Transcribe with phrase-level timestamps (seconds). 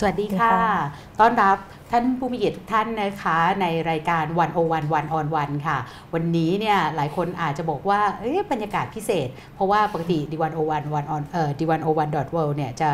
[0.00, 0.54] สวัสดีค่ะ
[1.20, 1.56] ต้อนรับ
[1.90, 5.78] ท่านผู้มีเกียรติทุกท่านนะคะในรายการวันโอวันวันออนวันค่ะ
[6.14, 12.90] วันนี้เนี่ยหลายคนอาจจะบอกว่าเอ๊ะบรรยากาศพิเศษ เพราะว่าปกติดีวันโอวันวันออนเอ่อดีวันโอวันดอทเเนี่ยจะ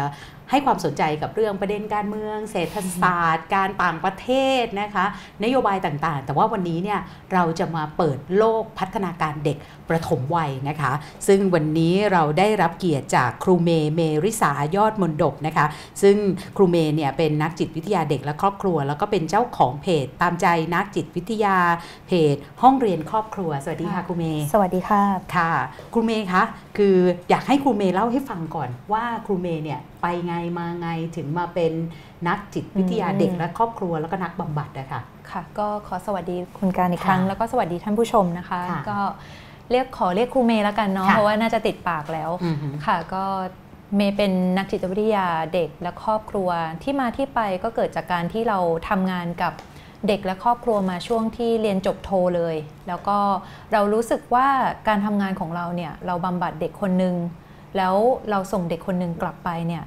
[0.50, 4.28] ให้ความสนใจกับเรื่องประเด็นการเมือง เศรษฐศาสตร์ การต่างประเท
[4.62, 5.04] ศนะคะ
[5.44, 7.00] นโยบายต่างๆ แต่ว่าวันนี้เนี่ย
[7.32, 9.56] เราจะมาเปิดโลกพัฒนาการเด็ก
[9.88, 10.92] ประถมวัยนะคะ
[11.26, 15.66] ซึ่งวันนี้เราได้รับเกียรติจากครูเมย์เมริสายอดมนดบนะคะ
[16.02, 16.16] ซึ่ง
[16.56, 21.56] ครูเมย์เนี่ยเป็นนักจิตวิทยาเด็กและครอบครัว แล้วก็เป็นเจ้าของเพจตามใจนักจิตวิทยา
[22.08, 25.02] เพจห้องเรียนครอบครัว สวัสดีค่ะครูเมย์สวัสดีค่ะ
[25.34, 25.50] ค่ะ
[25.92, 26.42] ครูเมย์คะ
[26.78, 26.96] คือ
[27.30, 31.72] อยากให้ครูเมย์เล่าให้ฟังก่อนว่าครูเมย์เนี่ย ไปไงมาไงถึงมาเป็น
[32.28, 38.98] นักจิตวิทยาอืมเด็กและครอบครัวแล้วก็นักบำบัดอะค่ะค่ะ ก็ขอสวัสดีคุณการอีกค่ะครั้ง แล้วก็สวัสดีท่านผู้ชมนะคะค่ะก็
[39.70, 43.24] เรียกขอเรียกครูเมย์แล้วกันเนาะค่ะเพราะว่าน่าจะติดปากแล้วอือหือค่ะ ก็
[43.96, 46.48] เมย์เป็นนักจิตวิทยาเด็กและครอบครัว
[46.82, 48.58] ที่มาที่ไปก็เกิดจากการที่เรา
[48.88, 49.52] ทำงานกับ
[50.08, 52.56] เด็กและครอบครัวมาช่วงที่เรียนจบโทเลย
[52.88, 53.18] แล้วก็
[53.72, 54.48] เรารู้สึกว่า
[54.88, 57.16] การทำงานของเราเนี่ยเราบำบัดเด็กคนนึง
[57.76, 57.94] แล้ว
[58.30, 59.82] เราส่งเด็กคนนึงกลับไปเนี่ย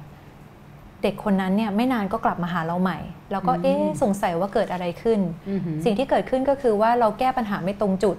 [1.02, 2.98] เด็กคนนั้นเนี่ยไม่นานก็กลับมาหาเราใหม่
[3.32, 8.16] แล้วก็อืมเอ๊ะสงสัยว่าเกิดอะไรขึ้นอือหือสิ่งที่เกิดขึ้นก็คือว่าเราแก้ปัญหาไม่ตรงจุด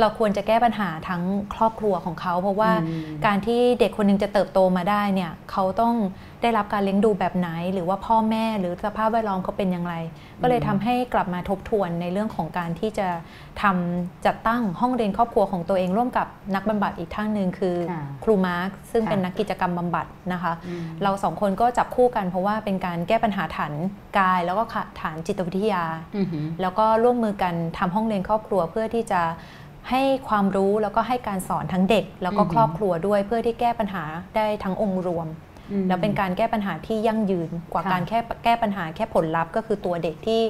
[0.00, 1.22] เราควรจะแก้ปัญหาทั้ง
[1.54, 5.94] ครอบครัวของเขา เพราะว่าอืมการที่เด็กคนหนึงจะเติบโตมาได้เนี่ยเขาต้อง
[6.42, 9.94] ได้รับการเลี้ยงดูแบบไหน หรือว่าพ่อแม่หรือสภาพแวดล้อมเขาเป็นอย่างไร
[10.42, 13.08] ก็เลยทำให้กลับมาทบทวนในเรื่องของการที่จะ
[13.62, 23.72] ทำจัดตั้งห้องเรียนครอบครัวของตัวเองร่วมกับนักบำบัดอีกท่านหนึ่งคือค่ะครูมาร์คซึ่งค่ะเป็นนักกิจกรรมบำบัดนะคะอืมเราสองคนก็จับคู่กันเพราะว่าเป็นการแก้ปัญหาฐาน
[24.18, 24.64] กาย แล้วก็
[25.00, 25.84] ฐานจิตวิทยา
[26.16, 29.22] อือหือแล้วก็ร่วมมือกันทำห้องเรียนครอบครัวเพื่อที่จะ
[29.90, 34.04] ให้ความรู้แล้วก็ให้การสอนทั้งเด็ก แล้วก็อือหือครอบครัวด้วยเพื่อที่แก้ปัญหา
[34.36, 35.28] ได้ทั้งองค์รวม
[35.72, 40.40] อืมแล้วเป็นการแก้ปัญหาที่ยั่งยืนกว่าค่ะการแค่แก้ปัญหาแค่ผลลัพธ์ก็คือตัวเด็กที่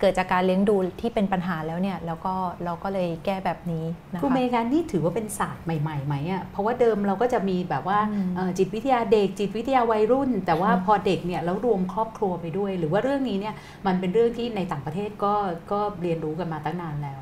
[0.00, 2.34] เกิดจากการเลี้ยงดูที่เป็นปัญหาแล้วเนี่ยแล้วก็
[2.64, 13.54] เราก็เลยแก้แบบนี้นะครูคะเมย์คะนี่ถือว่าเป็นศาสตร์ใหม่ๆไหมอะเพราะว่าเดิมเราก็จะมีแบบว่าอืมเอ่อจิตวิทยาเด็ก จิตวิทยาวัยรุ่น แต่ว่าอืมพอเด็กเนี่ยแล้วรวมครอบครัวไปด้วย หรือว่าเรื่องนี้เนี่ย
[13.86, 15.34] มันเป็นเรื่องที่ในต่างประเทศก็
[15.72, 17.20] ก็เรียนรู้กันมาตั้งนานแล้ว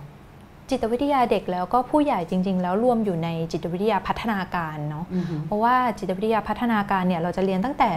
[0.71, 7.93] จิตวิทยาเด็กแล้วก็ผู้ใหญ่จริง ๆ แล้วรวมอยู่ในจิตวิทยาพัฒนาการเนาะอือหือเพราะว่าจิตวิทยาพัฒนาการเนี่ยเราจะเรียนตั้งแต่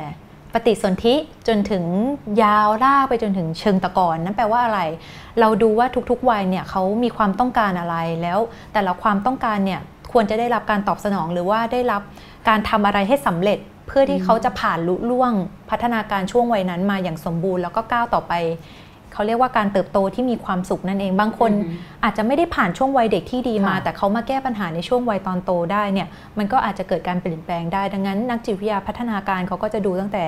[0.54, 1.16] ปฏิสนธิ
[1.48, 1.84] จนถึง
[2.44, 4.82] ยาวลากไปจนถึงเชิงตะกอนนั่นแปลว่าอะไร
[5.40, 8.40] เราดูว่าทุกๆวัยเนี่ยเขามีความต้องการอะไรแล้ว
[8.74, 9.82] แต่ละความต้องการเนี่ย
[10.12, 12.02] ควรจะได้รับการตอบสนองหรือว่าได้รับ
[12.48, 15.32] การทำอะไรให้สำเร็จเพื่อที่อืมเขาจะผ่านลุล่วง
[15.70, 18.34] พัฒนาการช่วงวัยนั้นมาอย่างสมบูรณ์ แล้วก็ก้าวต่อไป
[19.16, 30.26] เขาเรียกว่าการเติบโตที่มีความสุขนั่นเอง บางคนอือหืออาจจะไม่ได้ผ่านช่วงวัยเด็กที่ดีมาค่ะแต่เขามาแก้ปัญหาในช่วงวัยตอนโตได้เนี่ยมันก็อาจจะเกิดการเปลี่ยนแปลงได้ ดังนั้น นักจิตวิทยาพัฒนาการเขาก็จะดูตั้งแต่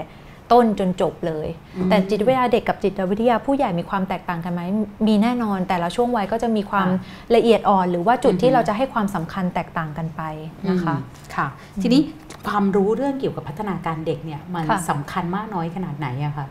[0.52, 1.48] ต้นจนจบเลย
[1.78, 4.62] อืมแต่จิตวิทยาเด็กกับจิตวิทยาผู้ใหญ่มีความแตกต่างกันไหม
[5.08, 10.22] มีแน่นอน แต่ละช่วงวัยก็จะมีความค่ะละเอียดอ่อน หรือว่าจุดอือฮึที่เราจะให้ความสำคัญแตกต่างกันไป
[10.70, 11.48] นะคะอืมค่ะ
[11.82, 12.02] ทีนี้
[12.48, 16.48] ความรู้เรื่องเกี่ยวกับพัฒนาการเด็กเนี่ยมันค่ะสำคัญมากน้อยขนาดไหนอะคะ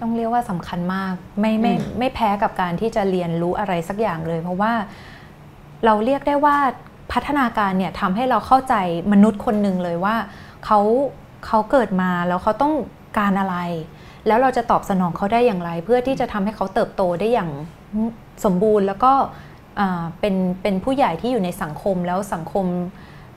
[0.00, 4.72] ต้องเรียกว่าสำคัญมาก ไม่ไม่อืมไม่แพ้กับการที่จะเรียนรู้อะไรสักอย่างเลย เพราะว่า
[5.84, 6.56] เราเรียกได้ว่า
[7.12, 8.74] พัฒนาการเนี่ยทำให้เราเข้าใจ
[9.12, 10.16] มนุษย์คนหนึ่งเลยว่า
[10.64, 10.80] เขา
[11.46, 12.74] เขาเกิดมาแล้วเขาต้อง
[13.18, 13.56] การอะไร
[14.26, 17.50] แล้วเราจะตอบสนองเขาได้อย่างไร เพื่อที่จะทำให้เขาเติบโตได้อย่าง
[18.44, 19.12] สมบูรณ์ แล้วก็
[19.80, 22.66] อ่าเป็นเป็นผู้ใหญ่ที่อยู่ในสังคมแล้วสังคม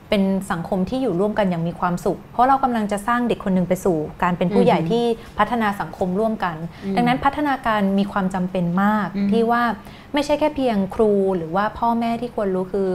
[0.09, 5.03] เป็นสังคมที่อยู่ร่วมกันอย่างมีความสุข เพราะเรากำลังจะสร้างเด็กคนหนึ่งไปสู่ การเป็นผู้ใหญ่อือหือที่
[5.39, 6.55] พัฒนาสังคมร่วมกัน
[6.85, 9.63] อืมดังนั้นพัฒนาการมีความจำเป็นมากอืมที่ว่า
[10.13, 12.87] ไม่ใช่แค่เพียงครูหรือว่าพ่อแม่ที่ควรรู้คือ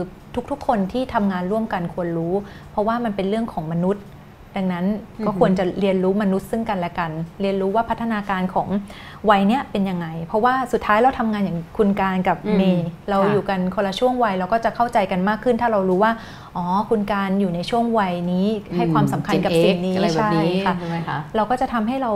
[0.51, 2.33] ทุกๆ คนที่ทำงานร่วมกันควรรู้
[2.71, 4.03] เพราะว่ามันเป็นเรื่องของมนุษย์
[4.57, 4.85] ดังนั้น
[5.25, 7.11] ก็ควรจะเรียนรู้มนุษย์ซึ่งกันและกัน
[7.41, 8.67] เรียนรู้ว่าพัฒนาการของ
[9.29, 16.11] วัยเนี้ยเป็นยังไง เพราะว่าสุดท้ายเราทำงานอย่างคุณการกับอืมเมย์เราค่ะอยู่กันคนละช่วงวัยเราก็จะเข้าใจกันมากขึ้น ถ้าเรารู้ว่า
[16.55, 22.11] อ๋อคุณการอยู่ในช่วงวัยนี้ให้ความสำคัญกับ Gen X สิ่งนี้อะไรแบบใช่นี้ค่ะใช่ไหมคะเราก็จะทำให้เรา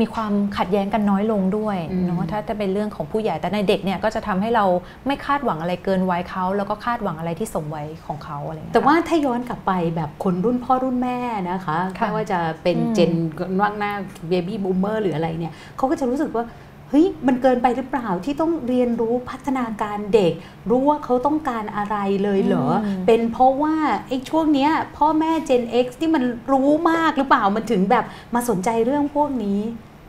[0.00, 4.64] มีความขัดแย้งกันน้อยลงด้วยอืมเนาะถ้าจะเป็นเรื่องของผู้ใหญ่แต่ในเด็กเนี่ยก็จะทำให้เรา
[5.06, 11.18] ไม่คาดหวังอะไรเกินวัยเขาแล้วก็คาดหวังอะไรที่สมวัยของเขาอะไรอย่างเงี้ยแต่ว่าถ้าย้อนกลับไปแบบคนรุ่นพ่อรุ่นแม่
[11.50, 13.10] นะคะค่ะไม่ว่าจะเป็นอืมเจน
[13.60, 13.92] ว่างหน้า
[14.28, 16.44] เบบี้บูมเมอร์หรืออะไรเนี่ยเขาก็จะรู้สึกว่า
[16.90, 20.32] เฮ้ยมันเกินไปหรือเปล่าที่ต้องเรียนรู้พัฒนาการเด็ก
[20.70, 23.76] รู้ว่าเขาต้องการอะไรเลยเหรออมเป็นเพราะว่า
[24.08, 26.22] ไอ้ช่วงเนี้ยพ่อแม่ Gen X ที่มัน
[26.52, 28.04] รู้มากหรือเปล่ามันถึงแบบ
[28.34, 29.60] มาสนใจเรื่องพวกนี้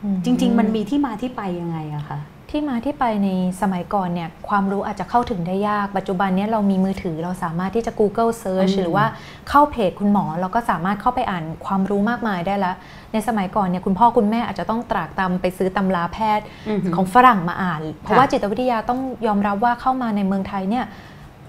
[0.02, 2.18] อืจริง ๆ มันมีที่มาที่ไปยังไงอะคะ
[2.52, 3.28] ที่มาที่ไปใน
[3.62, 9.06] สมัยก่อนเนี่ยความรู้อาจจะเข้าถึงได้ยาก ปัจจุบันเนี้เรามีมือถือเราสามารถที่จะ Google Search อืมหรือว่า
[9.48, 12.76] เข้าเพจคุณหมอ เราก็สามารถเข้าไปอ่านความรู้มากมายได้แล้ว
[13.12, 20.84] ในสมัยก่อนเนี่ยคุณพ่อคุณแม่อาจจะต้องตรากตรำไปซื้อตำราแพทย์อือหือของฝรั่งมาอ่าน เพราะว่าจิตวิทยาต้องยอมรับว่าเข้ามาในเมืองไทยเนี่ย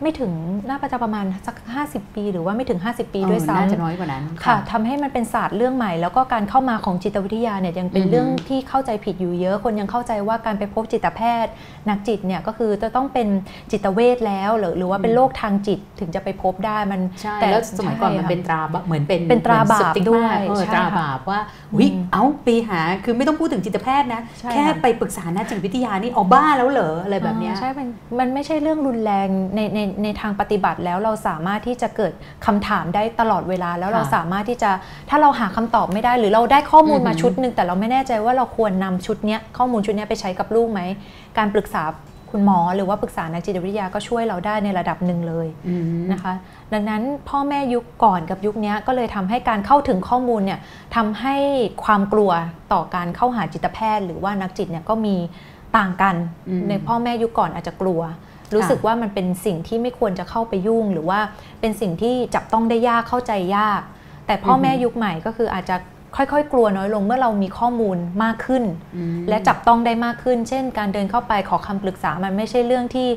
[0.04, 0.32] ไม่ถึง
[0.68, 1.56] น่าจะประมาณสัก
[1.86, 11.52] 50 ปี หรือว่าไม่ถึง 50 ปีด้วยเออน่าจะซ้ำน้อยกว่านั้นค่ะทำให้มันเป็นศาสตร์เรื่องใหม่ แล้วก็การเข้ามาของจิตวิทยาเนี่ยยังเป็นอือฮึเรื่องที่เข้าใจผิดอยู่เยอะ คนยังเข้าใจว่าการไปพบจิตแพทย์
[11.90, 13.28] นักจิตเนี่ยก็คือจะต้องเป็น
[13.72, 21.40] จิตเวชแล้วหรือหรือว่าเป็นโรคทางจิตถึงจะไปพบได้มันใช่แต่แล้วสมัยก่อนมันใช่ค่ะเป็นตราบะเหมือนเป็นเป็นตราบาปหมือนสติกด้วยเออใช่ตราค่ะบาปว่า
[21.80, 27.88] วิอืมเอ้าไปหาคือไม่ต้องพูดถึงจิตแพทย์นะใช่แค่ค่ะไปปรึกษานักจิตวิทยานี่เอาบ้าแล้วเหรออะไรแบบเนี้ยอ่าใช่มัน
[28.20, 32.12] มันไม่ใช่เรื่องรุนแรงในในในทางปฏิบัติแล้วเราสามารถที่จะเกิด
[32.46, 34.72] คำถามได้ตลอดเวลา แล้วเราค่ะสามารถที่จะ
[35.10, 40.82] ถ้าเราหาคำตอบไม่ได้ หรือเราได้ข้อมูลมาอือหือชุดหนึ่งแต่เราไม่แน่ใจว่าเราควรนำชุดเนี้ยข้อมูลชุดเนี้ยไปใช้กับลูกไหม
[41.38, 41.84] การปรึกษา
[42.36, 46.34] คุณหมอหรือว่าปรึกษานักจิตวิทยาก็ช่วยเราได้ในระดับหนึ่งเลยอืมนะคะ
[46.74, 50.60] ดังนั้นพ่อแม่ยุคก่อนกับยุคนี้ก็เลยทำให้การเข้าถึงข้อมูลเนี่ย
[50.96, 51.36] ทำให้
[51.84, 52.32] ความกลัว
[52.74, 55.16] ต่อการเข้าหาจิตแพทย์ หรือว่านักจิตเนี่ยก็มี
[55.78, 56.16] ต่างกัน
[56.50, 58.02] อืมในพ่อแม่ยุคก่อนอาจจะกลัว
[58.56, 61.20] รู้สึกว่ามันเป็นสิ่งที่ไม่ควรจะเข้าไปยุ่ง หรือว่า
[61.62, 63.82] เป็นสิ่งที่จับต้องได้ยากเข้าใจยาก
[64.26, 65.76] แต่พ่อแม่ยุคใหม่ก็คืออาจจะ
[66.16, 68.64] ค่อยๆ กลัวน้อยลงเมื่อเรามีข้อมูลมากขึ้น
[68.96, 73.08] อืมและจับต้องได้มากขึ้น เช่น การเดินเข้าไปขอคำปรึกษามันไม่ใช่เรื่องที่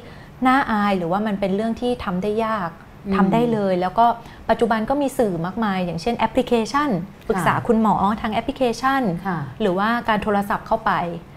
[0.46, 4.06] น่าอาย หรือว่ามันเป็นเรื่องที่ทำได้ยากอืม ทำได้เลย แล้วก็
[4.50, 6.88] ปัจจุบันก็มีสื่อมากมาย อย่างเช่นแอปพลิเคชัน
[7.28, 10.92] ปรึกษาคุณหมอทางแอปพลิเคชันค่ะหรือว่าการโทรศัพท์เข้าไป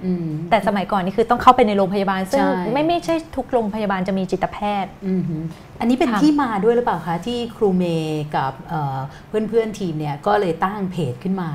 [0.06, 5.38] อืมแต่สมัยก่อนนี่คือต้องเข้าไปในโรงพยาบาล ซึ่งใช่ไม่ไม่ใช่ทุกโรงพยาบาลจะมีจิตแพทย์อืมฮึ
[5.80, 11.50] อันนี้เป็นค่ะที่มาด้วยหรือเปล่าคะ ที่ครูเมย์กับเอ่อเพื่อนๆทีมเนี่ยก็เลยตั้งเพจขึ้นมา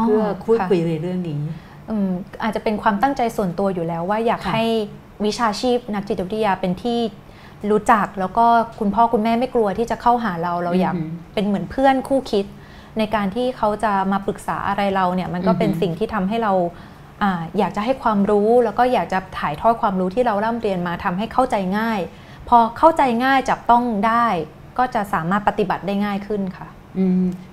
[0.00, 1.40] เพื่อคุยค่ะคุยในเรื่องนี้
[1.90, 2.10] อืม
[2.42, 4.66] อาจจะเป็นความตั้งใจส่วนตัวอยู่แล้วว่าอยากค่ะให้
[5.24, 7.00] วิชาชีพนักจิตวิทยาเป็นที่
[7.70, 8.46] รู้จักแล้วก็
[8.78, 12.44] คุณพ่อคุณแม่ไม่กลัวที่จะเข้าหาเราเราอยากอือหือเป็นเหมือนเพื่อนคู่คิด
[12.98, 16.52] ในการที่เขาจะมาปรึกษาอะไรเราเนี่ยมันก็เป็นอือหือสิ่งที่ทำให้เรา
[17.22, 22.00] อาอยากจะให้ความรู้แล้วก็อยากจะถ่ายทอดความรู้ที่เราร่ำเรียนมาทำให้เข้าใจง่าย
[22.48, 24.26] พอเข้าใจง่ายจับต้องได้
[24.78, 26.79] ก็จะสามารถปฏิบัติได้ง่ายขึ้นค่ะอืม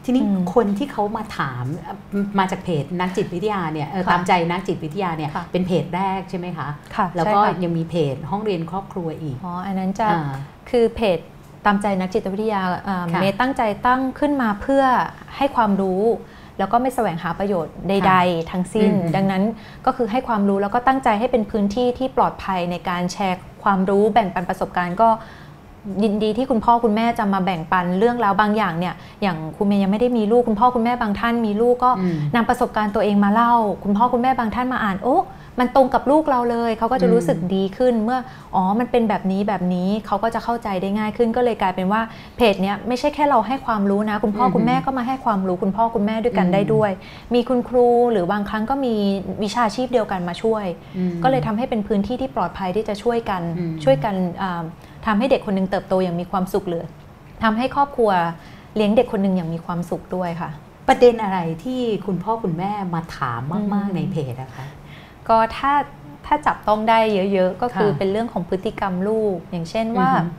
[0.03, 1.95] ทีนี้อืมคนที่เขามาถามเอ่อ
[2.39, 10.31] มาจากเพจนักจิตวิทยาเนี่ยเอ่อค่ะตามใจนักจิตวิทยาเนี่ยค่ะเป็นเพจแรกใช่ไหมคะค่ะแล้วใช่ก็ค่ะยังมีเพจห้องเรียนครอบครัวอีกอ๋ออันนั้นจะอ่า
[10.69, 11.19] คือเพจ
[11.65, 14.83] ตามใจนักจิตวิทยาเอ่อค่ะเมย์ตั้งใจตั้งขึ้นมาเพื่อ
[15.37, 16.03] ให้ความรู้
[16.59, 19.43] แล้วก็ไม่แสวงหาประโยชน์ใด ๆ ทั้งสิ้นอืมดังนั้น
[19.85, 25.09] ก็คือให้ความรู้แล้วก็ตั้งใจให้เป็นพื้นที่ที่ปลอดภัยในการแชร์ความรู้แบ่งปันประสบการณ์ก็
[26.03, 33.53] ยินดีที่คุณพ่อคุณแม่จะมาแบ่งปันเรื่องราวบางอย่างเนี่ย อย่างคุณเมย์ยังไม่ได้มีลูก คุณพ่อคุณแม่บางท่านมีลูกก็อืมนำประสบการณ์ตัวเองมาเล่า
[33.83, 35.17] คุณพ่อคุณแม่บางท่านมาอ่านโอ้
[35.59, 38.19] มันตรงกับลูกเราเลย เขาก็จะรู้สึกดีขึ้นเมื่อ
[38.55, 42.01] อ๋อมันเป็นแบบนี้แบบนี้เขาก็จะเข้าใจได้ง่ายขึ้น ก็เลยกลายเป็นว่า
[42.37, 46.91] เพจเนี้ยไม่ใช่แค่เราให้ความรู้นะ คุณพ่ออือฮึคุณแม่ก็มาให้ความรู้คุณพ่อคุณแม่ด้วยกันอืมได้ด้วย
[47.33, 48.93] มีคุณครูหรือบางครั้งก็มี
[49.43, 50.65] วิชาชีพเดียวกันมาช่วย
[50.97, 54.15] อืมก็เลยทำให้เป็นพื้นที่ที่ปลอดภัยที่จะช่วยกันอืมช่วยกัน
[55.07, 56.85] อ่าทำให้เด็กคนหนึงเติบโตอย่างมีความสุขเลย
[57.43, 58.11] ทำให้ครอบครัว
[58.75, 60.49] เลี้ยงเด็กคนหนึงอย่างมีความสุขด้วยค่ะ
[60.87, 64.65] ประเด็นอะไรที่คุณพ่อคุณแม่มาถามมากอืมๆในเพจอะคะ
[65.27, 65.73] ก็ถ้า
[66.25, 66.99] ถ้าจับต้องได้
[67.33, 70.31] เยอะๆ ก็คือค่ะเป็นเรื่องของพฤติกรรมลูก อย่างเช่นว่าอือฮึ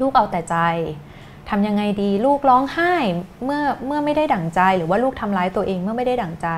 [0.00, 0.56] ลูกเอาแต่ใจ
[1.50, 2.94] ทำยังไงดีลูกร้องไห้
[3.44, 6.48] เมื่อเมื่อไม่ได้ดั่งใจ หรือว่าลูกทำร้ายตัวเองเมื่อไม่ได้ดั่งใจ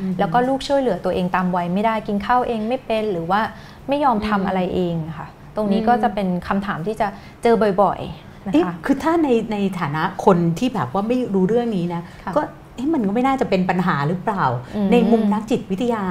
[0.00, 3.40] อืมแล้วก็ลูกช่วยเหลือตัวเองตามวัยไม่ได้กินข้าวเองไม่เป็นหรือว่า
[3.88, 7.06] ไม่ยอมทำอืมอะไรเองค่ะ ตรงนี้อืมก็จะเป็นคำถามที่จะ
[7.42, 12.40] เจอบ่อยๆนะเอ๊ะคะคือถ้าในในฐานะคนที่แบบว่าไม่รู้เรื่องนี้นะค่ะก็
[12.74, 14.44] เอ๊ะมันก็ไม่น่าจะเป็นปัญหาหรือเปล่า
[14.76, 16.02] อืมในมุมนักจิตวิทยา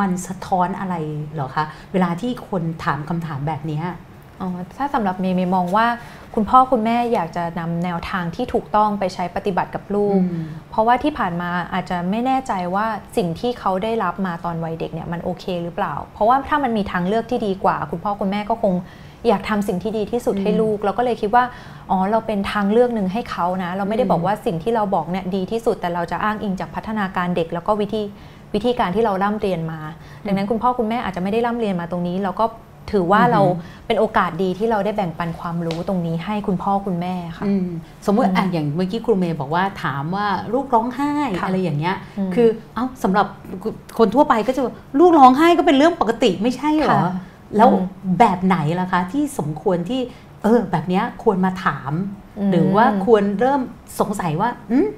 [0.00, 0.94] มันสะท้อนอะไร
[1.34, 3.84] เหรอคะ เวลาที่คนถามคำถามแบบเนี้ย
[4.40, 5.86] อ๋อถ้าสำหรับเมย์เมย์มองว่า
[6.34, 18.74] คุณพ่อคุณแม่อยากจะนำแนวทางที่ถูกต้องไปใช้ปฏิบัติกับลูกอืมเพราะว่าที่ผ่านมาอาจจะไม่แน่ใจว่าสิ่งที่เขาได้รับมาตอนวัยเด็กเนี่ยมันโอเคหรือเปล่า เพราะว่าถ้ามันมีทางเลือกที่ดีกว่า คุณพ่อคุณแม่ก็คง
[19.28, 21.44] อยากทำสิ่งที่ดีที่สุดอืมให้ลูก เราก็เลยคิดว่า
[21.90, 28.02] อ๋อเราเป็นทางเลือกหนึ่งให้เขานะ เราไม่ได้อืมบอกว่าสิ่งที่เราบอกเนี่ยดีที่สุดแต่เราจะอ้างอิงจากพัฒนาการเด็กแล้วก็วิธี
[28.54, 29.80] วิธีการที่เราร่ำเรียนมา
[30.26, 32.44] ดังนั้นคุณพ่อคุณแม่อาจจะไม่ได้ร่ำเรียนมาตรงนี้ เราก็
[32.92, 33.42] ถือว่าอือหือเรา
[33.86, 37.68] เป็นโอกาสดีที่เราได้แบ่งปันความรู้ตรงนี้ให้คุณพ่อคุณแม่ค่ะอืม
[38.06, 43.26] สมมติอืมอะอย่างเมื่อกี้ครูเมย์บอกว่าถามว่าลูกร้องไห้ค่ะอะไรอย่างเงี้ยอืมคือเอ้าสำหรับ
[43.98, 47.12] คนทั่วไปก็จะว่าลูกร้องไห้ก็เป็นเรื่องปกติไม่ใช่เหรอค่ะ
[47.56, 47.84] แล้วอืม
[48.20, 50.00] แบบไหนล่ะคะ ที่สมควรที่
[50.42, 51.92] เออ แบบเนี้ยควรมาถาม
[52.48, 53.60] มหรือว่าควรเริ่ม
[54.00, 54.88] สงสัยว่าอืม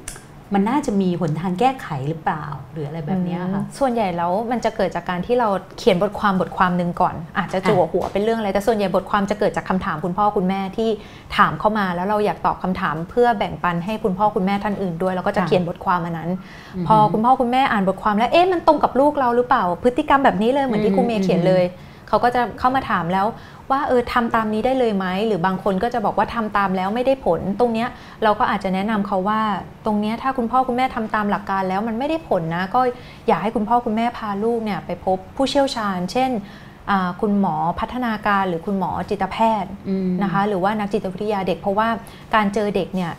[0.55, 10.91] มันน่าจะมีหนทางแก้ไขหรือเปล่าหรืออะไรแบบเนี้ยค่ะอืมส่วนใหญ่แล้วมันจะเกิดจากการที่เราเขียนบทความบทความหนึ่งก่อน อาจจะจั่วหัวเป็นเรื่องอะไรแต่ส่วนใหญ่บทความจะเกิดจากคำถามคุณพ่อคุณแม่ที่
[11.37, 16.31] ถามเข้ามาแล้วเราอยากตอบคำถาม เพื่อแบ่งปันให้คุณพ่อคุณแม่ท่านอื่นด้วยแล้วก็จะค่ะเขียนบทความอันนั้น
[16.77, 21.65] อือฮึพอคุณพ่อคุณแม่อ่านบทความแล้วเอ๊ะมันตรงกับลูกเราหรือเปล่า พฤติกรรมแบบนี้เลยเหมือนที่ครูเมย์เขียนเลย
[22.09, 23.27] เขาก็จะเข้ามาถามแล้ว
[23.71, 27.89] ว่าเออทำตามนี้ได้เลยไหมหรือบางคนก็จะบอกว่าทำตามแล้วไม่ได้ผล ตรงเนี้ย
[28.23, 29.41] เราก็อาจจะแนะนำเขาว่า
[29.87, 32.81] ตรงเนี้ยถ้าคุณพ่อคุณแม่ทำตามหลักการแล้วมันไม่ได้ผลนะ ก็
[33.29, 36.31] อยากให้คุณพ่อคุณแม่พาลูกเนี่ยไปพบผู้เชี่ยวชาญ เช่น
[36.91, 41.89] อ่าคุณหมอพัฒนาการหรือคุณหมอจิตแพทย์อืมนะคะหรือว่านักจิตวิทยาเด็ก เพราะว่า
[42.35, 43.13] การเจอเด็กเนี่ย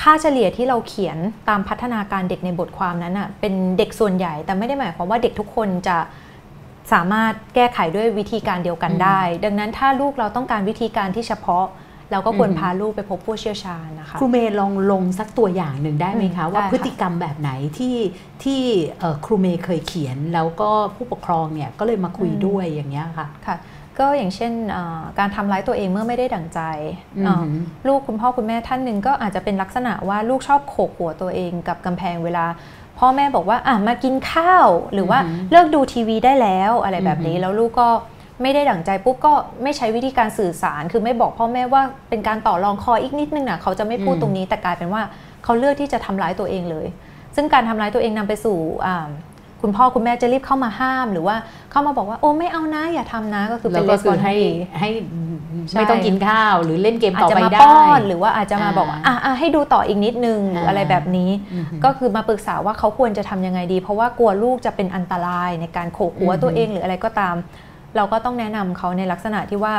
[0.00, 5.96] ค่าเฉลี่ยที่เราเขียนตามพัฒนาการเด็กในบทความนั้นอะเป็นเด็กส่วนใหญ่แต่ไม่ได้หมายความว่าเด็กทุกคนจะ
[6.92, 11.66] สามารถแก้ไขด้วยวิธีการเดียวกันอืมได้ ดังนั้นถ้าลูกเราต้องการวิธีการที่เฉพาะ
[12.12, 17.96] เราก็ควรอืมพาลูกไปพบผู้เชี่ยวชาญนะคะครูเมย์ลองลงสักตัวอย่างหนึ่งได้ไหมคะอืมว่าได้ค่ะพฤติกรรมแบบไหนที่
[18.44, 18.60] ที่
[18.98, 23.56] เอ่อครูเมย์เคยเขียน แล้วก็ผู้ปกครองเนี่ยก็เลยมาคุยด้วยอย่างเงี้ยค่ะค่ะ
[23.98, 26.60] ก็อย่างเช่นเอ่อการทำร้ายตัวเองเมื่อไม่ได้ดั่งใจ
[27.16, 27.44] อืมเอ่อ
[27.88, 32.44] ลูกคุณพ่อคุณแม่ท่านหนึ่งก็อาจจะเป็นลักษณะว่าลูกชอบโขกหัวตัวเองกับกำแพงเวลา
[33.02, 37.88] พ่อแม่บอกว่าอะมากินข้าว หรือว่าอือหือเลิกดูทีวีได้แล้วอะไรแบบนี้อือหือแล้วลูกก็
[38.42, 39.32] ไม่ได้ดั่งใจปุ๊บก็
[39.62, 45.02] ไม่ใช้วิธีการสื่อสาร คือไม่บอกพ่อแม่ว่าเป็นการต่อรองคออีกนิดนึงนะเขาจะไม่พูดตรงนี้แต่กลายเป็นว่า
[45.44, 46.86] เขาเลือกที่จะทำร้ายตัวเองเลย
[47.36, 49.08] ซึ่งการทำร้ายตัวเองนำไปสู่อ่า
[49.62, 51.36] คุณพ่อคุณแม่จะรีบเข้ามาห้าม หรือว่า
[51.70, 54.88] เข้ามาบอกว่าโอ้ไม่เอานะอย่าทำนะก็คือแล้เป็วนก็คือ response ให้ที่ดีให้
[55.70, 67.34] ใช่ไม่ต้องกินข้าวหรือเล่นเกมอาจต่อจะไปมาได้ป้อนหรือว่าอาจจะมาบอกว่าอ่าอะอะให้ดูต่ออีกนิดนึงหรืออะไรอ่าแบบนี้อือหือก็คือมาปรึกษาว่าเขาควรจะทำยังไงดี เพราะว่ากลัวลูกจะเป็นอันตรายในการโขกหัวอือหือตัวเองหรืออะไรก็ตาม
[67.96, 69.74] เราก็ต้องแนะนำเขาในลักษณะที่ว่า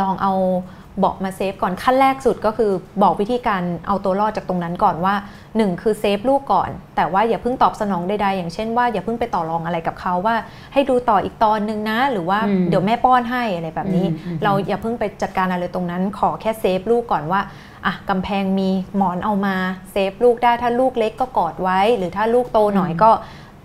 [0.00, 0.32] ลองเอา
[0.81, 2.72] เบาะมา save ก่อนขั้นแรกสุดก็คือ
[3.02, 5.14] บอกวิธีการเอาตัวรอดจากตรงนั้นก่อนว่า
[5.56, 10.36] หนึ่งคือ save ลูกก่อน แต่ว่าอย่าเพิ่งตอบสนองใดๆ อย่างเช่นว่าอย่าเพิ่งไปต่อรองอะไรกับเขาว่า
[10.72, 17.40] ให้ดูต่ออีกตอนนึงนะ หรือว่าอืมเดี๋ยวแม่ป้อนให้อะไรแบบนี้อืมอืมเราอย่าเพิ่งไปจัดการอะไรตรงนั้น ขอแค่ save ลูกก่อนว่า
[17.86, 19.56] อะกำแพงมีหมอนเอามา
[19.92, 23.10] save ลูกได้ถ้าลูกเล็กก็กอดไว้ หรือถ้าลูกโตหน่อยก็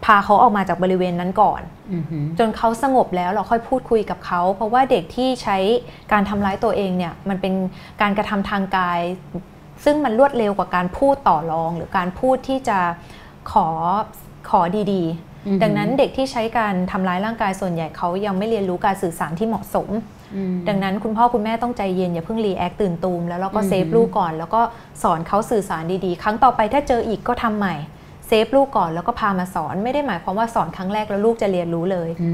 [0.07, 1.61] พาเขาออกมาจากบริเวณนั้นก่อน
[1.93, 5.57] อือหือจนเขาสงบแล้วเราค่อยพูดคุยกับเขา เพราะว่าเด็กที่ใช้
[6.11, 7.53] การทำร้ายตัวเองเนี่ยมันเป็น
[8.01, 8.99] การกระทำทางกาย
[9.85, 12.79] ซึ่งมันรวดเร็วกว่าการพูดต่อรอง หรือการพูดที่จะ
[13.51, 13.67] ขอ
[14.49, 15.03] ขอดี
[15.47, 19.89] อือหือๆดังนั้นเด็กที่ใช้การทำร้ายร่างกายส่วนใหญ่เขายังไม่เรียนรู้การสื่อสารที่เหมาะสม
[20.35, 24.61] อืมดังนั้นคุณพ่อคุณแม่ต้องใจเย็นอย่าเพิ่ง react ตื่นตูมแล้วเราก็อืมเซฟลูกก่อน แล้วก็
[25.03, 27.75] สอนเขาสื่อสารดีๆ ครั้งต่อไปถ้าเจออีกก็ทำใหม่
[28.27, 32.31] เซฟลูกก่อนแล้วก็พามาสอนไม่ได้หมายความว่าสอนครั้งแรกแล้วลูกจะเรียนรู้เลยอื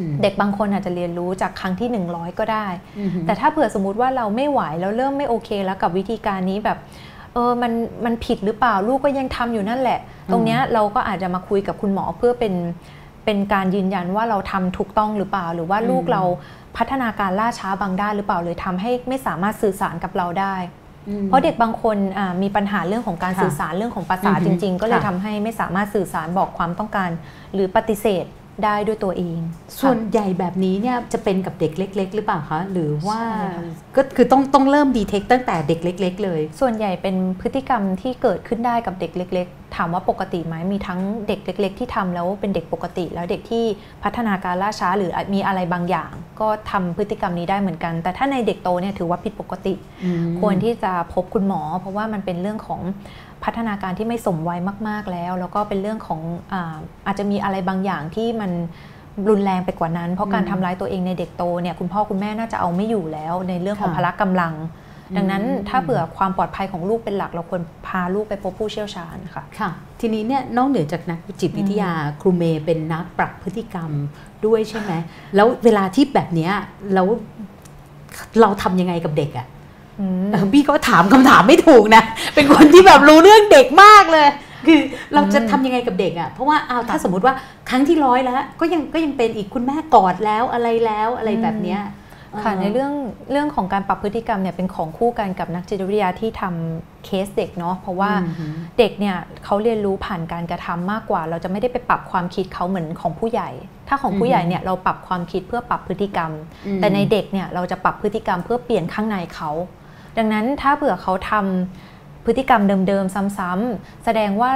[0.00, 2.66] มเด็กบางคนอาจจะเรียนรู้จากครั้งที่ 100 ก็ได้
[2.98, 6.78] อือหือแต่ถ้าเผื่อสมมติว่าเราไม่ไหวแล้วเริ่มไม่โอเคแล้วกับวิธีการนี้แบบ
[7.34, 7.72] เออมัน
[8.04, 9.98] มันผิดหรือเปล่าลูกก็ยังทำอยู่นั่นแหละ
[10.32, 12.54] ตรงเนี้ยเราก็อาจจะมาคุยกับคุณหมอเพื่อเป็น
[13.24, 16.22] เป็นการยืนยันว่าเราทำถูกต้องหรือเปล่า หรือว่าลูกอืมเรา
[16.76, 20.77] พัฒนาการล่าช้าบางด้านหรือเปล่าเลยทำให้ไม่สามารถสื่อสารกับเราได้อืม
[21.26, 27.10] เพราะเด็กบางคนอ่ามีปัญหาเรื่องของการค่ะสื่อสารเรื่องของภาษาอือฮึจริง ๆ ก็เลยค่ะทำให้ไม่สามารถสื่อสารบอกความต้องการ
[27.54, 28.24] หรือปฏิเสธ
[28.64, 29.38] ได้ด้วยตัวเอง
[29.80, 33.64] ส่วนค่ะใหญ่แบบนี้เนี่ยจะเป็นกับเด็กเล็ก ๆ หรือเปล่าคะ หรือว่าใช่ค่ะ
[33.96, 43.64] ก็คือต้องต้องเริ่มดีเทคตั้งแต่เด็กเล็ก ๆ เลย ส่วนใหญ่เป็นพฤติกรรมที่เกิดขึ้นได้กับเด็กเล็ก ๆ ถามว่าปกติไหมมีทั้งเด็กเล็ก ๆ ที่ทำแล้วเป็นเด็กปกติ แล้วเด็กที่
[44.04, 49.74] พัฒนาการล่าช้าหรือมีอะไรบางอย่าง ก็ทำพฤติกรรมนี้ได้เหมือนกัน แต่ถ้าในเด็กโตเนี่ยถือว่าผิดปกติ
[50.04, 52.80] อืมควรที่จะพบคุณหมอ เพราะว่ามันเป็นเรื่องของ
[53.44, 56.20] พัฒนาการที่ไม่สมวัยมาก ๆแล้ว แล้วก็เป็นเรื่องของ
[56.52, 56.76] อา
[57.06, 58.50] อาจจะมีอะไรบางอย่างที่มัน
[59.28, 64.54] รุนแรงไปกว่านั้น เพราะการอืมทำร้ายตัวเองในเด็กโตเนี่ยคุณพ่อคุณแม่น่าจะเอาไม่อยู่แล้ว ในเรื่องของค่ะพละกำลัง
[65.16, 73.90] ดังนั้นอืมถ้าเผื่อความปลอดภัยของลูกเป็นหลัก เราควรพาลูกไปพบผู้เชี่ยวชาญค่ะ ค่ะ ทีนี้เนี่ยนอกเหนือจากนักจิตวิทยาครูเมย์เป็นนักปรับพฤติกรรม
[74.46, 74.92] ด้วยใช่ไหม
[75.34, 76.52] แล้วเวลาที่แบบเนี้ย
[76.94, 77.06] แล้ว
[78.40, 79.57] เราทำยังไงกับเด็กอะอืมเออ
[80.54, 82.02] พี่ก็ถามคำถามไม่ถูกนะ
[82.34, 84.28] เป็นคนที่แบบรู้เรื่องเด็กมากเลย
[84.66, 84.80] คือ
[85.14, 87.34] เราจะทำยังไงกับเด็กอะ่ะ เพราะว่าเอาถ้าสมมติว่า
[87.68, 91.80] ครั้งที่ร้อยแล้ว ก็ยังก็ยังเป็นอีกคุณแม่กอดแล้วอะไรแล้วอะไรแบบเนี้ย
[92.44, 92.92] ค่ะในเรื่อง
[93.30, 103.50] เรื่องของการปรับพฤติกรรมเนี่ยเป็นของคู่กันกับนักจิตวิทยาที่ทำเคสเด็กเนาะเพราะว่าอืมเด็กเนี่ยเขาเรียนรู้ผ่านการกระทำมากกว่า เราจะไม่ได้ไปปรับความคิดเขาเหมือนของผู้ใหญ่
[103.88, 106.30] ถ้าของผู้ใหญ่เนี่ยเราปรับความคิดเพื่อปรับพฤติกรรม
[106.66, 109.50] อืมแต่ในเด็กเนี่ยเราจะปรับพฤติกรรมเพื่อเปลี่ยนข้างในเขา
[110.18, 114.50] ดังนั้นถ้าเผื่อเขาทำพฤติกรรมเดิมๆ ซ้ำๆแสดงว่า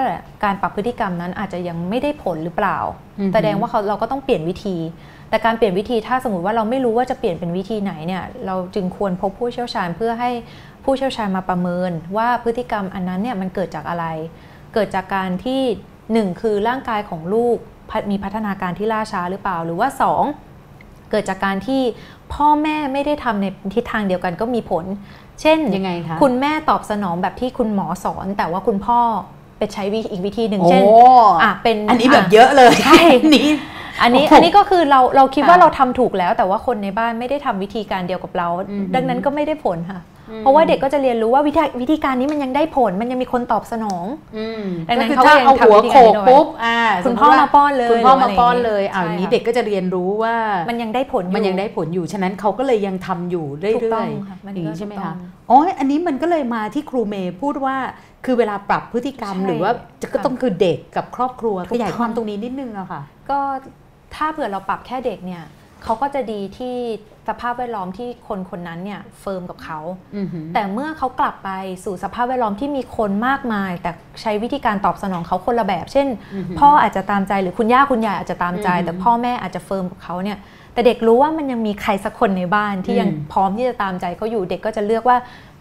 [0.45, 2.79] การปรับพฤติกรรมนั้นอาจจะยังไม่ได้ผลหรือเปล่า
[3.19, 4.77] อือฮึแสดงว่าเขาเราก็ต้องเปลี่ยนวิธี
[5.31, 10.31] แต่การเปลี่ยนวิธีถ้าสมมติว่าเราไม่รู้ว่าจะเปลี่ยนเป็นวิธีไหนเนี่ยเราจึงควรพบผู้เชี่ยวชาญเพื่อให้
[10.85, 14.07] ผู้เชี่ยวชาญมาประเมิน ว่าพฤติกรรมอันนั้นเนี่ยมันเกิดจากอะไร
[14.75, 15.61] เกิดจากการที่
[16.13, 17.57] หนึ่งคือร่างกายของลูก
[17.91, 20.25] พัฒมีพัฒนาการที่ล่าช้าหรือเปล่า หรือว่าสอง
[21.11, 21.83] เกิดจากการที่
[22.35, 24.85] พ่อแม่ไม่ได้ทำในทิศทางเดียวกันก็มีผล
[25.41, 29.01] เช่นยังไงคะคุณแม่ตอบสนองแบบที่คุณหมอสอน แต่ว่าคุณพ่อ
[29.59, 30.83] ไปใช้วิอีกวิธีหนึ่งโอ้เช่น
[31.43, 33.03] อะเป็นอันนี้แบบะเยอะเลยใช่
[33.35, 33.49] นี่
[34.03, 50.35] อันนี้โอ้โหอันนี้ก็คือเราเราคิดว่าค่ะเราทำถูกแล้ว แต่ว่าคนในบ้านไม่ได้ทำวิธีการเดียวกับเราอืมดังนั้นก็ไม่ได้ผลค่ะอืม เพราะว่าเด็กก็จะเรียนรู้ว่าวิธีวิธีการนี้มันยังได้ผลมันยังมีคนตอบสนองอืมดังนั้นก็คือเขาถ้าก็ยังเอาหัวทำวิธีโขการกนี้ด้วยปุ๊บอ่าคุณสติพ่อว่มาป้อนเลยคุณพ่อหรือมาอะไรป้อนอย่างงี้เลยอ้าวใช่นี้ค่ะเด็กก็จะเรียนรู้ว่า
[50.69, 55.17] มันยังได้ผลอมันยังได้ผลอยู่ฉะนั้นเขาก็เลยยังทำอยู่เรื่ถูกต้อองยค่ะๆมันอย่างก็นี้ใช่ไหมถูกต้คะอง
[55.51, 57.77] อ๋ออันนี้มันก็เลยมาที่ครูเมย์พูดว่า
[58.25, 59.73] คือเวลาปรับพฤติกรรมใช่หรือว่า
[60.03, 63.39] จะก็ค่ะต้องคือเด็กกับครอบครัวถูขกยายต้องความตรงนี้นิดนึงอะค่ะก็
[64.15, 65.43] ถ้าเผื่อเราปรับแค่เด็กเนี่ย
[65.85, 66.77] เขาก็จะดีที่
[67.29, 69.79] สภาพแวดล้อมที่คนคนนั้นเนี่ย firm กับเขา
[70.17, 71.51] อือหือแต่เมื่อเขากลับไป
[71.85, 73.91] สู่สภาพแวดล้อมที่มีคนมากมาย แต่
[74.23, 80.39] ใช้วิธีการตอบสนองเขาคนละแบบ เช่นอือหือพ่ออาจจะตามใจหรือคุณย่าคุณยายอาจจะตามใจอือหือแต่พ่อแม่อาจจะ firm กับเขาเนี่ย
[80.75, 85.17] แต่เด็กรู้ว่ามันยังมีใครสักคนในบ้านที่ยังอืมพร้อมที่จะตามใจเขาอยู่เด็กก็จะเลือกว่า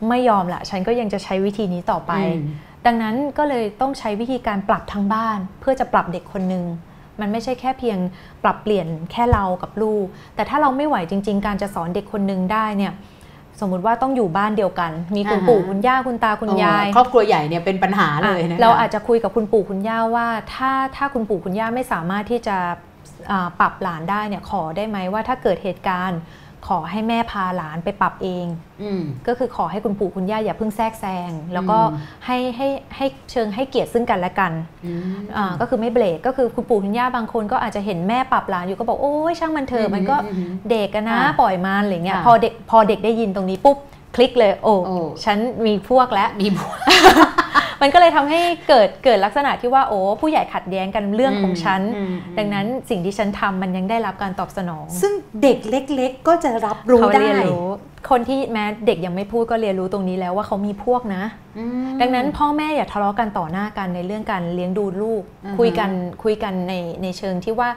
[0.10, 2.46] ไม่ยอมละฉันก็ยังจะใช้วิธีนี้ต่อไปอืม
[2.86, 6.66] ดังนั้นก็เลยต้องใช้วิธีการปรับทั้งบ้าน เพื่อจะปรับเด็กคนหนึ่ง
[7.20, 7.98] มันไม่ใช่แค่เพียง
[8.44, 12.94] ปรับเปลี่ยนแค่เรากับลูก แต่ถ้าเราไม่ไหวจริง ๆ การจะสอนเด็กคนหนึ่งได้เนี่ย
[13.60, 22.58] สมมุติว่าต้องอยู่บ้านเดียวกัน มีคุณอ่าฮะปู่คุณย่าคุณตาคุณยาย ครอบครัวใหญ่เนี่ยเป็นปัญหาเลยนะคะเราอาจจะคุยกับคุณปู่คุณย่าว่า ถ้าถ้าคุณปู่คุณย่าไม่สามารถที่จะ
[23.32, 26.20] อ่าปรับหลานได้เนี่ยขอได้ไหมว่าถ้าเกิดเหตุการณ์
[26.68, 28.46] ขอให้แม่พาหลานไปปรับเอง
[28.82, 34.52] อืมก็คือขอให้คุณปู่คุณย่าอย่าเพิ่งแทรกแซง แล้วก็อืมให้ให้ให้เชิงให้เกียรติซึ่งกันและกัน
[34.86, 35.02] อืม
[35.38, 43.78] อ่าก็คือไม่เบรกก็คือคุณปู่คุณย่าบางคนก็อาจจะเห็นแม่ปรับหลานอยู่ก็บอกโอ้ยช่างมันเถอือะมมันก็อืมอืมเด็กกันนะค่ะปล่อยมันอะไรเงี้ยค่ะพอเด็กพอเด็กได้ยินตรงนี้ปุ๊บ
[44.16, 46.80] คลิกเลยโอ้โอ้ฉันมีพวกแล้วมีบุญ
[47.82, 48.40] มันก็เลยทำให้
[48.70, 57.68] เกิดเกิดลักษณะที่ว่าโอ้ผู้ใหญ่ขัดแย้งกันเรื่องของฉันอืมดังนั้นสิ่งที่ฉันทำมันยังได้รับการตอบสนอง ซึ่งเด็กเล็ก ๆ ก็จะรับรู้เขาได้เรียนรู้
[58.10, 61.24] คนที่แม้เด็กยังไม่พูดก็เรียนรู้ตรงนี้แล้วว่าเขามีพวกนะ
[61.58, 65.92] อืมดังนั้นพ่อแม่อย่าทะเลาะกันต่อหน้ากันในเรื่องการเลี้ยงดูลูกอือฮึคุยกัน
[66.24, 67.70] คุยกันในในเชิงที่ว่า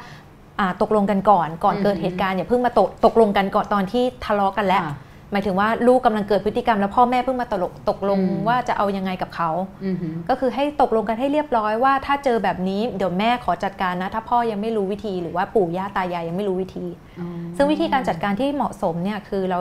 [0.60, 4.94] อ่าตกลงกันก่อนก่อนอือฮึเกิดเหตุการณ์อย่าเพิ่งมาตกตกลงกันก่อนตอนที่ทะเลาะกันแล้วค่ะ
[5.34, 9.50] หมายถึงว่าลูกกำลังเกิดพฤติกรรม แล้วพ่อแม่เพิ่งมาตกตกลงอืมว่าจะเอายังไงกับเขา
[9.84, 16.86] อือหือก็คือให้ตกลงกันให้เรียบร้อยว่า ถ้าเจอแบบนี้เดี๋ยวแม่ขอจัดการนะ ถ้าพ่อยังไม่รู้วิธี หรือว่าปู่ย่าตายายยังไม่รู้วิธี
[17.20, 19.60] อืมซึ่งวิธีการจัดการที่เหมาะสมเนี่ยคือเรา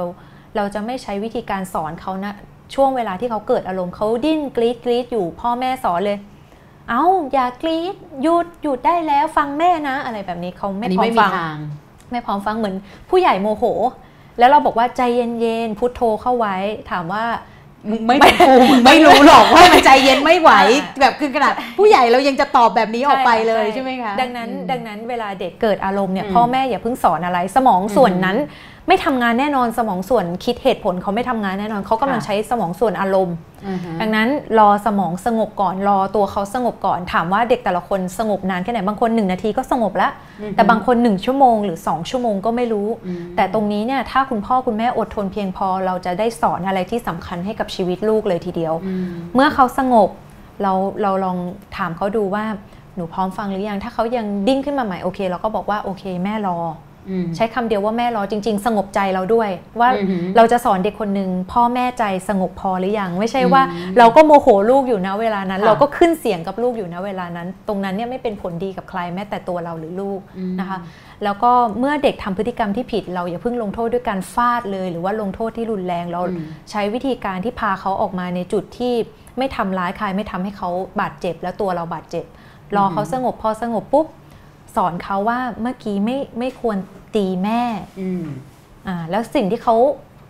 [0.56, 2.34] เราจะไม่ใช้วิธีการสอนเขานะ
[2.76, 6.18] ช่วงเวลาที่เขาเกิดอารมณ์เขาดิ้นกรีดกรีดอยู่พ่อแม่สอนเลย
[6.90, 11.58] เอาอย่ากรีดหยุดหยุดได้แล้วฟังแม่นะ อะไรแบบนี้เขาอัไม่นนี้พร้อไม่มมีฟังทาง
[12.12, 12.76] ไม่พร้อมฟังเหมือน
[13.10, 13.64] ผู้ใหญ่โมโห
[14.40, 16.56] แล้วเราบอกว่าใจเย็นๆพุทโธเข้าไว้
[16.92, 17.26] ถามว่า
[17.90, 28.38] มึงไม่เป็นกูมึงไม่รู้หรอกว่ามันใจเย็นไม่ไหวอ่าแบบคือขนาดผู้ใหญ่เรายังจะตอบแบบนี้ออกไปเลยช่ใช่ไหมคะดังนั้นอืมดังนั้นเวลาเด็กเกิดอารมณ์เนี่ยอืมพ่อแม่อย่าเพิ่งสอนอะไรสมองส่วนอืมนั้น
[28.88, 33.36] ไม่ทำงานแน่นอนสมองส่วนคิดเหตุผลเขาไม่ทำงานแน่นอนเขากำลังค่ะใช้สมองส่วนอารมณ์
[33.68, 50.10] อือฮึดังนั้นรอสมองสงบก่อนรอตัวเขาสงบก่อน ถามว่าเด็กแต่ละคนสงบนานแค่ไหนบางคน 1 นาทีก็สงบแล้วอือฮึแต่บางคน 1 ชั่วโมงหรือ 2 ชั่วโมงก็ไม่รู้อืมแต่ตรงนี้เนี่ยถ้าคุณพ่อคุณแม่อดทนเพียงพอเราจะได้สอนอะไรที่สำคัญให้กับชีวิตลูกเลยทีเดียวอืมเมื่อเขาสงบ
[50.62, 51.38] เราเราลอง
[51.78, 52.46] ถามเขาดูว่า
[52.96, 56.93] หนูพร้อมฟังหรือยังถ้าเขายังดิ้นขึ้นมาใหม่โอเคเราก็บอกว่าโอเคแม่รออืม
[57.36, 70.80] ใช้คำเดียวว่าแม่รอจริง ๆ สงบใจเราด้วย ว่าอือหือเราจะสอนเด็กคนหนึ่งพ่อแม่ใจสงบพอหรือยัง ไม่ใช่ว่าอืมเราก็โมโหลูกอยู่นะเวลานั้นค่ะเราก็ขึ้นเสียงกับลูกอยู่นะเวลานั้น ตรงนั้นเนี่ยไม่เป็นผลดีกับใครแม้แต่ตัวเราหรือลูกอืมนะคะ
[71.24, 78.94] แล้วก็เมื่อเด็กทำพฤติกรรมที่ผิด เราอย่าเพิ่งลงโทษด้วยการฟาดเลย หรือว่าลงโทษที่รุนแรงเราอืมใช้วิธีการที่พาเขาออกมาในจุดที่
[79.38, 80.70] ไม่ทำร้ายใครไม่ทำให้เขา
[81.02, 82.26] บาดเจ็บ แล้วตัวเราบาดเจ็บ
[82.76, 84.06] รอเขาสงบพอสงบปุ๊บ
[84.76, 86.78] สอนเขาว่าเมื่อกี้ไม่ไม่ควร
[87.16, 87.62] ตีแม่
[88.02, 88.24] อืม
[88.88, 89.76] อ่าแล้วสิ่งที่เขา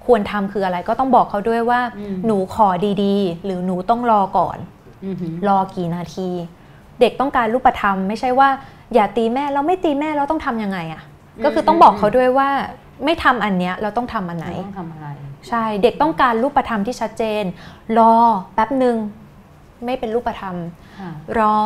[0.05, 2.67] ควรทำคืออะไรก็ต้องบอกเขาด้วยว่าอืมหนูขอ
[3.03, 4.57] ดีๆ หรือหนูต้องรอก่อน
[5.05, 6.29] อือหือรอกี่นาที
[6.99, 8.49] เด็กต้องการรูปธรรม ไม่ใช่ว่า
[8.93, 11.01] อย่าตีแม่เราไม่ตีแม่เราต้องทำยังไงอะ่ะ
[11.37, 12.49] อืมก็คือต้องบอกเขาด้วยว่า
[13.05, 15.07] ไม่ทำอันเนี้ยเราต้องทำอันไหนต้องทำอะไร
[15.49, 17.43] ใช่เด็กต้องการรูปธรรมที่ชัดเจน
[17.99, 18.15] รอ
[18.53, 18.95] แป๊บหนึ่ง
[19.85, 20.82] ไม่เป็นรูปธรรมค่ะ
[21.39, 21.57] รอ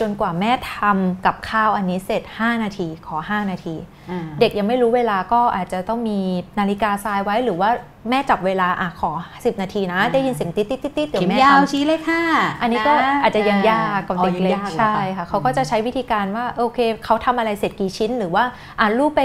[0.00, 3.76] จนกว่าแม่ทำกับข้าวอันนี้เสร็จ 5 นาที ขอ 5 นาที
[4.10, 6.18] อ่าเด็กยังไม่รู้เวลาก็อาจจะต้องมี
[6.58, 7.70] นาฬิกาทรายไว้หรือว่า
[8.10, 12.22] แม่จับเวลาอะขอ 10 นาทีนะ ได้ยินเสียงติ๊ดติ๊ดติ๊ดติ๊ดเดี๋ยเข็วมแม่ยาวทำชี้เลขห้า
[12.62, 18.44] อันนี้ก็ะอาจจะยังยากกับเด็กเล็กอ๋อยังยาหรอใช่ค่ะเขาก็จะใช้วิธีการว่าโอเคเขาทำอะไรเสร็จกี่ชิ้นหรือว่า
[18.80, 19.22] อ่าลูกไป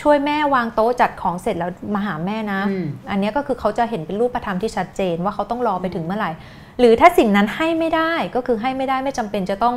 [0.00, 6.30] ช่วยแม่วางโต๊ะจัดของเสร็จแล้วมาหาแม่นะอืมอันนี้ก็คือเขาจะเห็นเป็นรูปธรรมที่ชัดเจนว่าเขาต้องรอไปถึงเมื่อไหร่
[6.78, 9.76] หรือถ้าสิ่งนั้นให้ไม่ได้ก็คือให้ไม่ได้ไม่จำเป็นจะต้อง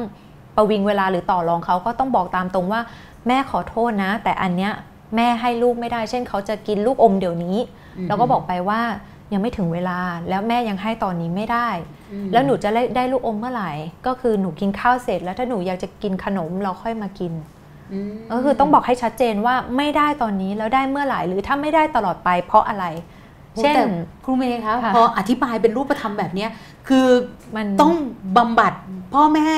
[0.55, 2.81] ประวิงเวลาหรือต่อรองเขาก็ต้องบอกตามตรงว่า
[3.27, 4.71] แม่ขอโทษนะ แต่อันเนี้ย
[5.15, 7.57] แม่ให้ลูกไม่ได้ เช่นเขาจะกินลูกอมเดี๋ยวนี้
[7.97, 8.81] อืมเราก็บอกไปว่า
[9.33, 11.67] ยังไม่ถึงเวลาแล้วแม่ยังให้ตอนนี้ไม่ได้
[12.11, 13.71] อืมแล้วหนูจะได้ได้ลูกอมเมื่อไหร่
[14.05, 17.33] ก็คือหนูกินข้าวเสร็จ แล้วถ้าหนูอยากจะกินขนมเราค่อยมากิน
[17.93, 17.95] ม
[18.31, 23.20] ก็คือต้องบอกให้ชัดเจนว่าไม่ได้ตอนนี้แล้วได้เมื่อไหร่หรือถ้าไม่ได้ตลอดไปเพราะอะไรโอ้
[23.57, 23.83] เช่นแต่
[24.25, 26.49] ครูเมย์คะค่ะพออธิบายเป็นรูปธรรมแบบเนี้ย
[26.87, 27.07] คือ
[27.55, 27.93] มันต้อง
[28.37, 28.73] บำบัด
[29.13, 29.49] พ่อแม่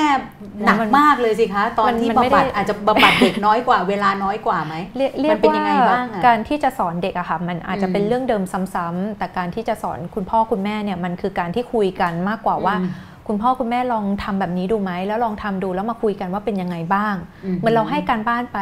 [0.64, 8.42] หนักมันมากเลยสิคะ ตอนมันที่มันไม่บำบัดได้อาจจะบำบัดเด็กน้อยกว่าเวลาน้อยกว่าไหมเรียกเรียมักนเป็นว่ายังไงบ้างอะการที่จะสอนเด็กอะค่ะมันอาจจะเป็นอืมเรื่องเดิม
[8.74, 12.90] ซ้ำๆแต่การที่จะสอนคุณพ่อคุณแม่เนี่ยมันคือการที่คุยกันมากกว่าว่าอืม
[13.28, 18.58] คุณพ่อคุณแม่ลองทำแบบนี้ดูไหมแล้วลองทำดูแล้วมาคุยกันว่าเป็นยังไงบ้างอืมเหมือนเราให้การบ้านไป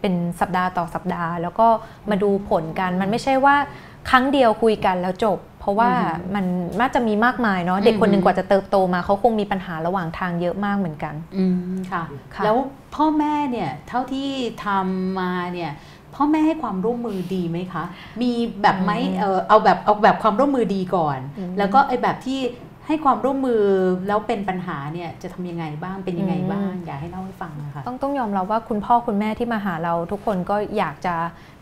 [0.00, 1.66] เป็นสัปดาห์ต่อสัปดาห์ แล้วก็
[2.10, 3.56] มาดูผลกันมันไม่ใช่ว่า
[4.10, 6.44] ครั้งเดียวคุยกันแล้วจบ เพราะว่าอืมมัน
[6.80, 12.02] น่าจะมีมากมายเนาะเด็กคนหนึ่อืงมกว่าจะเติบโตมาเขาคงมีปัญหาระหว่างทางเยอะมากเหมือนกันอืมค่ะ
[12.34, 12.56] ค่ะแล้ว
[12.94, 14.28] พ่อแม่เนี่ยเท่าที่
[14.64, 15.72] ทำมาเนี่ย
[16.14, 17.84] พ่อแม่ให้ความร่วมมือดีไหมคะ
[18.22, 22.40] มีแบบไหมอืมเออเอาแบบเอาแบบความร่วมมือดีก่อนอืมแล้วก็ไอ้แบบที่
[22.86, 23.62] ให้ความร่วมมือ
[24.08, 31.14] แล้วเป็นปัญหาเนี่ยจะทำยังไงบ้างเป็นยังไงบ้างอยากให้เล่าให้ฟังนะคะต้องต้องยอมรับว่าคุณพ่อคุณแม่ที่มาหาเราทุกคนก็อยากจะ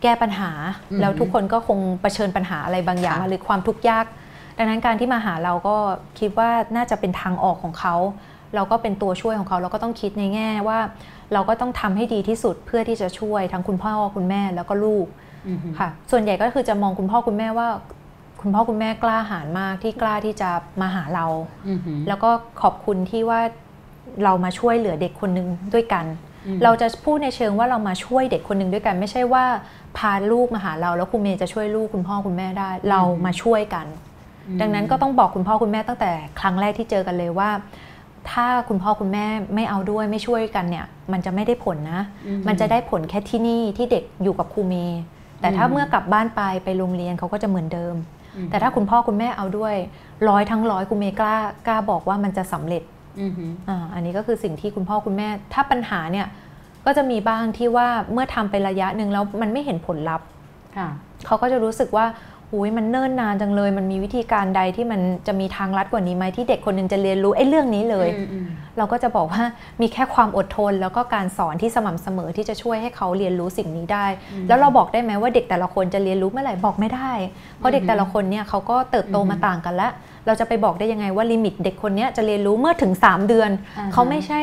[0.02, 0.50] แก้ปัญหา
[0.90, 4.06] อืมแล้วทุกคนก็คงเผชิญปัญหาอะไรบางอย่างค่ะมาหรือความทุกข์ยาก
[4.58, 5.76] ดังนั้นการที่มาหาเราก็
[6.18, 7.94] คิดว่าน่าจะเป็นทางออกของเขา
[8.54, 10.78] เราก็เป็นตัวช่วยของเขาเราก็ต้องคิดในแง่ว่า
[11.32, 15.06] เราก็ต้องทำให้ดีที่สุดเพื่อที่จะช่วยทั้งคุณพ่อคุณแม่แล้วก็ลูก
[15.48, 17.68] อือหือค่ะ ส่วนใหญ่ก็คือจะมองคุณพ่อคุณแม่ว่า
[18.40, 20.50] คุณพ่อคุณแม่กล้าหาญมากที่กล้าที่จะ
[20.80, 21.26] มาหาเรา
[21.68, 22.30] อือหือแล้วก็
[22.62, 23.40] ขอบคุณที่ว่า
[24.24, 26.04] เรามาช่วยเหลือเด็กคนหนึ่งด้วยกัน
[26.46, 29.44] อืมเราจะพูดในเชิงว่าเรามาช่วยเด็กคนหนึ่งด้วยกัน ไม่ใช่ว่า
[29.98, 33.86] พาลูกมาหาเราแล้วคุณเมย์จะช่วยลูกคุณพ่อคุณแม่ได้ เรามาช่วยกัน
[34.60, 37.50] ดังนั้นก็ต้องบอกคุณพ่อคุณแม่ตั้งแต่ครั้งแรกที่เจอกันเลยว่า
[38.30, 45.00] ถ้าคุณพ่อคุณแม่ไม่เอาด้วยไม่ช่วยกันเนี่ย มันจะไม่ได้ผลนะอืมมันจะได้ผลแค่ที่นี่ที่เด็กอยู่กับครูเมย์
[45.40, 48.19] แต่ถ้าอืมเมื่อกลับบ้านไปไปโรงเรียนเขาก็จะเหมือนเดิมอืม
[48.50, 49.74] แต่ถ้าคุณพ่อคุณแม่เอาด้วย
[50.28, 52.82] ร้อยทั้งร้อยคุณเมย์กล้ากล้าบอกว่ามันจะสำเร็จ
[53.20, 56.26] อือหืออ่าอันนี้ก็คือสิ่งที่คุณพ่อคุณแม่ ถ้าปัญหาเนี่ย
[56.86, 60.26] ก็จะมีบ้างที่ว่าเมื่อทำไประยะหนึ่งแล้วมันไม่เห็นผลลัพธ์
[60.76, 60.88] ค่ะ
[61.26, 62.06] เขาก็จะรู้สึกว่า
[62.54, 68.46] อุ้ยมันเนิ่นนานจังเลย มันมีวิธีการใดที่มันจะมีทางลัดกว่านี้ไหมที่เด็กคนหนึงจะเรียนรู้ไอ้เรื่องนี้เลยอืมอืม
[68.78, 69.44] เราก็จะบอกว่า
[69.80, 77.12] มีแค่ความอดทน แล้วก็การสอนที่สม่ำเสมอที่จะช่วยให้เขาเรียนรู้สิ่งนี้ได้อืมแล้วเราบอกได้ไหมว่าเด็กแต่ละคนจะเรียนรู้เมื่อไหร่บอกไม่ได้
[77.58, 79.92] เพราะเด็กอืมแต่ละคนเนี่ยเขาก็เติบโตมาอืมต่างกันแล้ว
[80.26, 84.40] เราจะไปบอกได้ยังไงว่าลิมิตเด็กคนเนี้ยจะเรียนรู้เมื่อถึง 3 เดือนอ่าฮะเขาไม่ใช่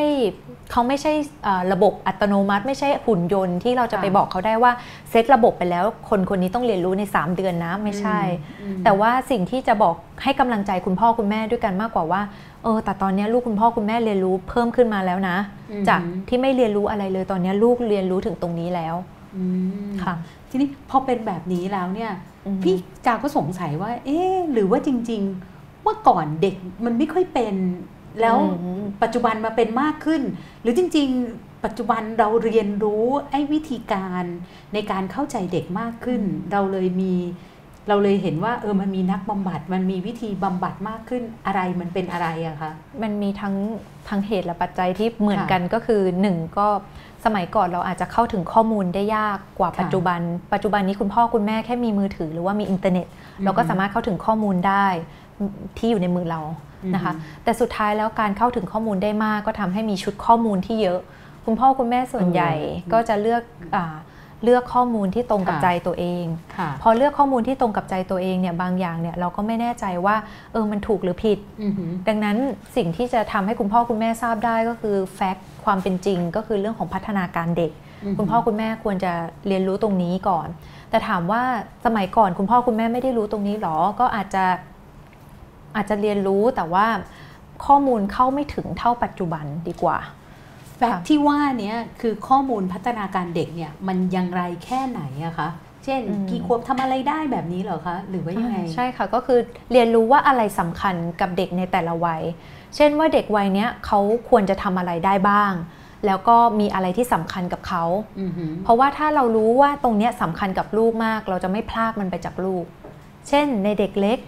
[0.71, 4.71] เขาไม่ใช่เอ่อระบบอัตโนมัติ ไม่ใช่หุ่นยนต์ที่เราจะค่ะไปบอกเขาได้ว่า
[5.09, 8.19] เซตระบบไปแล้ว คนคนนี้ต้องเรียนรู้ใน 3 เดือนนะไม่ใช่
[8.61, 12.21] อืมแต่ว่าสิ่งที่จะบอกให้กำลังใจคุณพ่อคุณแม่ด้วยกันมากกว่าว่า
[12.63, 15.37] เออแต่ตอนเนี้ยลูกคุณพ่อคุณแม่เรียนรู้เพิ่มขึ้นมาแล้วนะ
[15.71, 18.95] อืมจากที่ไม่เรียนรู้อะไรเลยตอนเนี้ยลูกเรียนรู้ถึงตรงนี้แล้ว
[19.37, 19.43] อื
[19.87, 20.13] มค่ะ
[20.49, 22.11] ทีนี้พอเป็นแบบนี้แล้วเนี่ย
[22.45, 22.75] อืมพี่
[23.05, 25.21] จาก็สงสัยว่า เอ๊ะหรือว่าจริง
[25.53, 27.55] ๆ เมื่อก่อนเด็กมันไม่ค่อยเป็น
[28.21, 30.21] แล้วอืมปัจจุบันมาเป็นมากขึ้น
[30.61, 34.23] หรือจริง ๆ ปัจจุบันเราเรียนรู้ไอ้วิธีการ
[34.73, 37.13] ในการเข้าใจเด็กมากขึ้น เราเลยมี
[37.89, 43.55] เราเลยเห็นว่าเออมันมีนักบำบัดมันมีวิธีบำบัดมากขึ้นอะไรมันเป็นอะไรอะคะมันมีทั้ง
[44.09, 46.67] ทั้งเหตุและปัจจัยที่เหมือนค่ะกันก็คือหนึ่งก็
[47.25, 50.19] สมัยก่อนเราอาจจะเข้าถึงข้อมูลได้ยากกว่าค่ะปัจจุบัน
[50.53, 54.85] ปัจจุบันนี้คุณพ่อคุณแม่แค่มีมือถือหรือว่ามีอินเทอร์เน็ตอืมเราก็สามารถเข้าถึงข้อมูลได้
[55.77, 56.41] ที่อยู่ในมือเรา
[56.95, 57.13] นะคะ
[57.43, 60.99] แต่สุดท้ายแล้วการเข้าถึงข้อมูลได้มากก็ทำให้มีชุดข้อมูลที่เยอะ
[61.45, 63.41] คุณพ่อคุณแม่ส่วนใหญ่อืมก็จะเลือก
[63.75, 63.85] อา
[64.43, 66.25] เลือกข้อมูลที่ตรงกับค่ะใจตัวเอง
[66.57, 70.15] ค่ะพอเลือกข้อมูลที่ตรงกับใจตัวเองเนี่ยบางอย่างเนี่ยเราก็ไม่แน่ใจว่า
[70.51, 72.37] เออมันถูกหรือผิดอือหือดังนั้น
[72.75, 77.71] สิ่งที่จะทำให้คุณพ่อคุณแม่ทราบได้ก็คือแฟกต์ความเป็นจริง ก็คือเรื่องของพัฒนาการเด็ก
[78.05, 79.13] อือหือคุณพ่อคุณแม่ควรจะ
[79.47, 80.47] เรียนรู้ตรงนี้ก่อน
[80.89, 81.41] แต่ถามว่า
[81.85, 84.43] สมัยก่อนคุณพ่อคุณแม่ไม่ได้รู้ตรงนี้หรอ ก็อาจจะ
[85.77, 86.85] อาจจะเรียนรู้แต่ว่า
[87.65, 89.97] ข้อมูลเข้าไม่ถึงเท่าปัจจุบันดีกว่า
[90.77, 95.49] แฟกต์ที่ว่าเนี้ยคือข้อมูลพัฒนาการเด็กเนี่ยมันอยังไรแค่ไหนอะคะ
[95.85, 99.39] เช่นอืมกี่ขวบทำอะไรได้แบบนี้เหรอคะหรือว่ายังไงใช่ค่ะก็คือ
[99.71, 102.21] เรียนรู้ว่าอะไรสำคัญกับเด็กในแต่ละวัย
[102.75, 105.53] เช่นว่าเด็กวัยเนี้ยเขาควรจะทำอะไรได้บ้าง
[106.05, 107.83] แล้วก็มีอะไรที่สำคัญกับเขา
[108.19, 112.65] อือหือเพราะว่าถ้าเรารู้ว่าตรงเนี้ยสำคัญกับลูกมาก เราจะไม่พลากมันไปจากลูก
[113.29, 114.19] เช่นในเด็กเล็ก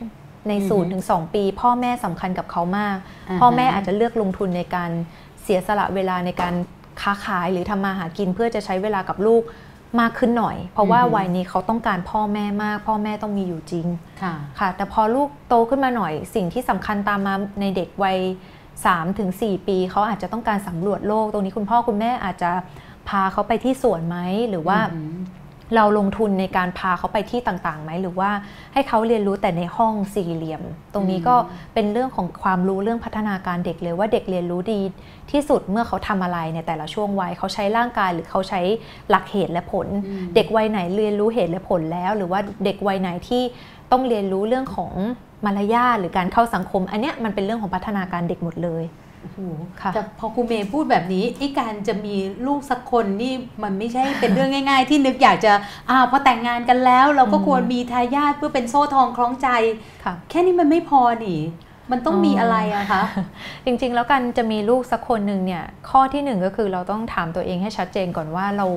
[0.49, 2.97] ในอือฮึศูนย์ถึงสองปี พ่อแม่สำคัญกับเขามาก
[3.29, 4.91] อ่าฮะพ่อแม่อาจจะเลือกลงทุนในการ
[5.43, 6.53] เสียสละเวลาในการ
[7.01, 9.43] ค้าขายหรือทำมาหากินเพื่อจะใช้เวลากับลูก
[9.99, 13.87] มากขึ้นหน่อย เพราะว่าอือฮึวัยนี้เขาต้องการพ่อแม่มาก พ่อแม่ต้องมีอยู่จริง
[14.21, 18.17] ค่ะค่ะ แต่พอลูกโตขึ้นมาหน่อย สิ่งที่สำคัญตามมาในเด็กวัย
[18.67, 22.51] 3ถึง4ปี เขาอาจจะต้องการสำรวจโลก ตรงนี้คุณพ่อคุณแม่อาจจะ
[23.09, 24.17] พาเขาไปที่สวนไหม
[24.49, 25.17] หรือว่าอืม
[25.75, 28.29] เราลงทุนในการพาเขาไปที่ต่างๆไหมหรือว่า
[28.73, 30.61] ให้เขาเรียนรู้แต่ในห้องสี่เหลี่ยม
[30.93, 31.35] ตรงนี้ก็
[31.73, 34.81] เป็นเรื่องของความรู้เรื่องพัฒนาการเด็กเลยว่าเด็กเรียนรู้ดี
[35.31, 38.61] ที่สุดเมื่อเขาทำอะไรในแต่ละช่วงวัยเขาใช้ร่างกายหรือเขาใช้
[39.09, 43.43] หลักเหตุและผลอืมเด็กวัยไหนเรียนรู้เหตุและผลแล้ว หรือว่าเด็กวัยไหนที่
[43.91, 44.93] ต้องเรียนรู้เรื่องของ
[45.45, 48.83] มารยาทหรือการเข้าสังคม อันเนี้ยมันเป็นเรื่องของพัฒนาการเด็กหมดเลย
[49.21, 49.39] โอ้โห
[49.81, 52.15] ค่ะแต่พอครูเมย์พูดแบบนี้ไอ้การจะมี
[52.47, 55.53] ลูกสักคนนี่มันไม่ใช่เป็นเรื่องง่าย ๆ ที่นึกอยากจะ
[55.89, 59.47] อ่าพอแต่งงานกันแล้ว เราก็อืมควรมีทายาทเพื่อเป็นโซ่ทองคล้องใจ
[60.03, 61.39] ค่ะแค่นี้มันไม่พอนี่
[61.91, 63.01] มันต้องมีอะไรอะคะ
[63.65, 68.67] จริงๆ แล้วการจะมีลูกสักคนหนึ่งเนี่ย ข้อที่หนึ่งก็คือเราต้องถามตัวเองให้ชัดเจนก่อนว่าเรา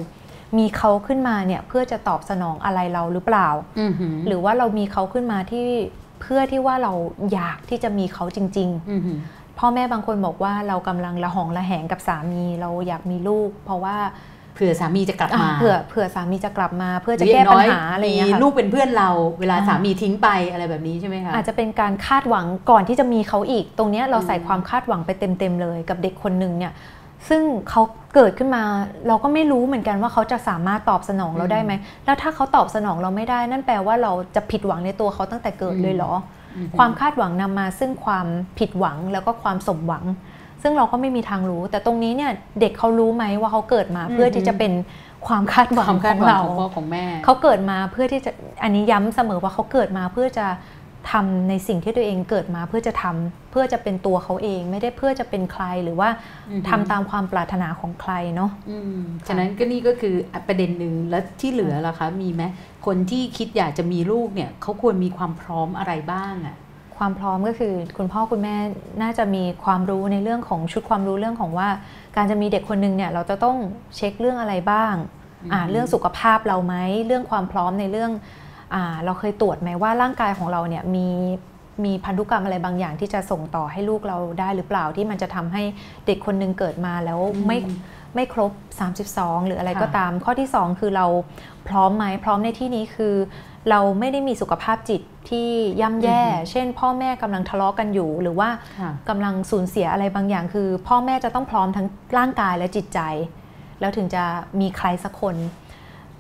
[0.59, 3.49] มีเขาขึ้นมาเนี่ยเพื่อจะตอบสนองอะไรเราหรือเปล่า
[3.81, 5.67] อือหือหรือว่าเรามีเขาขึ้นมาที่
[6.23, 6.93] เพื่อที่ว่าเรา
[7.33, 13.97] อยากที่จะมีเขาจริงอือหือๆ พ่อแม่บางคนบอกว่าเรากำลังระหองระแหงกับสามีเราอยากมีลูก เพราะว่า
[14.55, 19.11] เผื่อสามีจะกลับมาอะเผื่อเผื่อสามีจะกลับมา เพื่อจะหรืแก้ย่งปัญน้ยหาอะไรอย่างเงี้ยมีค่ะลูกเป็นเพื่อนเรา
[19.41, 26.73] เวลาอ่าสามีทิ้งไปอะไรแบบนี้ใช่ไหมคะอาจจะเป็นการคาดหวังก่อนที่จะมีเขาอีก ตรงเนี้ยเราใส่อืมความคาดหวังไปเต็มๆเลย กับเด็กคนหนึ่งเนี่ย
[27.29, 27.83] ซึ่งเขา
[28.15, 28.63] เกิดขึ้นมา
[29.09, 31.73] เราก็ไม่รู้เหมือนกันว่าเขาจะสามารถตอบสนองเราได้ไหม
[32.05, 36.42] แล้วถ้าเขาตอบสนองเราไม่ได้ นั่นแปลว่าเราจะผิดหวังในตัวเขาตั้งแต่เกิดเลยเหรออือหือ
[36.79, 38.27] ความคาดหวังนำมาซึ่งความ
[38.59, 40.05] ผิดหวังแล้วก็ความสมหวัง
[40.63, 44.73] ซึ่งเราก็ไม่มีทางรู้ แต่ตรงนี้เนี่ยเด็กเขารู้ไหมว่าเขาเกิดมาเพื่อที่จะเป็น
[45.27, 48.31] ความคาดหวังความขคาอดงหวังเราของพ่อของแม่เขาเกิดมาเพื่อที่จะ
[48.63, 50.47] อันนี้ย้ำเสมอว่าเขาเกิดมาเพื่อจะ
[51.11, 56.09] ทำในสิ่งที่ตัวเองเกิดมาเพื่อจะทำเพื่อจะเป็นตัวเขาเอง ไม่ได้เพื่อจะเป็นใครหรือว่า
[56.51, 60.15] อือฮึทำตามความปรารถนาของใครเนาะอืมฉะนั้นก็นี่ก็คือ
[60.47, 62.43] ประเด็นหนึ่งแล้วที่เหลือล่ะคะ มีไหม
[62.87, 66.57] คนที่คิดอยากจะมีลูกเนี่ยเขาควรมีความพร้อมอะไรบ้างอะ
[66.97, 68.57] ความพร้อมก็คือคุณพ่อคุณแม่
[69.03, 71.69] น่าจะมีความรู้ในเรื่องของชุดความรู้เรื่องของว่า
[72.17, 73.57] การจะมีเด็กคนหนึ่งเนี่ยเราจะต้อง
[73.97, 74.95] เช็คเรื่องอะไรบ้าง
[75.53, 76.75] อ่าเรื่องสุขภาพเราไหม
[77.07, 78.42] เรื่องความพร้อมในเรื่องอ่า
[79.05, 81.09] เราเคยตรวจไหมว่าร่างกายของเราเนี่ยมี
[81.85, 85.63] มีพันธุกรรมอะไรบางอย่างที่จะส่งต่อให้ลูกเราได้หรือเปล่าที่มันจะทำให้
[86.07, 87.77] เด็กคนหนึ่งเกิดมาแล้วไม่อืม
[88.15, 88.53] ไม่ครบ
[88.99, 91.07] 32 หรืออะไรค่ะก็ตาม ข้อที่ 2 คือเรา
[91.69, 93.15] พร้อมไหมพร้อมในที่นี้คือ
[93.71, 95.49] เราไม่ได้มีสุขภาพจิตที่
[95.81, 98.49] ย่ำแย่ เช่น พ่อแม่กำลังทะเลาะกันอยู่ หรือว่า
[98.81, 101.87] ค่ะกำลังสูญเสียอะไรบางอย่าง คือ พ่อแม่จะต้องพร้อมทั้ง
[102.19, 103.01] ร่างกายและจิตใจ
[103.81, 104.25] แล้วถึงจะ
[104.61, 105.37] มีใครสักคน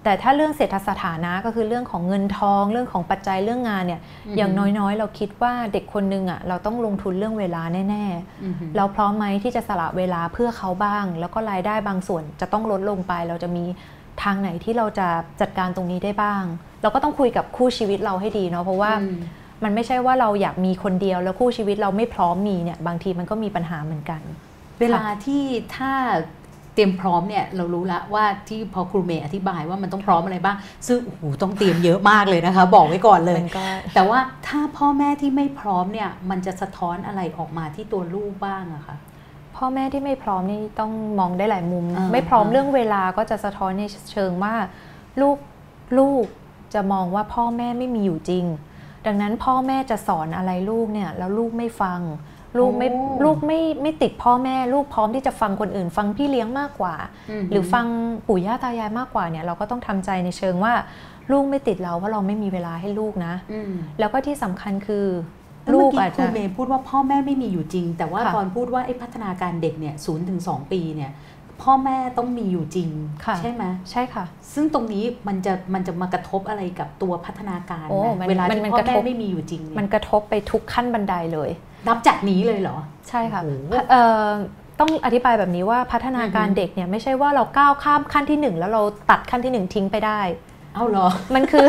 [0.04, 13.64] แต่ถ้าเรื่องเศรษฐสถานะก็คือเรื่องของเงินทองเรื่องของปัจจัยเรื่องงานเนี่ยอือฮึอย่างน้อยๆ เราคิดว่าเด็กคนนึงอะเราต้องลงทุนเรื่องเวลาแน่ๆอือหือเราพร้อมไหมที่จะสละเวลาเพื่อเขาบ้าง แล้วก็รายได้บางส่วนจะต้องลดลงไป เราจะมี
[14.22, 15.08] ทางไหนที่เราจะ
[15.40, 16.44] จัดการตรงนี้ได้บ้าง
[16.82, 19.18] เราก็ต้องคุยกับคู่ชีวิตเราให้ดีเนาะเพราะว่าอืม
[19.64, 24.20] มันไม่ใช่ว่าเราอยากมีคนเดียวแล้วคู่ชีวิตเราไม่พร้อมมีเนี่ยบางทีมันก็มีปัญหาเหมือนกัน
[24.80, 25.42] เวลาที่
[25.76, 25.92] ถ้า
[26.74, 30.56] เตรียมพร้อมเนี่ยเรารู้ละว่าที่พอครูเมย์อธิบายว่ามันต้องพร้อมอะไรบ้าง
[30.88, 38.96] ซึ่งโอ้โหต้องเตรียมเยอะมากเลยนะคะ บอกไว้ก่อนเลยมันก็แต่ว่าถ้าพ่อแม่ที่ไม่พร้อมเนี่ยมันจะสะท้อนอะไรออกมาที่ตัวลูกบ้างอะคะ
[39.56, 43.82] พ่อแม่ที่ไม่พร้อมนี่ต้องมองได้หลายมุมอ่าไม่พร้อมอ่าเรื่องเวลาก็จะสะท้อนใน
[44.12, 44.54] เชิงว่า
[45.20, 45.36] ลูก
[45.98, 46.24] ลูก
[46.74, 48.44] จะมองว่าพ่อแม่ไม่มีอยู่จริง
[49.06, 52.00] ดังนั้นพ่อแม่จะสอนอะไรลูกเนี่ยแล้วลูกไม่ฟัง
[52.58, 56.94] ลูกไม่โอ้ลูกไม่ไม่ติดพ่อแม่ลูกพร้อมที่จะฟังคนอื่น ฟังพี่เลี้ยงมากกว่า
[57.42, 57.86] มหรือฟัง
[58.26, 60.72] ปู่ย่าตายายมากกว่าเนี่ยเราก็ต้องทำใจในเชิงว่า
[61.32, 65.06] ลูกไม่ติดเราเพราะเราไม่มีเวลาให้ลูกนะอืมแล้วก็ที่สำคัญคือ
[65.64, 71.12] แล้วลูเมื่กอกี้อาจครูจะเมย์พูดว่าพ่อแม่ไม่มีอยู่จริง แต่ว่าค่ะตอนพูดว่าไอ้พัฒนาการเด็กเนี่ยศูนย์ถึงสองปีเนี่ย
[71.62, 72.88] พ่อแม่ต้องมีอยู่จริง
[73.24, 81.50] ค่ะใช่ไหมใช่ค่ะ ซึ่งตรงนี้มันจะมันจะมากระทบอะไรกับตัวพัฒนาการโอ้ไหมมันเวลามันที่มันพ่อกระแม่ทบไม่มีอยู่จริงเนี่ยมันกระทบไปทุกขั้นบันไดเลย
[81.88, 82.76] นับจากนี้เลยเหรอ
[83.08, 84.26] ใช่ค่ะโอ้โหเอ่อ
[84.80, 90.20] ต้องอธิบายแบบนี้ว่าพัฒนาการอือฮึเด็กเนี่ยไม่ใช่ว่าเราก้าวข้ามขั้นที่หนึ่งแล้วเราตัดขั้นที่หนึ่งทิ้งไปได้
[90.74, 91.66] เอาเหรอ มันคือ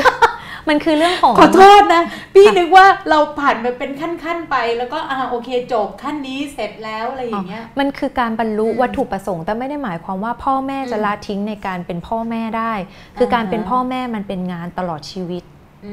[0.69, 12.73] มันคือเรื่องของขอโทษนะ พี่นึกว่าเราผ่านไปเป็นขั้นๆไป แล้วก็อ่าโอเคจบขั้นนี้เสร็จแล้วอะไรอย่างเงี้ยมันคือการบรรลุอืมวัตถุประสงค์ แต่ไม่ได้หมายความว่าพ่อแม่จะอืมละทิ้งในการเป็นพ่อแม่ได้
[13.17, 15.43] คือการอ่าฮะเป็นพ่อแม่มันเป็นงานตลอดชีวิต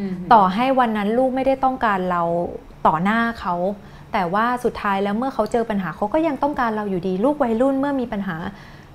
[0.09, 2.22] มต่อให้วันนั้นลูกไม่ได้ต้องการเรา
[2.87, 3.54] ต่อหน้าเขา
[4.12, 8.37] แต่ว่าสุดท้ายแล้วเมื่อเขาเจอปัญหาเขาก็ยังต้องการเราอยู่ดี ลูกวัยรุ่นเมื่อมีปัญหา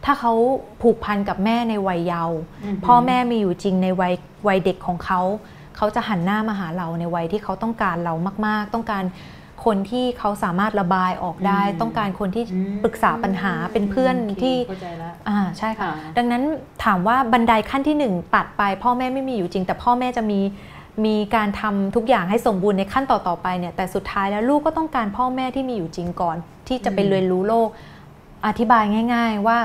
[0.05, 0.33] ถ้าเขา
[0.81, 2.37] ผูกพันกับแม่ในวัยเยาว์
[2.75, 4.13] มพ่อแม่มีอยู่จริงในวัย
[4.47, 5.21] วัยเด็กของเขา
[5.77, 8.13] เขาจะหันหน้ามาหาเราในวัยที่เขาต้องการเรา
[8.47, 9.03] มาก ๆ ต้องการ
[9.65, 16.43] คนที่เขาสามารถระบายออกได้อืมต้องการคนที่อืมปรึกษาปัญหาเป็นเพื่อนโคที่เข้าใจแล้วอ่าใช่ค่ะค่ะ ดังนั้น
[16.83, 20.39] ถามว่าบันไดขั้นที่หนึ่งตัดไป พ่อแม่ไม่มีอยู่จริง แต่พ่อแม่จะมี
[21.05, 27.69] มีการทำทุกอย่างให้สมบูรณ์ในขั้นต่อๆไปเนี่ยแต่สุดท้ายแล้วลูกก็ต้องการพ่อแม่ที่มีอยู่จริงก่อน ที่จะไปอืมเรียนรู้โลก
[28.47, 29.57] อธิบายง่าย ๆ ว่า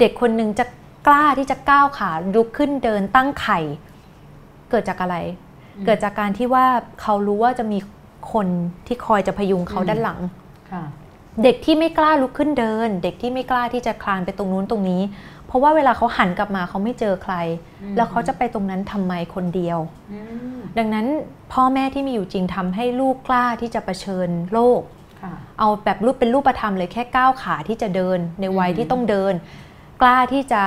[0.00, 0.64] เด็กคนหนึ่งจะ
[1.06, 3.58] กล้าที่จะก้าวขาลุกขึ้นเดินตั้งไข่
[4.70, 5.16] เกิดจากอะไร
[5.86, 6.66] เกิดจากการที่ว่า
[7.00, 7.78] เขารู้ว่าจะมี
[8.32, 8.46] คน
[8.86, 10.20] ที่คอยจะพยุงเขาอืมด้านหลัง
[10.72, 10.84] ค่ะ
[11.44, 15.02] เด็กที่ไม่กล้าลุกขึ้นเดิน เด็กที่ไม่กล้าที่จะคลานไปตรงนู้นตรงนี้
[15.35, 17.34] เพ ราะว่าเวลาเขาหันกลับมาเขาไม่เจอใคร
[17.82, 19.78] อืมแล้วเขาจะไปตรงนั้นทำไมคนเดียว
[20.12, 20.20] อื
[20.56, 21.06] มดังนั้น
[21.52, 24.80] พ่อแม่ที่มีอยู่จริงทำให้ลูกกล้าที่จะเผชิญโลก
[25.22, 29.34] ค่ะเอาแบบรูปเป็นรูปธรรมเลยแค่ก้าวขาที่จะเดินในวัยอืมที่ต้องเดิน
[30.02, 30.62] กล้าที่จะ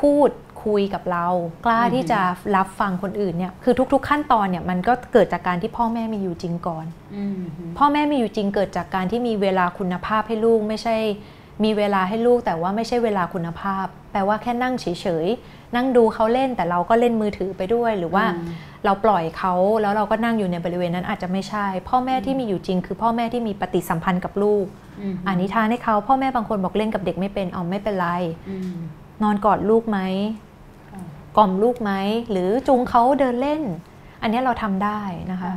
[0.00, 0.30] พูด
[0.64, 1.26] คุยกับเรา
[1.66, 2.20] กล้าอืมที่จะ
[2.56, 6.86] รับฟังคนอื่นเนี่ยคือทุก ๆ ขั้นตอนเนี่ยมันก็เกิดจากการที่พ่อแม่มีอยู่จริงก่อน
[7.16, 7.40] อืม
[7.78, 10.96] พ่อแม่มีอยู่จริงเกิดจากการที่มีเวลาคุณภาพให้ลูกไม่ใช่
[11.64, 14.86] มีเวลาให้ลูกแต่ว่าไม่ใช่เวลาคุณภาพ แปลว่าแค่นั่งเฉ
[15.24, 18.48] ยๆ นั่งดูเขาเล่นแต่เราก็เล่นมือถือไปด้วย หรือว่าอืม
[18.84, 24.66] เราปล่อยเขาแล้วเราก็นั่งอยู่ในบริเวณนั้นอาจจะไม่ใช่ พ่อแม่ที่มีอยู่จริง คือพ่อแม่ที่มีปฏิสัมพันธ์กับลูก
[25.12, 28.08] มอ่านนิทานให้เขาพ่อแม่บางคนบอกเล่นกับเด็กไม่เป็นเอาไม่เป็นไร
[28.50, 28.72] อืม
[29.22, 29.98] นอนกอดลูกไหม
[30.90, 31.00] ค่ะ
[31.36, 31.92] กล่อมลูกไหม
[32.30, 33.62] หรือจูงเขาเดินเล่น
[34.22, 35.00] อันนี้เราทำได้
[35.32, 35.52] นะคะ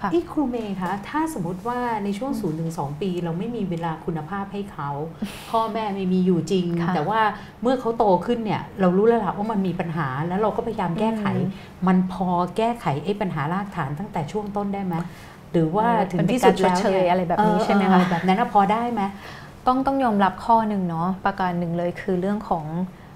[0.00, 4.90] ค่ะที่ครูเมย์คะถ้าสมมติว่าในช่วง0ูนถึงสปี เราไม่มีเวลาคุณภาพให้เขา
[5.50, 7.20] พ่อแม่ไม่มีอยู่จริงค่ะแต่ว่า
[7.62, 11.24] เมื่อเขาโตขึ้นเนี่ยเรารู้แล้วล่ะว่ามันมีปัญหาแล้วเราก็พยายามแก้ไข
[11.86, 14.94] มันพอแก้ไขไอ้ปัญหารากฐานตั้งแต่ช่วงต้นได้ไหม
[15.52, 19.02] หรือว่าถึงที่สุดแล้วเป็นการชดเชยนี่อะไรแบบนี้เใช่ไหมคะเออแบบนั้นน่ะพอได้ไหม
[19.66, 22.64] ต้องต้องยอมรับข้อหนึ่งเนาะประการหนึ่งเลยคือเรื่องของ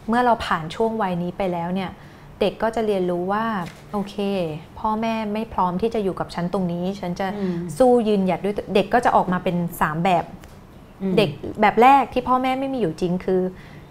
[0.08, 1.90] เมื่อเราผ่านช่วงวัยนี้ไปแล้วเนี่ย
[2.40, 3.44] เด็กก็จะเรียนรู้ว่า
[3.92, 4.16] โอเค
[4.78, 10.24] พ่อแม่ไม่พร้อมที่จะอยู่กับฉันตรงนี้ ฉันจะอืมสู้ยืนหยัดด้วยตัวเด็กก็จะออกมาเป็น 3 แบบ
[11.02, 13.40] อืมเด็กแบบแรกที่พ่อแม่ไม่มีอยู่จริงคือ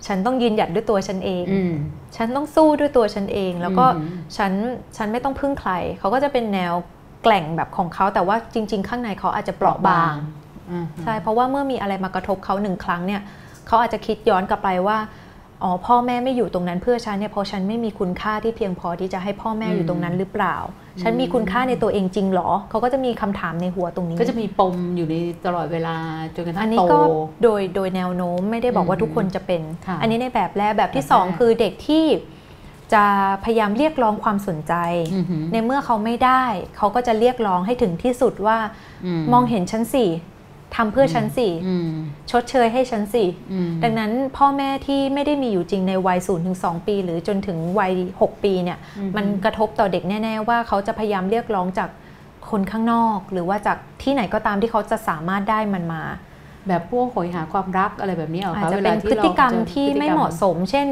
[0.08, 1.74] ฉันต้องยืนหยัดด้วยตัวฉันเองอืม
[2.16, 4.52] ฉันต้องสู้ด้วยตัวฉันเอง แล้วก็อืมฉัน
[4.98, 6.74] ฉันไม่ต้องพึ่งใครเขาก็จะเป็นแนว
[7.24, 10.14] แกล่งแบบของเขาแต่ว่าจริง ๆ ข้างในเขาอาจจะเปราะบาง
[10.70, 13.22] อืมใช่เพราะว่าเมื่อมีอะไรมากระทบเขาหนึ่งครั้งเนี่ย
[13.68, 14.98] เขาอาจจะคิดย้อนกลับไปว่า
[15.64, 20.56] อ๋อพ่อแม่ไม่อยู่ตรงนั้นเพื่อฉันเนี่ยเพราะฉันไม่มีคุณค่าที่เพียงพอที่จะให้พ่อแม่อยู่ตรงนั้นหรือเปล่า
[21.02, 25.96] ฉันมีคุณค่าในตัวเองจริงเหรอเขาก็จะมีคำถามในหัวตรงนี้ ก็จะมีปมอยู่ในตลอดเวลา
[26.36, 27.00] จนกระทั่อันงนี้โตก็
[27.44, 32.06] โดยโดยแนวโน้มไม่ได้บอกว่าอืมทุกคนจะเป็นค่ะอันนี้ในแบบแรกแบบที่แบบสองแรกคือเด็กที่
[32.94, 33.04] จะ
[33.44, 34.74] พยายามเรียกร้องความสนใจ
[35.16, 36.44] อือหือในเมื่อเขาไม่ได้
[36.78, 38.58] เขาก็จะเรียกร้องให้ถึงที่สุดว่า
[39.34, 40.06] มองเห็นฉันสิ
[40.76, 41.90] ทำเพื่อฉันสิอืม
[42.32, 51.90] ชดเชยให้ฉันสิอืมดังนั้นพ่อแม่ที่ไม่ได้มีอยู่จริงในวัย0ถึง2ปี หรือจนถึงวัย6ปีเนี่ยอืมมันกระทบต่อเด็กแน่ๆว่าเขาจะพยายามเรียกร้องจาก
[52.50, 56.02] คนข้างนอก หรือว่าจากที่ไหนก็ตามที่เขาจะสามารถได้มันมา
[56.68, 60.88] แบบพวกโหยหาความรักอะไรแบบนี้เหรออาจคะจะวเป็ลานพฤติกรรมเาจอที่พฤติไม่กรเหมาะสม เช่น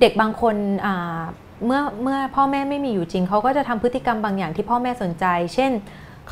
[0.00, 0.56] เด็กบางคน
[0.86, 1.20] อ่า
[1.66, 5.72] เมื่อเมื่อพ่อแม่ไม่มีอยู่จริง เขาก็จะทำพฤติกรรมบางอย่างที่พ่อแม่สนใจ เช่น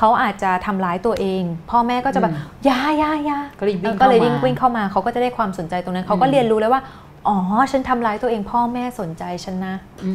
[0.02, 6.82] เขาอาจจะทำร้ายตัวเอง พ่อแม่ก็จะแบบอืมอยาอยาอยาก็เลยวิ่งก็เลยข้าวิ่งมาวิ่งเข้ามาเขาก็จะได้ความสนใจตรงนั้นเขาก็อืมเรียนรู้เลยว่า
[7.28, 7.36] อ๋อ
[7.72, 10.12] ฉันทำร้ายตัวเองพ่อแม่สนใจฉันนะอื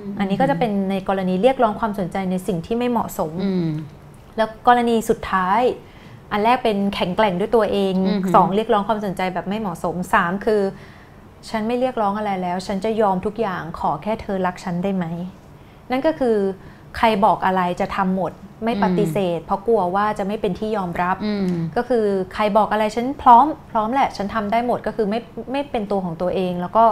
[0.00, 3.68] มอันนี้ก็จะเป็นในกรณีเรียกร้องความสนใจในสิ่งที่ไม่เหมาะสมอืม
[4.36, 5.60] แล้วกรณีสุดท้าย
[6.32, 10.62] อันแรกเป็นแข็งแกร่งด้วยตัวเองอือหือสองเรียกร้องความสนใจแบบไม่เหมาะสมสามคือ
[11.48, 15.04] ฉันไม่เรียกร้องอะไรแล้ว ฉันจะยอมทุกอย่างขอแค่เธอรักฉันได้ไหม
[15.90, 16.36] นั่นก็คือ
[16.96, 18.32] ใครบอกอะไรจะทำหมด
[18.64, 25.20] ไม่ปฏิเสธ เพราะกลัวว่าจะไม่เป็นที่ยอมรับอืมก็คือใครบอกอะไรฉันพร้อม พร้อมแหละ ฉันทำได้หมดก็คือไม่
[25.52, 26.84] ไม่เป็นตัวของตัวเอง แล้วก็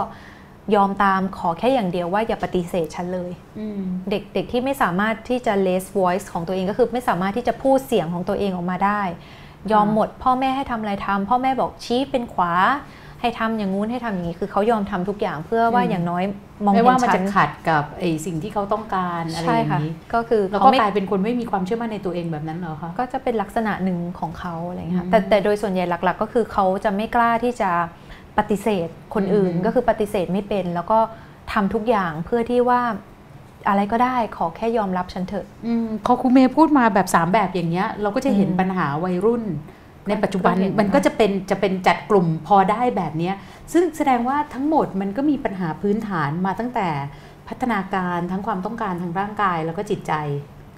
[0.75, 9.01] ยอมตามขอแค่อย่างเดียวว่าอย่าปฏิเสธฉันเลยอืมเด็กเด็กที่ไม่สามารถที่จะ raise voice ของตัวเองก็คือไม่สามารถที่จะพูดเสียงของตัวเองออกมาได้
[9.71, 12.53] ยอมหมด พ่อแม่ให้ทำอะไรทำพ่อแม่บอกชี้เป็นขวา
[13.21, 16.23] ให้ทำอย่างงู้นให้ทำอย่างนี้คือเขายอมทำทุกอย่างเพื่อว่าอืมอย่างน้อย
[16.63, 27.69] มองไม่เห็ว่านมันฉัจะนขัดกับไอ้สิ่งที่เขาต้องการอะไรใช่อย่างค่ะนี้ก็คือแล้วเขาก็ไม่กลายเป็นคนไม่มีความเชื่อมั่นในตัวเองแบบนั้นเหรอคะก็จะเป็นลักษณะหนึ่งของเขาอะไรอย่างเงี้ยอืมค่ะแต่แต่โดยส่วนใหญ่หลัก ๆ ก็คือเขาจะไม่กล้าที่จะ
[28.37, 30.99] ปฏิเสธคนอื่นอืมก็คือปฏิเสธไม่เป็น แล้วก็
[31.53, 32.81] ทำทุกอย่างเพื่อที่ว่า
[33.67, 39.43] อะไรก็ได้ขอแค่ยอมรับฉันเถอะอืมพอครูเมย์พูดมาแบบสามแบบอย่างเงี้ย เราก็จะเห็นอืมปัญหาวัยรุ่น
[40.09, 43.35] ในปัจจุบันก็เห็นมันก็ค่ะจะเป็นจะเป็นจัดกลุ่มพอได้แบบเนี้ย
[43.73, 46.87] ซึ่งแสดงว่าทั้งหมดมันก็มีปัญหาพื้นฐานมาตั้งแต่
[47.47, 50.13] พัฒนาการทั้งความต้องการทางร่างกายแล้วก็จิตใจ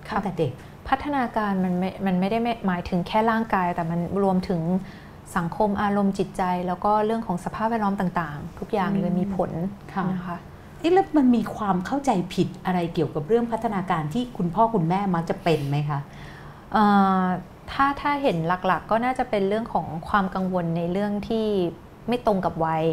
[0.10, 0.52] ตั้งแต่เด็ก
[0.90, 4.62] พัฒนาการมันไม่มันไม่ได้หมายถึงแค่ร่างกาย แต่มันรวมถึง
[5.38, 9.52] สังคมอารมณ์จิตใจ แล้วก็เรื่องของสภาพแวดล้อมต่างๆ ทุกอย่างเลยอืมมีผล
[9.94, 10.38] ค่ะนะคะ
[10.80, 16.00] เอ๊ะแล้วมันมีความเข้าใจผิดอะไรเกี่ยวกับเรื่องพัฒนาการที่คุณพ่อคุณแม่มักจะเป็นไหมคะ
[16.74, 16.84] เอ่
[17.22, 17.24] อ
[17.72, 21.48] ถ้าถ้าเห็นหลักๆก็น่าจะเป็นเรื่องของความกังวลในเรื่องที่
[22.08, 22.86] ไม่ตรงกับวัย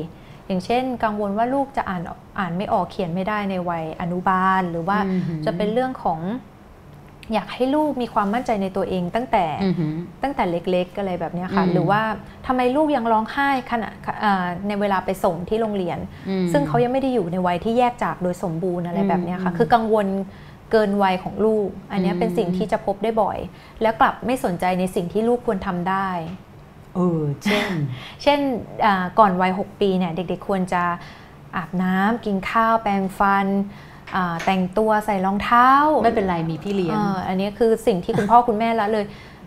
[0.46, 2.02] อย่างเช่น กังวลว่าลูกจะอ่าน
[2.38, 6.20] อ่านไม่ออกเขียนไม่ได้ในวัยอนุบาล หรือว่าอือหือจะเป็นเรื่องของ
[7.32, 12.00] อยากให้ลูกมีความมั่นใจในตัวเองตั้งแต่อือหือตั้งแต่เล็กๆอะไรแบบเนี้ยค่ะอืมหรือว่า
[12.46, 13.90] ทำไมลูกยังร้องไห้ขณะ
[14.24, 15.98] อ่าในเวลาไปส่งที่โรงเรียน
[16.28, 20.06] อืมซึ่งเขายังไม่ได้อยู่ในวัยที่แยกจากโดยสมบูรณ์อะไรแบบเนี้ยค่ะอืมคือกังวล
[20.74, 23.38] เกินวัยของลูก อันเนี้ยอืมเป็นสิ่งที่จะพบได้บ่อย
[23.82, 26.08] แล้วกลับไม่สนใจในสิ่งที่ลูกควรทำได้
[26.94, 27.66] เออเช่น
[28.22, 28.40] เช่น
[28.84, 30.82] อ่าก่อนวัย 6 ปีเนี่ยเด็กๆควรจะ
[31.56, 33.46] อาบน้ำกินข้าวแปรงฟัน
[34.16, 35.68] อ่าแต่งตัวใส่รองเท้า
[36.02, 39.04] ไม่เป็นไรมีพี่เลี้ยงอ่าอันนี้คือสิ่งที่คุณพ่อคุณแม่ละเลย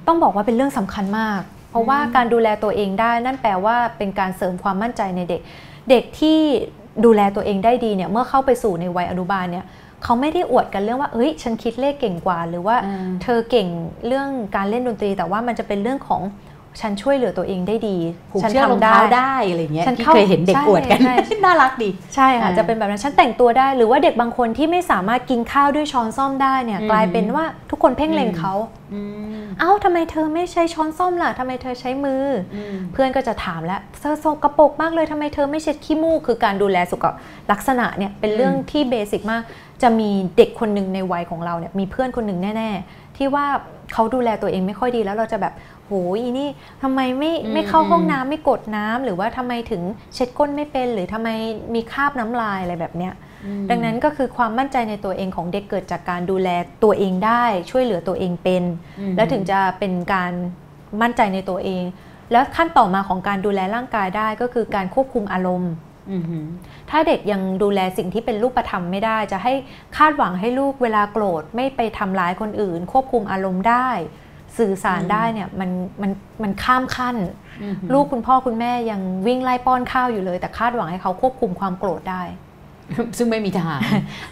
[0.07, 5.41] ต้องบอกว่าเป็นเรื่องสำคัญมาก เพราะว่าการดูแลตัวเองได้นั่นแปลว่าเป็นการเสริมความมั่นใจในเด็ก
[5.89, 6.39] เด็กที่
[7.05, 9.65] ดูแลตัวเองได้ดีเนี่ยเมื่อเข้าไปสู่ในวัยอนุบาลเนี่ย
[10.03, 13.67] เขาไม่ได้อวดกันเรื่องว่า เอ้ย ฉันคิดเลขเก่งกว่า หรือว่าอืมเธอเก่ง
[14.07, 16.21] เรื่องการเล่นดนตรี แต่ว่ามันจะเป็นเรื่องของ
[16.81, 17.97] ฉันช่วยเหลือตัวเองได้ดี
[18.31, 28.53] ผูกฉันเชือกรองทำได้เท้าได้อะไรเงี้ยฉันพี่เข้าเคยเห็นเด็กใช่อวดกันใช่น่ารักดี ใช่ค่ะอ่าจะเป็นแบบนั้น ฉันแต่งตัวได้ หรือว่าเด็กบางคนที่ไม่สามารถกินข้าวด้วยช้อนส้อมได้เนี่ยอืมกลายเป็นว่าทุกคนเพ่งเล็งอืมเขา
[28.93, 29.01] อื
[29.35, 37.05] มเอ้าทำไมเธอไม่ใช้ช้อนส้อมล่ะทำไมเธอใช้มือออืมเพื่อนก็จะถามแล้วเธอโซกระปรกมากเลยทำไมเธอไม่เช็ดขี้มูก คือการดูแลสุข
[37.51, 39.43] ลักษณะเนี่ยเป็นเรื่องที่เบสิกมาก
[39.81, 43.45] จะมีเด็กคนหนึ่งในวัยของเราเนี่ยมีเพื่อนคนหนึ่งแน่ ๆ ที่ว่า
[43.93, 45.53] เขาดูแลตัวเองไม่ค่อยดีแล้วเราจะแบบ
[45.85, 46.49] โหอีนี่
[46.83, 49.81] ทำไมไม่อืมไม่เข้าห้องอืมน้ำไม่กดน้ำหรือว่าทำไมถึง
[50.13, 51.29] เช็ดก้นไม่เป็น หรือทำไม
[51.73, 53.13] มีคราบน้ำลายอะไรแบบเนี้ย
[53.45, 56.49] อืมดังนั้นก็คือความมั่นใจในตัวเองของเด็กเกิดจากการดูแล
[56.83, 58.63] ตัวเองได้ ช่วยเหลือตัวเองเป็น
[58.99, 60.31] อืมแล้วถึงจะเป็นการ
[61.01, 61.83] มั่นใจในตัวเอง
[62.31, 65.86] แล้วขั้นต่อมาของการดูแลร่างกายได้ก็คือการควบคุมอารมณ์อืมหือ
[66.89, 69.53] ถ้าเด็กยังดูแลสิ่งที่เป็นรูปธรรมไม่ได้ จะให้
[69.97, 73.89] คาดหวังให้ลูกเวลาโกรธไม่ไปทำร้ายคนอื่น ควบคุมอารมณ์ได้
[74.57, 75.69] สื่อสารอืมได้เนี่ยมัน
[76.01, 76.11] มัน
[76.43, 77.15] มันข้ามขั้น
[77.61, 82.23] อืมหือลูกคุณพ่อคุณแม่ยังวิ่งไล่ป้อนข้าวอยู่เลย แต่คาดหวังให้เขาควบคุมความโกรธได้
[83.17, 83.79] ซึ่งไม่มีทาง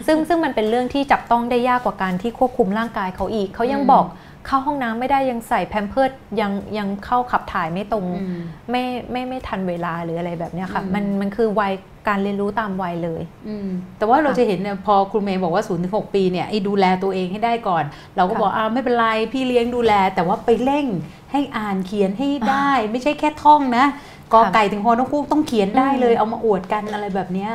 [0.06, 4.04] ซึ่งซึ่งมันเป็นเรื่องที่จับต้องได้ยากกว่าการที่ควบคุมร่างกายเขาอีก เขายังอืมบอก
[4.46, 8.40] เข้าห้องน้ำไม่ได้ยังใส่แพมเพิร์ดยังยังเข้าขับถ่ายไม่ตรงอืม
[8.70, 11.72] ไม่ไม่ไม่ทันเวลาหรืออะไรแบบเนี้ยค่ะอืมมันมันคือวัย
[12.08, 13.68] การเรียนรู้ตามวัยเลยอืม
[13.98, 17.84] แต่ว่าเราจะเห็นเนี่ยพอครูเมย์บอกว่า0ูนถึงหปีเนี่ยไอ้ดูแลตัวเองให้ได้ก่อน
[18.16, 20.86] เราก็ค่ะบอกอ้าวไม่เป็นไรพี่เลี้ยงดูแล แต่ว่าไปเร่ง
[21.32, 23.84] ให้อ่านเขียนให้ได้ ไม่ใช่แค่ท่องนะ
[24.32, 27.52] กอไก่ถึงฮอนกคูกต้องเขียนได้เลยอืมเอามาอวดกันอะไรแบบเนี้ย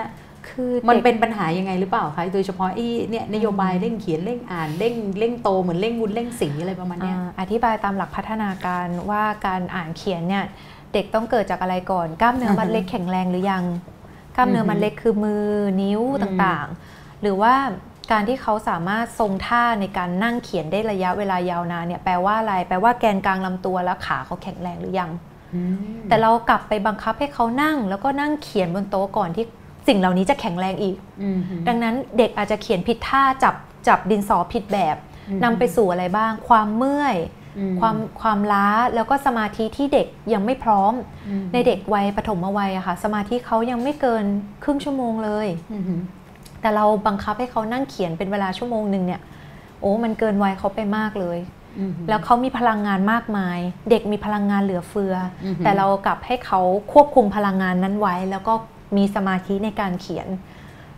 [0.51, 10.43] คือมันด็กเป็นปัญหายังไงหรือเปล่าคะโดยเฉพาะไอ้เนี่ยนโยบายเร่งเขียนเร่งอ่านเร่งเร่งโตเหมือนเร่งวุ้นเร่งสีอะไรประมาณเนี้ยอ่าอธิบายตามหลักพัฒนาการว่าการอ่านเขียนเนี่ย
[10.93, 13.63] เด็กต้องเกิดจากอะไรก่อนกล้ามเนื้อมัดเล็กแข็งแรงหรือยัง
[14.35, 15.43] กล้ามเนื้อมัดเล็กคือมือ
[15.81, 17.53] นิ้วอืมต่างๆ หรือว่า
[18.11, 25.11] การที่เขาสามารถทรงท่าในการนั่งเขียนได้ระยะเวลายาวนานเนี่ยแปลว่าอะไร แปลว่าแกนกลางลำตัวและขาเขาแข็งแรงหรือยัง
[25.55, 25.75] อืม
[26.07, 29.45] แต่เรากลับไปบังคับให้เขานั่ง แล้วก็นั่งเขียนบนโต๊ะก่อนที่
[29.87, 33.55] สิ่งเหล่านี้จะแข็งแรงอีกอืมดังนั้นเด็กอาจจะเขียนผิดท่าจับ
[33.87, 34.95] จับดินสอผิดแบบ
[35.29, 37.17] อืมนำไปสู่อะไรบ้าง ความเมื่อย
[37.57, 40.93] อืมความความล้าแล้วก็สมาธิที่เด็กยังไม่พร้อม
[41.27, 44.25] อืมในเด็กวัยปฐมวัยอะค่ะ สมาธิเขายังไม่เกิน
[44.63, 45.83] ครึ่งชั่วโมงเลยอืม
[46.61, 49.21] แต่เราบังคับให้เขานั่งเขียนเป็นเวลาชั่วโมงหนึ่งเนี่ย
[49.81, 51.39] โอ้มันเกินวัยเขาไปมากเลย
[51.79, 53.59] อืมแล้วเขามีพลังงานมากมาย
[53.89, 56.59] เด็กมีพลังงานเหลือเฟือออหือแต่เรากลับให้เขา
[56.93, 58.53] ควบคุมพลังงานนั้นไว้ แล้วก็
[58.97, 60.27] มีสมาธิในการเขียน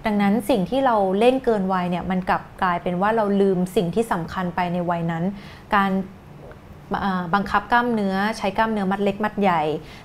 [0.06, 5.24] ดังนั้นสิ่งที่เราเล่นเกินวัยเนี่ยมันกลับกลายเป็นว่าเราลืมสิ่งที่สำคัญไปในวัยนั้น
[5.76, 5.91] การ
[7.06, 9.62] อ่าบังคับกล้ามเนื้อใช้กล้ามเนื้อมัดเล็กมัดใหญ่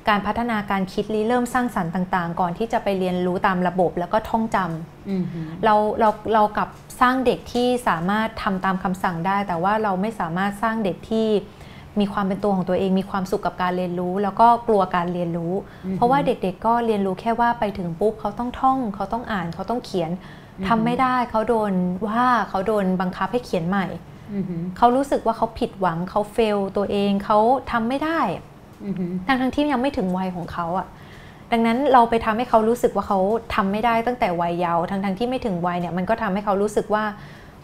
[0.08, 5.24] การพัฒนาการคิดริเริ่มสร้างสรรค์ต่างๆ ก่อนที่จะไปเรียนรู้ตามระบบแล้วก็ท่องจำอืม
[5.64, 6.68] เราเราเรากลับ
[7.00, 11.28] สร้างเด็กที่สามารถทำตามคำสั่งได้ แต่ว่าเราไม่สามารถสร้างเด็กที่
[12.00, 15.52] มีความเป็นตัวของตัวเอง มีความสุขกับการเรียนรู้ แล้วก็กลัวการเรียนรู้
[15.84, 20.10] อืมเพราะว่าเด็กๆก็เรียนรู้แค่ว่าไปถึงปุ๊บเขาต้องท่อง เขาต้องอ่านเขาต้องเขียน
[20.58, 21.72] อืมทำไม่ได้เขาโดน
[22.06, 23.86] ว่าเขาโดนบังคับให้เขียนใหม่
[24.32, 27.38] อืมอืมเขารู้สึกว่าเขาผิดหวังเขาเฟลตัวเองเขา
[27.72, 28.20] ทำไม่ได้
[28.84, 30.86] อืมอืมทั้งทั้งๆที่ยังไม่ถึงวัยของเขาอะ
[31.52, 33.18] ดังนั้นเราไปทำให้เขารู้สึกว่าเขา
[33.54, 37.04] ทำไม่ได้ตั้งแต่วัยเยาว์ทั้งทั้งๆที่ไม่ถึงวัยเนี่ยมันก็ทำให้เขารู้สึกว่า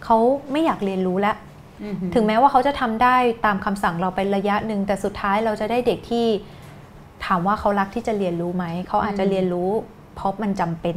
[0.05, 0.17] เขา
[0.53, 1.54] ไม่อยากเรียนรู้แล้วอืม
[2.15, 3.17] ถึงแม้ว่าเขาจะทำได้
[3.47, 6.27] ตามคำสั่งเราไประยะหนึ่งแต่สุดท้ายเราจะได้เด็กที่
[7.27, 9.71] ถามว่าเขารักที่จะเรียนรู้ไหม เขาอาจจะเรียนรู้
[10.17, 10.97] เพราะมันจำเป็น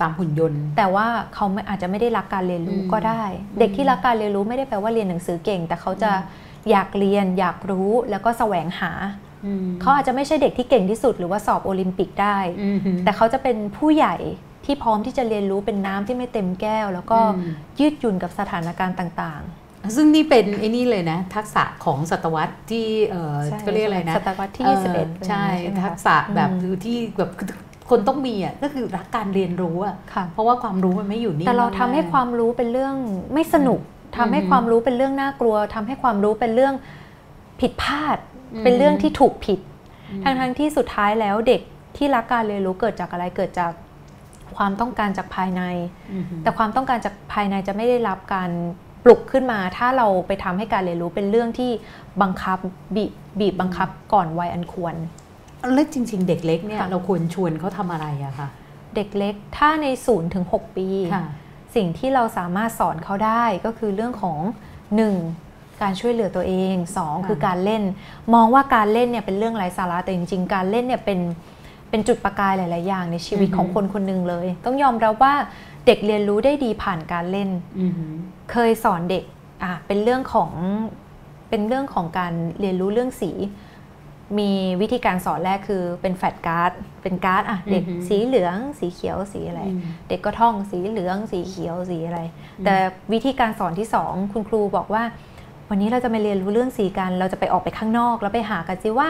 [0.00, 3.24] ตามหุ่นยนต์ แต่ว่าเขาไม่อาจจะไม่ได้รักการเรียนรู้อืมก็ได้
[3.58, 6.12] เด็กที่รักการเรียนรู้ไม่ได้แปลว่าเรียนหนังสือเก่ง แต่เขาจะ
[6.70, 8.92] อยากเรียนอยากรู้แล้วก็แสวงหา
[9.46, 14.16] อืมเขาอาจจะไม่ใช่เด็กที่เก่งที่สุด หรือว่าสอบโอลิมปิกได้อืมแต่เขาจะเป็นผู้ใหญ่
[14.64, 19.42] ที่พร้อมที่จะเรียนรู้เป็นน้ำที่ไม่เต็มแก้ว แล้วก็อืมยืดหยุ่นกับสถานการณ์ต่าง
[19.96, 27.30] ซึ่งนี่เป็นไอ้นี่เลยนะ ทักษะของศตวรรษที่เออใช่ก็เรียกอะไรนะศตวรรษที่เอ่อ21 ใช่ไหมคะทักษะแบบอืมที่แบบ
[27.90, 32.94] คนต้องมีอะก็คือรักการเรียนรู้อะค่ะเพราะว่าความรู้มันไม่อยู่นิ่งแต่เราทำกๆให้ความรู้เป็นเรื่อง
[33.34, 33.80] ไม่สนุก
[34.16, 36.74] ทำให้อืมความรู้เป็นเรื่องน่ากลัวทำให้ความรู้เป็นเรื่อง
[37.60, 38.18] ผิดพลาด
[38.54, 39.60] อืมเป็นเรื่องที่ถูกผิด
[40.10, 41.62] อืมทั้งทั้งๆที่สุดท้ายแล้วเด็ก
[41.96, 43.72] ที่รักการเรียนรู้เกิดจากอะไรเกิดจาก
[44.56, 45.62] ความต้องการจากภายใน
[46.12, 48.50] อืมแต่ความต้องการจากภายในจะไม่ได้รับการ
[49.04, 51.70] ปลุกขึ้นมาถ้าเราไปทำให้การเรียนรู้เป็นเรื่องที่
[52.22, 52.58] บังคับ
[52.96, 54.94] บีบบีบบังคับก่อนวัยอันควร
[55.74, 58.48] แล้วจริง ๆ เด็กเล็กเนี่ยค่ะเราควรชวนเขาทำอะไรอะคะ
[58.96, 61.24] เด็กเล็กถ้าใน0ูนย์ถึงหปีค่ะ
[61.76, 64.38] สิ่งที่เราสามารถสอนเขาได้ก็คือเรื่องของ
[65.10, 65.82] 1.
[65.82, 66.96] การช่วยเหลือตัวเอง 2.
[66.96, 67.82] ค่ะคือการเล่น
[68.34, 71.20] มองว่าการเล่นเนี่ยเป็นเรื่องไร้สาระแต่จริง ๆ การเล่นเนี่ยเป็น
[71.90, 75.34] เป็นจุดประกายหลาย ๆ อย่างในชีวิตของคนคนหนึ่งเลย ต้องยอมรับว่า
[75.86, 77.92] เด็กเรียนรู้ได้ดีผ่านการเล่นอืม
[78.52, 79.24] เคยสอนเด็ก
[79.62, 80.50] อะเป็นเรื่องของ
[81.50, 83.30] เป็นเรื่องของการเรียนรู้เรื่องสี
[84.38, 86.72] มีวิธีการสอนแรกคือเป็นแฟลชการ์ด
[87.02, 92.20] เป็นการ์ดอะเด็กอือหือสีเหลือง สีเขียวสีอะไรอืมเด็กก็ท่องสีเหลือง สีเขียวสีอะไร
[92.64, 92.74] แต่
[93.12, 95.02] วิธีการสอนที่สองคุณครูบอกว่า
[95.68, 99.08] วันนี้เราจะมาเรียนรู้เรื่องสีกัน เราจะไปออกไปข้างนอก แล้วไปหากันซิว่า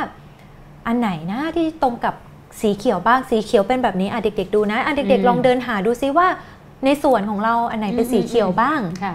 [0.86, 2.14] อันไหนนะที่ตรงกับ
[2.60, 6.26] สีเขียวบ้างสีเขียวเป็นแบบนี้อะเด็ก ๆ ดูนะอะเด็กอืมๆลองเดินหาดูซิว่า
[6.84, 9.14] ในส่วนของเราอันไหนเป็นสีเขียวบ้างค่ะ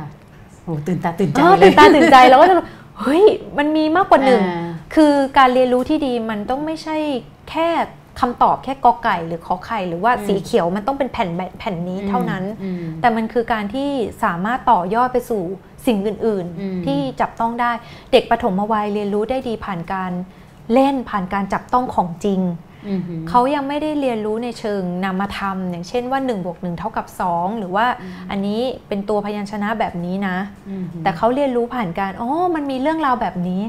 [0.64, 2.56] โอ้ตื่นตาตื่นใจเออเลตื่ยนตาตื่นใจแล้วก็จะ
[3.02, 3.24] เฮ้ย
[3.58, 6.98] มันมีมากกว่าหนึ่งอ่าคือการเรียนรู้ที่ดีมันต้องไม่ใช่
[7.50, 7.70] แค่
[8.20, 13.90] คำตอบแค่กอไก่หรือขอไข่หรือว่าอืมสีเขียวมันต้องเป็นแผ่นแบบแผ่นนี้เท่านั้นอืมแต่มันคือการที่
[14.24, 15.42] สามารถต่อยอดไปสู่
[15.88, 17.72] สิ่งอื่นอืมๆที่จับต้องได้
[18.12, 20.12] เด็กปฐมวัยเรียนรู้ได้ดีผ่านการ
[20.74, 22.67] เล่นผ่านการจับต้องของจริงอืม
[23.30, 27.86] เขายังไม่ได้เรียนรู้ในเชิงนามธรรม อย่างเช่นว่า1บวก1เท่ากับ 2 หรือว่า
[28.32, 30.38] อันนี้เป็นตัวพยัญชนะแบบนี้นะ
[30.70, 33.64] อืมแต่เขาเรียนรู้ผ่านการอ๋อมันมีเรื่องราวแบบนี้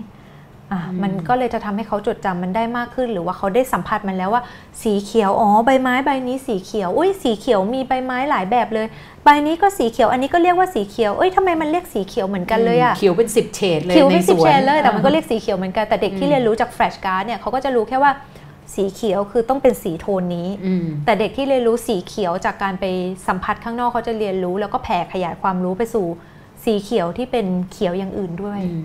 [0.72, 4.42] อะอืมมันก็เลยจะทำให้เขาจดจำมันได้มากขึ้น หรือว่าเขาได้สัมผัสมันแล้วว่า
[4.82, 8.86] สีเขียวอ๋อใบไม้ใบนี้สีเขียวอุ้ยสีเขียวมีใบไม้หลายแบบเลย
[9.24, 18.12] ใบนี้ก็สีเขียวอันนี้ก็เรียกว่าสีเขียวเอ้ยทำไมมันเรียกสีเขียวเหมือนกันเลยอะเขียวเป็นสิบเฉดเลยคิวไม่ในสิบสวนเชนเลยแต่มันก็เรียกสีเขียวเหมือนกันแต่เด็กอืที่มเรียนรู้จากแฟลชการ์ดเนี่ยเขาก็จะรู้แค่ว่า
[18.74, 22.84] สีเขียวคือต้องเป็นสีโทนนี้อืมแต่เด็กที่เรียนรู้สีเขียวจากการไป
[23.28, 26.06] สัมผัสข้างนอกเขาจะเรียนรู้ แล้วก็แผ่ขยายความรู้ไปสู่
[26.64, 28.78] สีเขียวที่เป็นเขียวอย่างอื่นด้วยอื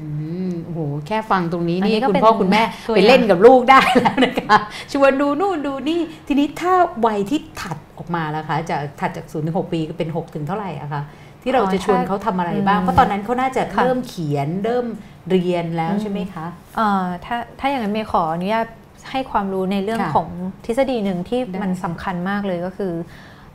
[0.51, 4.57] มโอ้โห แค่ฟังตรงนี้อันนี้นี่ก็คุณเป็นพ่อคุณแม่ตัวไปอย่างเล่นกับลูกได้แล้วนะคะ
[4.93, 6.73] ชวนดูนู่นดูนี่ ทีนี้ถ้า
[7.05, 11.01] วัยที่ถัดออกมาแล้วคะจะถัดจาก0ูนย์ถึงหปีก็เป็น 6 ถึงเท่าไหร่อะคะ
[11.41, 14.85] ที่เราจะชวนเขาทำอะไรบ้าง เพราะตอนนั้นเขาน่าจะค่ะเริ่มเขียนเริ่ม
[15.29, 16.45] เรียนแล้วใช่ไหมคะ
[16.77, 18.67] เอ่อถ้าถ้าอย่างนั้นเมย์ขออนุญาต
[19.11, 20.29] ให้ความรู้ในเรื่องค่ะของ
[20.65, 22.93] ทฤษฎีหนึ่งที่ได้มันสำคัญมากเลยก็คือ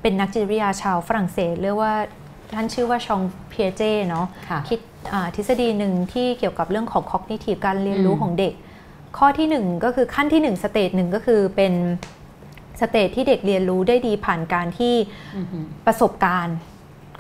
[0.03, 1.95] เป็นนักจิตวิทยาชาวฝรั่งเศสเรียกว่า
[2.55, 3.21] ท่านชื่อว่าชอง
[3.51, 4.81] เพียเจเนาะค่ะคิด
[5.13, 8.55] อ่าทฤษฎีหนึ่งที่เกี่ยวกับเรื่องของ cognitive การเรียนรู้อืมของเด็ก
[9.19, 11.73] ข้อที่หนึ่งก็คือขั้นที่หนึ่ง stage หนึ่งก็คือเป็น
[12.81, 14.95] stage ที่เด็กเรียนรู้ได้ดีผ่านการที่
[15.37, 16.57] อือหือประสบการณ์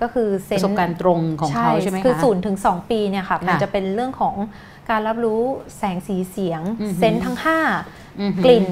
[0.02, 4.34] ก็คือประสบการณ์ณ์ตรงของเขาใช่ไหมคะคือศูนย์ถึงสองปีเนี่ยค่ะมันค่ะจะเป็นเรื่องของ
[4.90, 5.40] การรับรู้
[5.78, 8.07] แสงสีเสียงอือหือ sense ทั้งห้าอือหือ
[8.44, 8.66] กลิ่น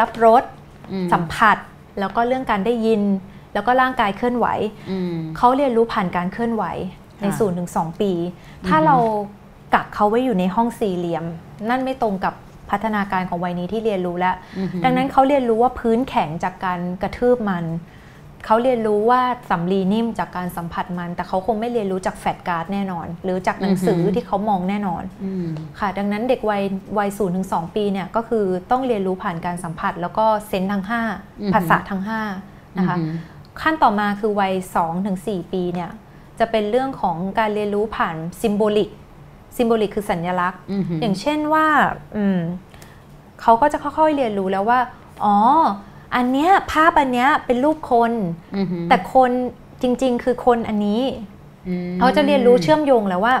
[0.00, 0.42] รับรส
[0.92, 1.56] อืมสัมผัส
[2.00, 3.02] แล้วก็เรื่องการได้ยิน
[3.54, 4.46] แล้วก็ร่างกายเคลื่อนไหว
[4.90, 6.64] อืมเขาเรียนรู้ผ่านการเคลื่อนไหว
[7.20, 8.12] ในค่ะศูนย์ถึงสองปี
[8.68, 8.96] ถ้าอือฮึเรา
[9.74, 11.24] กักเขาไว้อยู่ในห้องสี่เหลี่ยม
[11.68, 12.34] นั่นไม่ตรงกับ
[12.70, 17.64] พัฒนาการของวัยนี้ที่เรียนรู้แล้วอือหือดังนั้นเขาเรียนรู้ว่าพื้นแข็งจากการกระทืบมัน
[18.46, 25.46] เขาเรียนรู้ว่าสำลีนิ่มจากการสัมผัสมัน แต่เขาคงไม่เรียนรู้จากแฟลชการ์ดแน่นอน หรือจากหนังสืออฮึที่เขามองแน่นอนอืม
[25.78, 26.62] ค่ะ ดังนั้นเด็กวัย
[26.98, 31.02] วัยศูนย์ถึงสองปีเนี่ยก็คือต้องเรียนรู้ผ่านการสัมผัส แล้วก็เซนส์ทั้งห้า
[31.40, 32.20] อือฮึภาษาทั้งห้า
[32.78, 33.16] นะคะอือหือ
[33.62, 35.90] ขั้นต่อมาคือวัย2ถึง4ปีเนี่ย
[36.38, 38.90] จะเป็นเรื่องของการเรียนรู้ผ่าน symbolic
[39.56, 41.66] symbolic คือสัญลักษณ์อือหืออย่างเช่นว่า
[42.16, 42.38] อืม
[43.42, 44.80] เขาก็จะค่อยๆเรียนรู้แล้วว่า
[45.24, 45.36] อ๋อ
[46.16, 48.12] อันเนี้ยภาพอันเนี้ยเป็นรูปคน
[48.56, 49.30] อือหือแต่คน
[49.82, 51.02] จริง ๆ คือคนอันนี้
[51.68, 53.34] อืมเขาจะเรียนรู้เชื่อมโยงแล้วว่า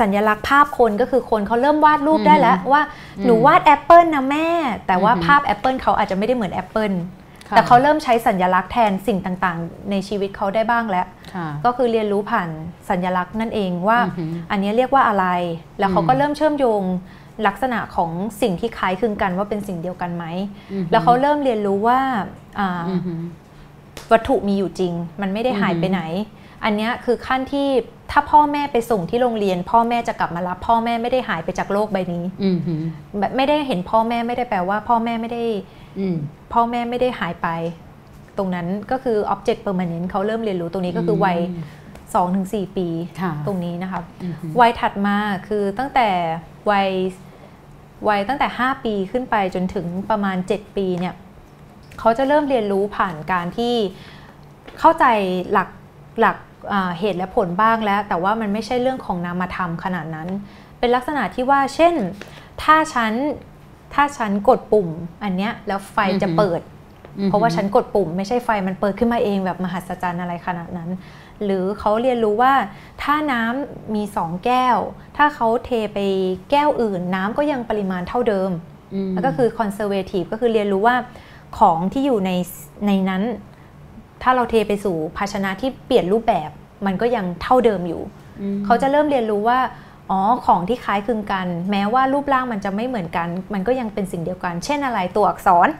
[0.00, 2.82] สัญลักษณ์ภาพคนก็คือคนเขาเริ่มวาดรูปได้แล้วว่า
[3.18, 4.48] อืมหนูวาดแอปเปิลนะแม่
[4.86, 6.92] แต่ว่าอือหือภาพแอปเปิลเขาอาจจะไม่ได้เหมือนแอปเปิล
[7.48, 12.48] ค่ะแต่เขาเริ่มใช้สัญลักษณ์แทนสิ่งต่างๆ ในชีวิตเขาได้บ้างแล้วค่ะก็คือเรียนรู้ผ่าน
[12.90, 15.26] สัญลักษณ์นั่นเองว่าอือหืออันนี้เรียกว่าอะไร
[15.78, 16.82] แล้วเขาก็อืมเริ่มเชื่อมโยง
[17.46, 18.10] ลักษณะของ
[18.42, 20.24] สิ่งที่คล้ายคลึงกันว่าเป็นสิ่งเดียวกันไหม
[20.72, 22.00] อือหือแล้วเขาเริ่มเรียนรู้ว่า
[22.58, 23.20] อ่าอือหือ
[24.12, 26.02] วัตถุมีอยู่จริง มันไม่ได้หายไปอือหือไหน
[26.64, 27.68] อันเนี้ยคือขั้นที่
[28.10, 32.82] ถ้าพ่อแม่ไปส่งที่โรงเรียน พ่อแม่จะกลับมารับ พ่อแม่ไม่ได้หายไปจากโลกใบนี้อือหือ
[33.18, 35.44] แบบไม่ได้เห็นพ่อแม่ไม่ได้แปลว่า พ่อแม่ไม่ได้
[35.98, 36.16] อืม
[36.52, 37.48] พ่อแม่ไม่ได้หายไป
[38.38, 41.38] ตรงนั้นก็คือ object permanent เขาเริ่มเรียนรู้ตรงนี้ก็คือวัย
[42.06, 42.88] 2-4 ปี
[43.20, 45.16] ค่ะตรงนี้นะคะอือฮึวัยถัดมา
[45.48, 46.08] คือตั้งแต่
[46.70, 46.90] วัย
[48.08, 51.14] วัยตั้งแต่ 5 ปีขึ้นไปจนถึงประมาณ 7 ปีเนี่ย
[51.98, 53.74] เขาจะเริ่มเรียนรู้ผ่านการที่
[54.78, 55.04] เข้าใจ
[55.52, 55.68] หลัก
[56.20, 56.36] หลัก
[56.72, 60.28] อ่าเหตุและผลบ้างแล้ว แต่ว่ามันไม่ใช่เรื่องของนามธรรมขนาดนั้น
[60.78, 61.94] เป็นลักษณะที่ว่าเช่น
[62.62, 63.12] ถ้าฉัน
[63.94, 64.88] ถ้าฉันกดปุ่ม
[65.22, 66.60] อันเนี้ยแล้วไฟจะเปิด
[67.24, 70.90] เพราะว่าฉันกดปุ่ม ไม่ใช่ไฟมันเปิดขึ้นมาเองแบบมหัศจรรย์อะไรขนาดนั้น
[71.44, 72.54] หรือเขาเรียนรู้ว่า
[73.02, 74.76] ถ้าน้ำมีสองแก้ว
[75.16, 75.98] ถ้าเขาเทไป
[76.50, 78.50] แก้วอื่น น้ำก็ยังปริมาณเท่าเดิม
[79.08, 80.96] มแล้วก็คือ conservative ก็คือเรียนรู้ว่า
[81.58, 82.30] ของที่อยู่ใน
[82.86, 83.22] ในนั้น
[84.22, 86.50] ถ้าเราเทไปสู่ภาชนะที่เปลี่ยนรูปแบบ
[86.86, 88.02] มันก็ยังเท่าเดิมอยู่
[88.54, 89.58] มเขาจะเริ่มเรียนรู้ว่า
[90.10, 95.70] อ๋อของที่คล้ายคลึงกัน แม้ว่ารูปร่างมันจะไม่เหมือนกัน มันก็ยังเป็นสิ่งเดียวกัน เช่นอะไรตัวอักษระ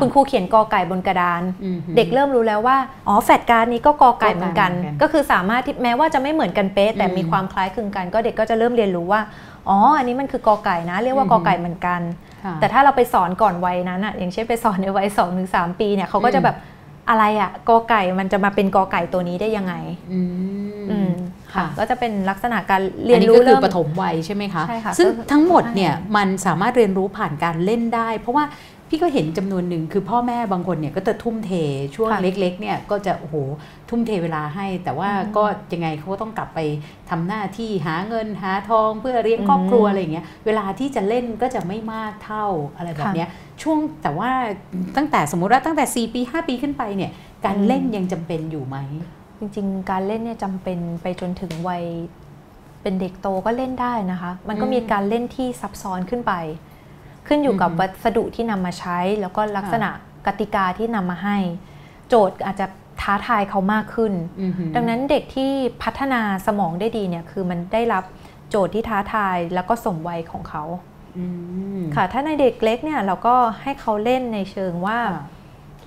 [0.00, 2.76] คุณครูเขียนกอไก่บนกระดานอือฮึเด็กเริ่มรู้แล้วว่า
[3.08, 9.20] อ๋อแฟดการ์ดนี้ก็กอไก่เหมือนกันกอไก่เหมือนกัน ก็คือสามารถที่แม้ว่าจะไม่เหมือนกันเป๊ะแต่อืมมีความคล้ายคลึงกัน ก็เด็กก็จะเริ่มเรียนรู้ว่า
[9.68, 12.00] อ๋อ อันนี้มันคือกอไก่นะ เรียกว่าอืมกอไก่เหมือนกัน
[12.44, 16.56] ค่ะแต่ถ้าเราไปสอนก่อนวัยนั้นอะอย่างเช่นไปสอนในวัย2อถึงสปีเนี่ยเขาก็จะแบบ
[17.10, 19.74] อะไรอะกอไก่มันจะมาเป็นกอไก่ตัวนี้ได้ยังไง
[20.12, 20.20] อื
[20.90, 21.12] อืมม
[21.52, 28.44] ค่ะค่ะก็จะเป็นลักษณะการเรียอันนนี้รู้ก็คือเริ่มปฐมวัยใช่ไหมคะใช่ค่ะซึ่งก็คือทั้งหมดเนี่ยใช่มันสามารถเรียนรู้ผ่านการเล่นได้ เพราะว่า
[28.88, 31.52] พี่ก็เห็นจำนวนหนึ่งคือพ่อแม่บางคนเนี่ยก็จะทุ่มเท
[31.94, 33.36] ช่วงค่ะเล็กๆเนี่ยก็จะโอ้โห
[33.88, 36.58] ทุ่มเทเวลาให้ แต่ว่าอืมก็ยังไงเขาก็ต้องกลับไป
[37.10, 43.28] ทำหน้าที่หาเงินหาทองเพื่อเลี้ยงครอบครัวอืมอะไรอย่างเงี้ยเวลาที่จะเล่นก็จะไม่มากเท่าอะไรแบบค่ะเนี้ย
[43.62, 44.30] ช่วงแต่ว่า
[44.96, 47.10] ตั้งแต่สมมุติว่าตั้งแต่ 4 ปี 5 ปีขึ้นไปเนี่ย
[47.46, 48.76] การอืมเล่นยังจำเป็นอยู่ไหม
[49.38, 51.84] จริงๆ การเล่นเนี่ยจำเป็นไปจนถึงวัย
[52.82, 56.34] เป็นเด็กโตก็เล่นได้นะคะ มันก็อืมมีการเล่นที่ซับซ้อนขึ้นไป
[57.26, 59.90] ขึ้นอยู่กับอือฮึวัสดุที่นำมาใช้ แล้วก็ลักษณะ
[60.26, 61.36] กติกาที่นำมาให้
[62.08, 62.66] โจทย์อาจจะ
[63.02, 64.12] ท้าทายเขามากขึ้น
[64.42, 65.50] อือหือดังนั้นเด็กที่
[65.82, 68.04] พัฒนาสมองได้ดีเนี่ยคือมันได้รับ
[68.50, 70.64] โจทย์ที่ท้าทายแล้วก็สมวัยของเขา
[71.18, 71.26] อื
[71.78, 75.24] มค่ะ ถ้าในเด็กเล็กเนี่ยเราก็ให้เขาเล่นในเชิงว่าค่ะ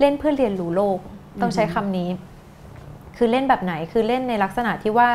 [0.00, 0.98] เล่นเพื่อเรียนรู้โลก
[1.40, 2.08] ต้องใช้อือฮึคำนี้
[3.16, 5.10] คือเล่นแบบไหนคือเล่นในลักษณะที่ว่า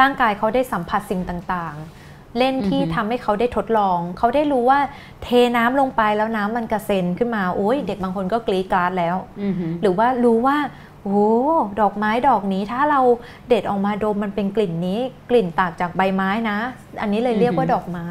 [0.00, 2.03] ร่างกายเขาได้สัมผัสสิ่งต่างๆ
[2.38, 4.78] เล่นที่อือฮึทำให้เขาได้ทดลอง เขาได้รู้ว่า
[5.22, 10.58] เทน้ำลงไปแล้วน้ำมันกระเซ็นขึ้นมาโอ้ยเด็กบางคนก็กรีดกราดแล้วอือหือหรือว่ารู้ว่า
[11.06, 11.28] โอ้
[11.80, 13.00] ดอกไม้ดอกนี้ถ้าเรา
[13.48, 16.58] เด็ดออกมาดมมันเป็นกลิ่นนี้ กลิ่นต่างจากใบไม้นะ
[17.00, 18.08] อันนี้เลยเรียกว่าอือฮึดอกไม้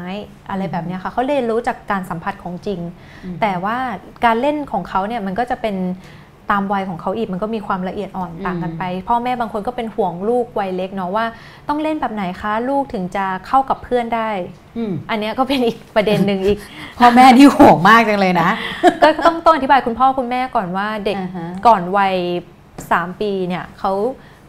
[0.50, 2.80] อะไรแบบเนี้ยค่ะเขาเรียนรู้จากการสัมผัสของจริง
[3.24, 3.76] อืมแต่ว่า
[4.24, 5.76] การเล่นของเขาเนี่ยมันก็จะเป็น
[6.50, 11.24] ตามวัยของเขาอีกมันก็มีความละเอียดอ่อนต่างกันไป พ่อแม่บางคนก็เป็นห่วงลูกวัยเล็กเนาะว่า
[11.68, 14.30] ต้องเล่นแบบไหนคะลูกถึงจะเข้ากับเพื่อนได้
[14.78, 16.58] อืมอันเนี้ยก็เป็นอีกประเด็นหนึ่งอีก
[16.98, 18.50] พ่อแม่นี่ห่วงมากจังเลยนะ
[19.02, 22.14] ก็ต้องต้องอธิบายคุณพ่อคุณแม่ก่อนว่าเด็กอ่าฮะก่อนวัย
[22.68, 23.92] 3ปีเนี่ยเขา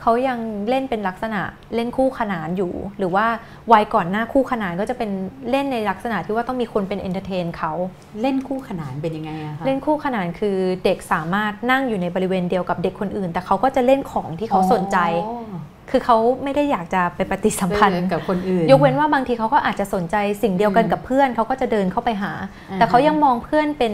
[0.08, 0.40] เขายัง
[0.70, 1.42] เล่นเป็นลักษณะ
[1.76, 3.26] เล่นคู่ขนานอยู่ หรือว่า
[3.74, 5.10] วัยก่อนหน้าคู่ขนานก็จะเป็น
[5.50, 7.74] เล่นในลักษณะที่ว่าต้องมีคนเป็น entertain เขา
[8.22, 15.56] เล่นคู่ขนานเป็นยังไงอะคะเล่นคู่ขนานคือเด็กสามารถนั่งอยู่ในบริเวณเดียวกับเด็กคนอื่น แต่เขาก็จะเล่นของที่เขาสนใจอ๋อ
[15.92, 22.32] คือเขาไม่ได้อยากจะไปปฏิสัมพันธ์เล่นกับคนอื่น ยกเว้นว่าบางทีเขาก็อาจจะสนใจสิ่งเดียวกันอืมกับเพื่อนเขาก็จะเดินเข้าไปหา
[22.72, 23.94] อ่าฮะแต่เขายังมองเพื่อนเป็น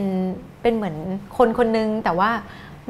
[0.61, 0.95] เป็นเหมือน
[1.37, 2.29] คนคนนึงแต่ว่า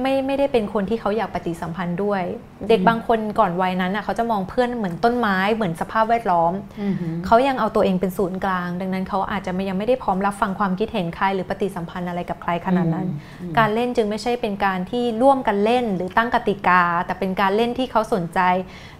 [0.02, 2.24] ไม่ไม่ได้เป็นคนที่เขาอยากปฏิสัมพันธ์ด้วย
[2.70, 13.08] เด็กบางคนก่อนวัยนั้นน่ะเขาจะมองเพื่อนเหมือนต้นไม้เหมือนสภาพแวดล้อมอือหือเขายังเอาตัวเองเป็นศูนย์กลาง ดังนั้นเขาอาจจะไม่ยังไม่ได้พร้อมรับฟังความคิดเห็นใครหรือปฏิสัมพันธ์อะไรกับใครขนาดนั้น
[13.42, 18.40] อืมการเล่นจึงไม่ใช่เป็นการที่ร่วมกันเล่นหรือตั้งกติกา แต่เป็นการเล่นที่เขาสนใจ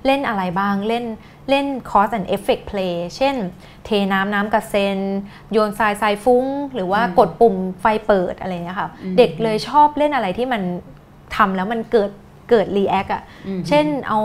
[0.06, 1.06] เล่นอะไรบ้างเล่น
[1.50, 3.36] เล่น cause and effect play เช่น
[3.86, 5.00] เทน้ำน้ำกระเซ็น
[5.52, 10.62] โยนทรายทรายฟุ้ง หรือว่าอืมกดปุ่มไฟเปิดอะไรเงี้ยค่ะอืมเด็กเลยชอบเล่นอะไรที่มัน
[11.36, 12.12] ทำแล้วมันเกิด
[12.50, 14.20] เกิด react อะอืมเช่นเอา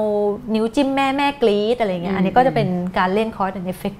[0.55, 3.99] นิ้วจิ้มแม่แม่กรี๊ดอะไรเงี้อืยมอันนี้ก็จะเป็นการเล่น cause and effect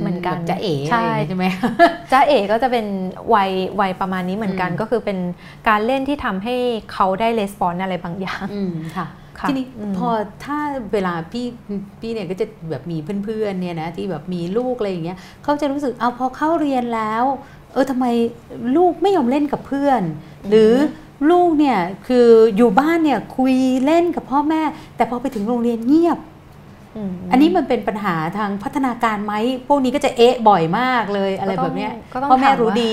[0.00, 1.46] เหมือนกันแบบจะเอ๋ใช่อะไรอย่างเงี้ยใช่ไหม
[2.12, 2.86] จ๊ะเอ๋ก็จะเป็น
[3.34, 3.50] วัย
[3.80, 5.18] วัยประมาณนี้เหมือนกันอืมก็คือเป็น
[5.68, 6.54] การเล่นที่ทำให้
[6.92, 9.06] เขาได้ respond อะไรบางอย่างอืมค่ะค่ะ
[9.48, 10.08] ทีนี้อืมพอ
[10.44, 10.58] ถ้า
[10.92, 11.46] เวลาพี่
[12.00, 17.24] พี่เนี่ยก็จะแบบมีเพื่อนๆเนี่ยนะที่แบบมีลูกอะไรอย่างเงี้ยเขาจะรู้สึกเอาพอเข้าเรียนแล้ว
[17.72, 18.06] เออทำไม
[18.76, 20.02] ลูกไม่ยอมเล่นกับเพื่อน
[20.48, 20.72] หรือ
[21.30, 24.62] ลูกเนี่ยคืออยู่บ้านเนี่ยคุยเล่นกับพ่อแม่
[24.96, 26.18] แต่พอไปถึงโรงเรียนเงียบ
[27.08, 29.34] มอันนี้มันเป็นปัญหาทางพัฒนาการไหม
[29.68, 32.92] พวกนี้ก็จะเอ๊ะบ่อยมากเลยอะไรแบบเนี้ยก็ต้องพ่อแม่ถารู้ว่าดี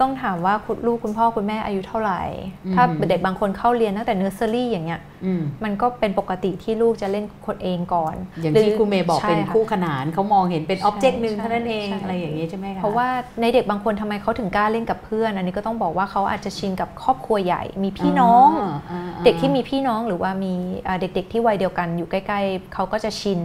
[0.00, 2.22] ต้องถามว่าคุณลูกคุณพ่อคุณแม่อายุเท่าไหร่
[2.66, 13.08] อืมถ้าเด็กบางคนเข้าเรียนตั้งแต่เนอร์เซอรี่อย่างเงี้ยอืมมันก็เป็นปกติที่ลูกจะเล่นคนเองก่อน อย่างหรืที่ครูเมย์บอกเป็นใช่ะคู่ขนานเขามองเห็นเป็นอ็อบเจกต์หนึ่งใช่เท่านั้นเองใช่อะไรอย่างนี้ใช่ไหมคะเพราะว่า
[13.40, 20.54] ในเด็กบางคนทำไมเขาถึงกล้าเล่นกับเพื่อน อันนี้ก็ต้องบอกว่าเขาอาจจะชินกับครอบครัวใหญ่ มีพี่น้องาาเด็กที่มีพี่น้องหรือว่ามี
[20.86, 23.40] อ่าเด็ก ๆ ที่วัยเดียวกันอยู่ใกล้ ๆเขาก็จะชิน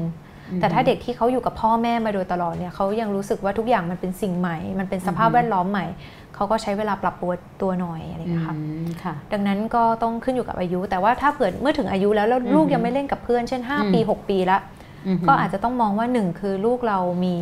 [0.59, 5.85] แต่ถ้าเด็กที่เขาอยู่กับพ่อแม่มาโดยตลอดเนี่ยเขายังรู้สึกว่าทุกอย่างมันเป็นสิ่งใหม่ มันเป็นสภาพแวดล้อมใหม่
[6.41, 14.57] เขาก็ใช้เวลาปรับตัวตัวหน่อยอะไรอย่างเงี้ยค่ะอืมค่ะดังนั้นก็ต้องขึ้นอยู่กับอายุ แต่ว่าถ้าเผื่อเมื่อถึงอายุแล้วแล้วอืมลูกยังไม่เล่นกับเพื่อนเช่นอืม5ปี 6 ปีละ
[15.15, 17.35] มก็อาจจะต้องมองว่าหนึ่งคือลูกเรามี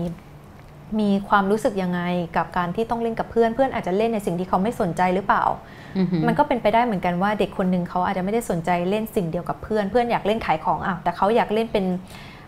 [1.00, 2.02] มีความรู้สึกยังไง
[2.38, 5.44] กับการที่ต้องเล่นกับเพื่อนเพื่อนอาจจะเล่นในสิ่งที่เขาไม่สนใจหรือเปล่า
[5.98, 11.86] อือหือมันก็เป็นไปได้เหมือนกันว่าเด็กคนหนึ่งเขาอาจจะไม่ได้สนใจเล่นสิ่งเดียวกับเพื่อนเพื่อนอยากเล่นขายของอะแต่เขาอยากเล่นเป็น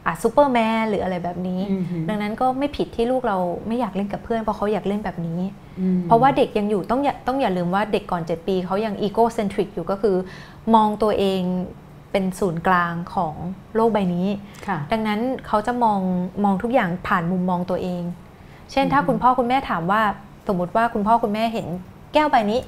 [0.05, 3.37] อะซูเปอร์แมนหรืออะไรแบบนี้อือหือดังนั้นก็ไม่ผิดที่ลูกเรา
[3.67, 5.39] ไม่อยากเล่นกับเพื่อนเพราะเขาอยากเล่นแบบนี้
[5.79, 10.15] อืมเพราะว่าเด็กยังอยู่ต้องอย่าต้องอย่าลืมว่าเด็กก่อน 7 ปีเขายังอีโกเซนทริกอยู่ก็คือ
[10.75, 11.41] มองตัวเอง
[12.11, 13.33] เป็นศูนย์กลางของ
[13.75, 14.27] โลกใบนี้
[14.67, 15.99] ค่ะดังนั้นเขาจะมอง
[16.43, 18.03] มองทุกอย่างผ่านมุมมองตัวเอง
[18.71, 20.01] เช่นถ้าอือฮึคุณพ่อคุณแม่ถามว่า
[20.47, 21.67] สมมติว่าคุณพ่อคุณแม่เห็น
[22.13, 22.59] แก้วใบนี้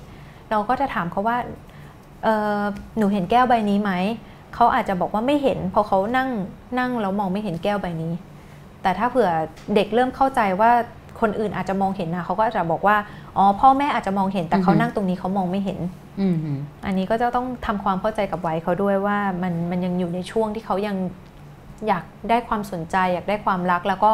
[0.50, 1.38] เราก็จะถามเขาว่า
[2.24, 2.62] เอ่อ
[2.98, 3.92] หนูเห็นแก้วใบนี้ไหม
[4.56, 6.30] เขาอาจจะบอกว่าไม่เห็นเพราะเขานั่ง
[6.80, 8.14] นั่งแล้วมองไม่เห็นแก้วใบนี้
[8.82, 9.30] แต่ถ้าเผื่อ
[9.76, 10.72] เด็กเริ่มเข้าใจว่า
[11.22, 12.96] คนอื่นอาจจะมองเห็นนะเขาก็อาจจะบอกว่า
[13.38, 15.80] อ๋อพ่อแม่อาจจะมองเห็นแต่เขาอือฮึนั่งตรงนี้เขามองไม่เห็น
[16.22, 20.96] อืมหืออันนี้ก็จะต้องทำความเข้าใจกับไว้เขาด้วยว่ามันมันยังอยู่ในช่วงที่เขายัง
[21.88, 24.14] อยากได้ความสนใจ อยากได้ความรักแล้วก็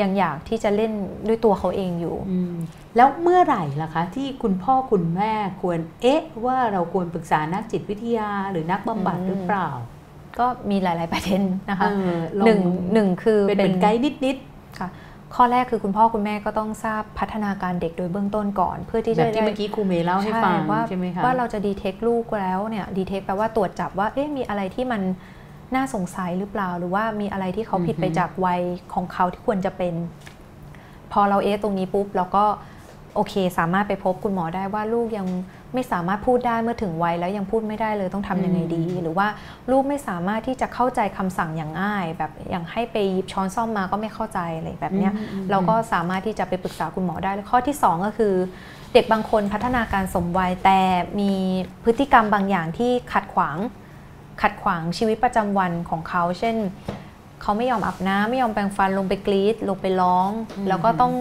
[0.00, 0.92] ยังอยากที่จะเล่น
[1.28, 2.54] ด้วยตัวเขาเองอยู่อืม
[2.96, 5.32] แล้วเมื่อไหร่ล่ะคะ ที่คุณพ่อคุณแม่
[5.62, 9.68] ควรเอ๊ะ ว่าเราควรปรึกษานักจิตวิทยาหรือนักบำบัดอืมหรือเปล่า
[10.38, 12.60] ก็มีหลาย ๆ ประเด็นนะคะเออลอหนึ่ง
[12.92, 14.36] หนึ่งคือเป็นเหมือนไกด์นิด
[14.80, 14.88] ค่ะ
[15.34, 25.02] ข้อแรกคือคุณพ่อคุณแม่ก็ต้องทราบพัฒนาการเด็กโดยเบื้องต้นก่อน เพื่อๆที่แบจะบที่ได้เมื่อกี้ครูเมย์เล่าให้ฟังว่าใช่ไหมคะว่าเราจะดีเทคลูกแล้วเนี่ยดีเทคแปลว่าตรวจจับว่าเอ๊ะมีอะไรที่มัน
[25.74, 28.60] น่าสงสัยหรือเปล่า หรือว่ามีอะไรที่เขาผิดไปจากวัย
[28.94, 29.94] ของเขาที่ควรจะเป็น
[31.12, 32.44] พอเราเอ๊ะตรงนี้ปุ๊บเราก็
[33.14, 35.26] โอเค สามารถไปพบคุณหมอได้ว่าลูกยัง
[35.74, 39.26] ไม่สามารถพูดได้เมื่อถึงวัยแล้วยังพูดไม่ได้เลยต้องทำยังไงดี หรือว่า
[39.70, 48.34] ลูกไม่สามารถที่จะเข้าใจคำสั่งอย่างง่าย แบบอย่างให้ไปหยิบช้อนซ่อมมาก็ไม่เข้าใจอะไรแบบเนี้ยอืมอืมเราก็สามารถที่จะไปปรึกษาคุณหมอได้แล้วข้อที่ 2 ก็คือ
[48.92, 50.80] เด็กบางคนพัฒนาการสมวัยแต่
[51.20, 51.32] มี
[51.84, 53.58] พฤติกรรมบางอย่างที่ขัดขวาง
[54.42, 56.56] ขัดขวางชีวิตประจำวันของเขา เช่น
[57.42, 61.12] เขาไม่ยอมอาบน้ำไม่ยอมแปรงฟันลงไปกรีดลงไปร้องอืมแล้วก็ต้อง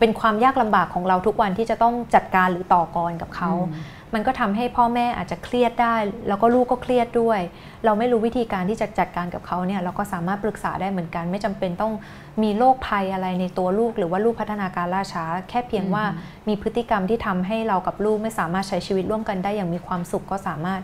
[0.00, 5.94] เป็นความยากลำบากของเราทุกวันที่จะต้องจัดการหรือต่อกรกับเขาอืมมันก็ทำให้พ่อแม่อาจจะเครียดได้
[6.28, 7.40] แล้วก็ลูกก็เครียดด้วย
[7.84, 11.92] เราไม่รู้วิธีการที่จะจัดการกับเขาเนี่ยเราก็สามารถปรึกษาได้เหมือนกัน ไม่จำเป็นต้อง
[12.42, 16.04] มีโรคภัยอะไรในตัวลูก หรือว่าลูกพัฒนาการล่าช้า แค่เพียงว่า
[16.48, 20.80] มีพฤติกรรมที่ทำให้เรากับลูกไม่สามารถใช้ชีวิตร่วมกันได้อย่างมีความสุขก็สามารถ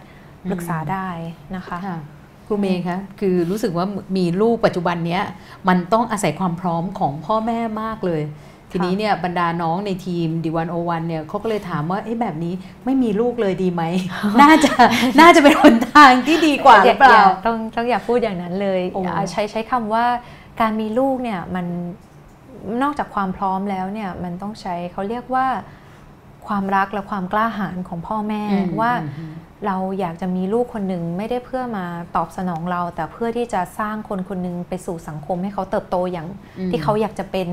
[0.50, 1.08] ปรึกษาได้
[1.56, 1.98] นะคะค่ะ
[2.46, 3.86] ครูเมย์คะคือรู้สึกว่า
[4.16, 5.22] มีลูกปัจจุบันเนี้ย
[5.68, 8.22] มันต้องอาศัยความพร้อมของพ่อแม่มากเลย
[8.70, 13.82] ทีนี้เนี่ยบรรดาน้องในทีมดีวันโอวันเนี่ยเขาก็เลยถามว่าเอ๊ะแบบนี้ไม่มีลูกเลยดีไหม
[14.42, 14.72] น่าจะ
[15.20, 20.04] น่าจะเป็นหนทางที่ดีกว่าหรือเปล่าย่ต้องต้องอย่าพูดอย่างนั้นเลยโอ้อย่าใช้ใช้คำว่า
[20.60, 21.66] การมีลูกเนี่ยมัน
[22.82, 25.46] นอกจากความพร้อมแล้วเนี่ยมันต้องใช้เขาเรียกว่า
[26.46, 29.32] ความรักและความกล้าหาญของพ่อแม่อืมว่าอืม
[29.66, 31.84] เราอยากจะมีลูกคนหนึ่งไม่ได้เพื่อมา
[32.16, 36.26] ตอบสนองเรา แต่เพื่อที่จะสร้างคนคนหนึ่งไปสู่สังคมให้เขาเติบโตอย่าง
[36.58, 37.48] อืมที่เขาอยากจะเป็น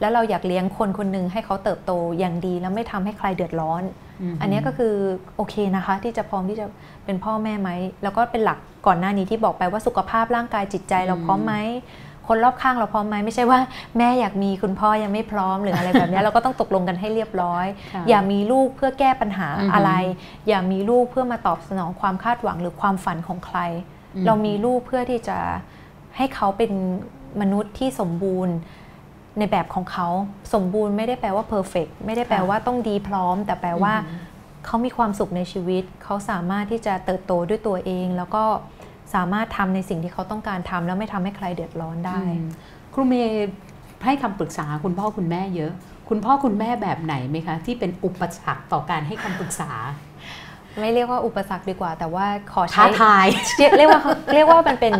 [0.00, 3.82] แล้วเราอยากเลี้ยงคนคนหนึ่งให้เขาเติบโตอย่างดี แล้วไม่ทำให้ใครเดือดร้อน
[4.32, 4.94] มอันนี้ก็คือ
[5.36, 6.66] โอเคนะคะ ที่จะพร้อมที่จะ
[7.04, 7.70] เป็นพ่อแม่ไหม
[8.02, 11.54] แล้วก็เป็นหลักก่อนหน้านี้ที่บอกไปว่าสุขภาพร่างกายจิตใจเราพร้อมไหม
[12.28, 13.60] คนรอบข้างเราพร้อมไหมไม่ใช่ว่า
[13.98, 19.92] แม่อยากมีคุณพ่อยังไม่พร้อมหรืออะไรแบบนี้เราก็ต้องตกลงกันให้เรียบร้อยค่ะอย่ามีลูกเพื่อแก้ปัญหาอือฮึอะไร
[20.48, 23.58] อย่ามีลูกเพื่อมาตอบสนองความคาดหวังหรือความฝันของใคร
[24.16, 25.38] อืมเรามีลูกเพื่อที่จะ
[26.16, 26.72] ให้เขาเป็น
[27.40, 28.54] มนุษย์ที่สมบูรณ์
[29.38, 30.08] ในแบบของเขา
[30.54, 34.26] สมบูรณ์ไม่ได้แปลว่าเพอร์เฟกไม่ได้แปลว่าต้องดีพร้อม แต่แปลว่าอืม
[34.66, 38.44] เขามีความสุขในชีวิต เขาสามารถที่จะเติบโตด้วยตัวเอง แล้วก็
[39.14, 42.48] สามารถทำในสิ่งที่เขาต้องการทำแล้วไม่ทำให้ใครเดือดร้อนได้อืม
[42.94, 43.48] ครูเมย์
[44.04, 45.72] ให้คำปรึกษาคุณพ่อคุณแม่เยอะ
[46.08, 49.70] คุณพ่อคุณแม่แบบไหนไหมคะ ที่เป็นอุปสรรคต่อการให้คำปรึกษา
[50.80, 53.26] ไม่เรียกว่าอุปสรรคดีกว่า แต่ว่าขอท้าใช้ทาย
[53.58, 54.00] เรียกเรียกว่า
[54.34, 54.94] เรียกว่ามันเป็น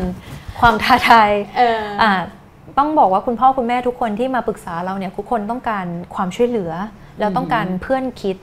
[0.61, 2.13] ความท้าทายเออออ่า
[2.79, 6.73] ต้องบอกว่าคุณพ่อคุณแม่ทุกคนที่มาปรึกษาเราเนี่ยทุกคนต้องการความช่วยเหลือ
[7.19, 8.37] แล้วต้องการเพื่อนคิด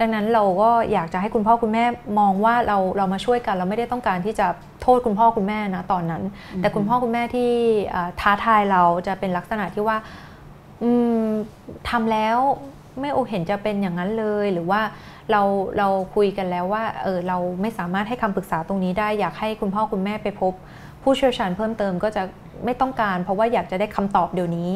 [0.00, 1.84] ดังนั้นเราก็อยากจะให้คุณพ่อคุณแม่
[2.18, 4.46] มองว่าเราเรามาช่วยกัน เราไม่ได้ต้องการที่จะ
[4.82, 6.22] โทษคุณพ่อคุณแม่นะตอนนั้น
[6.58, 7.50] แต่คุณพ่อคุณแม่ที่
[7.94, 9.96] อ่าท้าทายเราจะเป็นลักษณะที่ว่า
[10.82, 10.90] อื
[11.22, 11.26] ม
[11.88, 12.38] ทำแล้ว
[13.00, 14.80] ไม่โอเห็นจะเป็นอย่างนั้นเลยหรือว่า
[15.30, 15.42] เรา
[15.78, 20.52] เราคุยกันแล้วว่าเออเราไม่สามารถให้คำปรึกษาตรงนี้ได้อยากให้คุณพ่อคุณแม่ไปพบ
[21.02, 22.22] ผู้เชี่ยวชาญเพิ่มเติมก็จะ
[22.64, 24.72] ไม่ต้องการ เพราะว่าอยากจะได้คำตอบเดี๋ยวนี้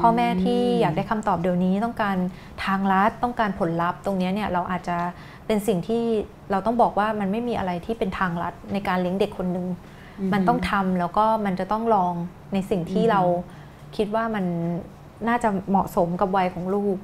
[0.00, 2.16] พ่อแม่ที่อยากได้คำตอบเดี๋ยวนี้ต้องการ
[2.64, 4.96] ทางลัดต้องการผลลัพธ์ตรงนี้เนี่ยเราอาจจะ
[5.48, 6.02] เป็นสิ่งที่
[6.50, 9.66] เราต้องบอกว่ามันไม่มีอะไรที่เป็นทางลัดในการเลี้ยงเด็กคนหนึ่ง
[10.32, 12.14] มันต้องทำแล้วก็มันจะต้องลอง
[12.52, 13.20] ในสิ่งที่เรา
[13.96, 14.44] คิดว่ามัน
[15.28, 16.96] น่าจะเหมาะสมกับวัยของลูก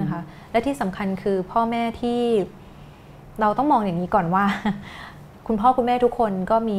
[0.00, 0.20] นะคะ
[0.50, 2.20] และที่สำคัญคือพ่อแม่ที่
[3.40, 4.44] เราต้องมองอย่างนี้ก่อนว่า
[5.46, 6.78] คุณพ่อคุณแม่ทุกคนก็มี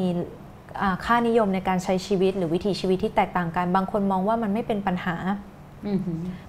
[1.06, 5.16] ค่านิยมในการใช้ชีวิต หรือวิถีชีวิตที่แตกต่างกัน บางคนมองว่ามันไม่เป็นปัญหา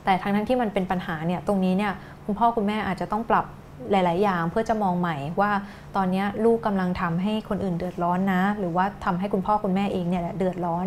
[0.04, 1.92] แต่ทั้งทั้งที่มันเป็นปัญหาเนี่ยตรงนี้เนี่ย
[2.24, 3.44] คุณพ่อคุณแม่อาจจะต้องปรับ
[3.90, 5.50] หลาย ๆ อย่างเพื่อจะมองใหม่ว่า
[5.96, 10.86] ตอนนี้ลูกกำลังทำให้คนอื่นเดือดร้อนนะ หรือว่าทำให้คุณพ่อคุณแม่เองเนี่ยเดือดร้อน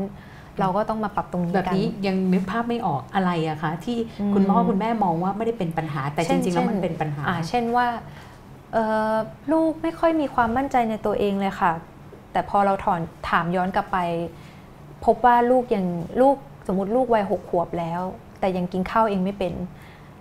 [0.60, 3.98] เราก็ต้องมาปรับตรงนี้กันแบบนี้ยังนึกภาพไม่ออกอะไรอะคะที่
[4.34, 7.88] คุณพ่อคุณแม่มองว่าไม่ได้เป็นปัญหา แต่จริง ๆ แล้วมันเป็นปัญหาเช่นว่า
[9.52, 11.72] ลูกไม่ค่อยมีความมั่นใจในตัวเองเลยค่ะ
[12.32, 13.98] แต่พอเราถอนถามย้อนกลับไป
[15.06, 15.86] พบว่าลูกยัง
[16.22, 16.36] ลูก
[16.68, 18.02] สมมติลูกวัยหกขวบแล้ว
[18.40, 19.54] แต่ยังกินข้าวเองไม่เป็น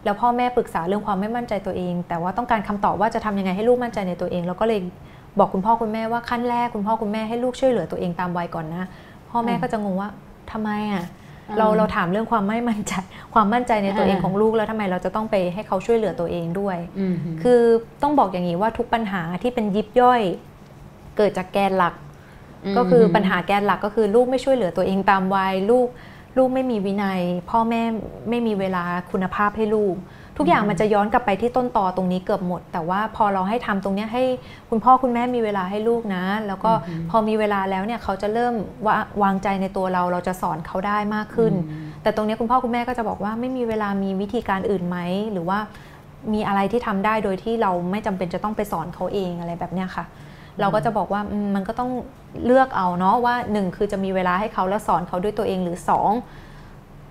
[0.05, 4.81] แล้วพ่อแม่ปรึกษาเรื่องความไม่มั่นใจตัวเอง แต่ว่าต้องการคำตอบว่าจะทำยังไงให้ลูกมั่นใจในตัวเอง แล้วก็เลย
[5.39, 8.85] บอกคุณพ่อคุณแม่ว่าขั้นแรกคุณพ่อคุณแม่ให้ลูกช่วยเหลือตัวเองตามวัยก่อนนะ
[9.31, 10.09] พ่อแม่ก็จะงงว่า
[10.53, 11.05] ทำไมอะ
[11.59, 12.93] เราเราถามเรื่องความไม่มั่นใจ
[13.35, 16.77] ความมั่นใจในตัวเองของลูกแล้วทำไมเราจะต้องไปให้เขาช่วยเหลือตัวเองด้วย
[17.43, 17.61] คือ
[18.03, 20.23] ต้องบอกอย่างนี้ว่าทุกปัญหาที่เป็นยิบย่อย
[21.17, 21.95] เกิดจากแกนหลัก
[22.77, 25.89] ก็คือปัญหาแกนหลักก็คือลูกไม่ช่วยเหลือตัวเองตามวัยลูก
[26.37, 27.21] ลูกไม่มีวินัย
[27.51, 27.83] พ่อแม่
[28.31, 29.95] ไม่มีเวลาคุณภาพให้ลูก
[30.39, 34.25] ทุกอย่างมันจะย้อนกลับไปที่ต้นตอตรงนี้เกือบหมด แต่ว่าพอเราให้ทำตรงนี้ให้
[34.71, 36.73] คุณพ่อคุณแม่มีเวลาให้ลูกนะ แล้วก็
[37.11, 38.55] พอมีเวลาแล้วเนี่ยเขาจะเริ่ม
[39.23, 41.53] วางใจในตัวเราเราจะสอนเขาได้มากขึ้น
[42.03, 44.99] แต่ตรงนี้คุณพ่อคุณแม่ก็จะบอกว่าไม่มีเวลามีวิธีการอื่นไหม
[45.33, 45.59] หรือว่า
[46.35, 50.05] มีอะไรที่ทำได้โดยที่เราไม่จำเป็นจะต้องไปสอนเขาเองอะไรแบบเนี้ยค่ะ
[50.61, 51.21] เราก็จะบอกว่า
[51.55, 51.91] มันก็ต้อง
[52.45, 56.13] เลือกเอาเนาะว่าหนึ่งคือจะมีเวลาให้เขาแล้วสอนเขาด้วยตัวเองหรือสอง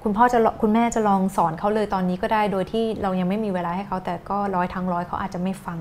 [0.04, 5.80] คุณพ่อจะคุณแม่จะลองสอนเขาเลยตอนนี้ก็ได้โดยที่เรายังไม่มีเวลาให้เขาแต่ก็ร้อยทั้งร้อยเขาอาจจะไม่ฟัง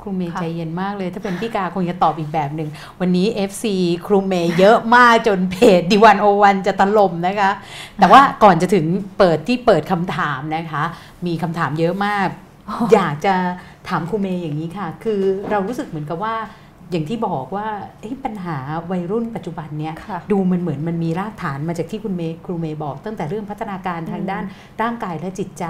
[0.00, 2.68] ครูเมย์ใจเย็นมากเลย ถ้าเป็นพี่กาคงจะตอบอีกแบบหนึ่ง
[3.00, 3.64] วันนี้ FC
[4.06, 7.50] ครูเมย์เยอะมากจนเพจดิวันโอวันจะตล่มนะคะ
[7.96, 8.84] แต่ว่าก่อนจะถึง
[9.18, 10.82] เปิดที่เปิดคำถามนะคะ
[11.26, 12.28] มีคำถามเยอะมาก
[12.94, 13.34] อยากจะ
[13.88, 16.34] ถามครูเมย์อย่างนี้ค่ะ คือเรารู้สึกเหมือนกับว่า
[16.90, 17.66] อย่างที่บอกว่า
[18.24, 18.56] ปัญหา
[18.90, 19.94] วัยรุ่นปัจจุบันเนี่ย
[20.32, 24.44] ดูมันเหมือนมันมีรากฐานมาจากที่คุณเมย์ครูเมย์บอก ตั้งแต่เรื่องพัฒนาการทางด้าน
[24.82, 25.64] ร่างกายและจิตใจ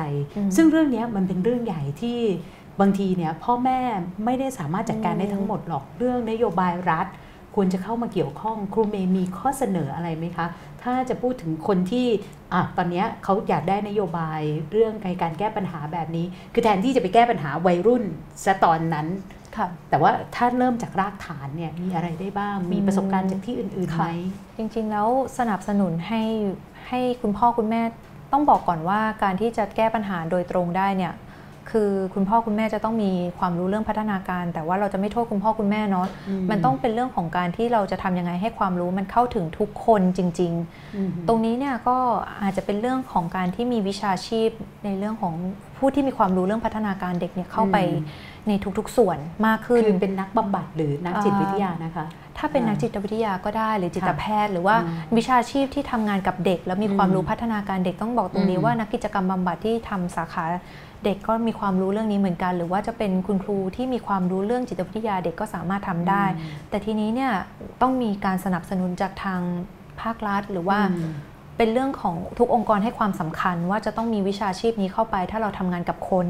[0.57, 2.19] ซึ่งเรื่องนี้มันเป็นเรื่องใหญ่ที่
[2.81, 3.81] บางทีเนี่ยพ่อแม่
[4.25, 7.07] ไม่ได้สามารถจัดการได้ทั้งหมดหรอกเรื่องนโยบายรัฐ
[7.55, 10.47] ควรจะเข้ามาเกี่ยวข้อง ครูเมย์มีข้อเสนออะไรไหมคะ
[10.85, 12.07] ถ้าจะพูดถึงคนที่
[12.53, 18.05] อะตอนนี้เขาอยากได้นโยบายเรื่องการแก้ปัญหาแบบนี้ คือแทนที่จะไปแก้ปัญหาวัยรุ่น
[18.45, 19.07] ซะตอนนั้น
[19.91, 24.07] แต่ว่าถ้าเริ่มจากรากฐานเนี่ยมีอะไรได้บ้าง มีประสบการณ์จากที่อื่นๆไหม
[24.57, 25.09] จริงๆแล้ว
[25.39, 26.23] สนับสนุนให้
[26.89, 27.83] ให้คุณพ่อคุณแม่
[28.33, 31.13] ต้องบอกก่อนว่าการที่จะแก้ปัญหาโดยตรงได้เนี่ย
[31.71, 36.07] คือคุณพ่อคุณแม่จะต้องมีความรู้เรื่องพัฒนาการ แต่ว่าเราจะไม่โทษคุณพ่อคุณแม่เนาะ
[36.51, 40.53] มันต้องเป็นเรื่องของการที่เราจะทำยังไงให้ความรู้มันเข้าถึงทุกคนจริง
[40.91, 41.97] ๆ ตรงนี้เนี่ยก็
[42.43, 44.51] อาจจะเป็นเรื่องของการที่มีวิชาชีพ
[44.85, 45.35] ในเรื่องของ
[45.79, 47.77] ผู้ที่มีความรู้เรื่องพัฒนาการเด็กเนี่ยเข้าไป
[48.49, 52.07] ในทุกๆส่วนมากขึ้นคือเป็นนักบำบัดหรือนักจิตวิทยานะคะ
[52.39, 54.77] ถ้าเป็นนักจิตวิทยาก็ได้หรือจิตแพทย์ หรือว่า
[55.17, 60.45] วิชาชีพที่ทำงานกับเด็ก แล้วมีความรู้พัฒนาการเด็กต้องบอกตรงนี้ว่านักกิจกรรมบำบัดที่ทำสาขา
[61.05, 66.25] เด็กก็มีความรู้เรื่องนี้เหมือนกัน หรือว่าจะเป็นคุณครูที่มีความรู้เรื่องจิตวิทยาเด็กก็สามารถทำได้
[66.71, 67.33] แต่ทีนี้เนี่ย
[67.81, 69.41] ต้องมีการสนับสนุนจากทาง
[70.01, 70.79] ภาครัฐหรือว่า
[71.57, 76.27] เป็นเรื่องของทุกองค์กรให้ความสำคัญ ว่าจะต้องมีวิชาชีพนี้เข้าไป ถ้าเราทำงานกับคน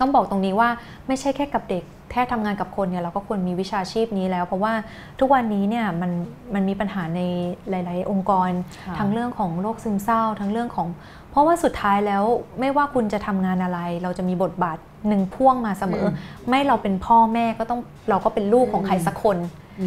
[0.00, 0.68] ต้องบอกตรงนี้ว่า
[1.06, 4.72] ไม่ใช่แค่กับเด็กแค่ทำงานกับคนเนี่ยเราก็ควรมีวิชาชีพนี้แล้ว เพราะว่า
[5.20, 6.10] ทุกวันนี้เนี่ยมัน
[6.54, 7.20] มันมีปัญหาใน
[7.70, 8.50] หลาย ๆ องค์กร
[8.98, 10.88] ทั้งเรื่องของโรคซึมเศร้า ทั้งเรื่องของ
[11.27, 12.24] เพ ราะว่าสุดท้ายแล้ว
[12.60, 14.78] ไม่ว่าคุณจะทำงานอะไร เราจะมีบทบาท
[15.08, 16.04] หนึ่งพ่วงมาเสมอ
[16.48, 17.80] ไม่เราเป็นพ่อแม่ก็ต้อง
[18.10, 19.38] เราก็เป็นลูกของใครสักคน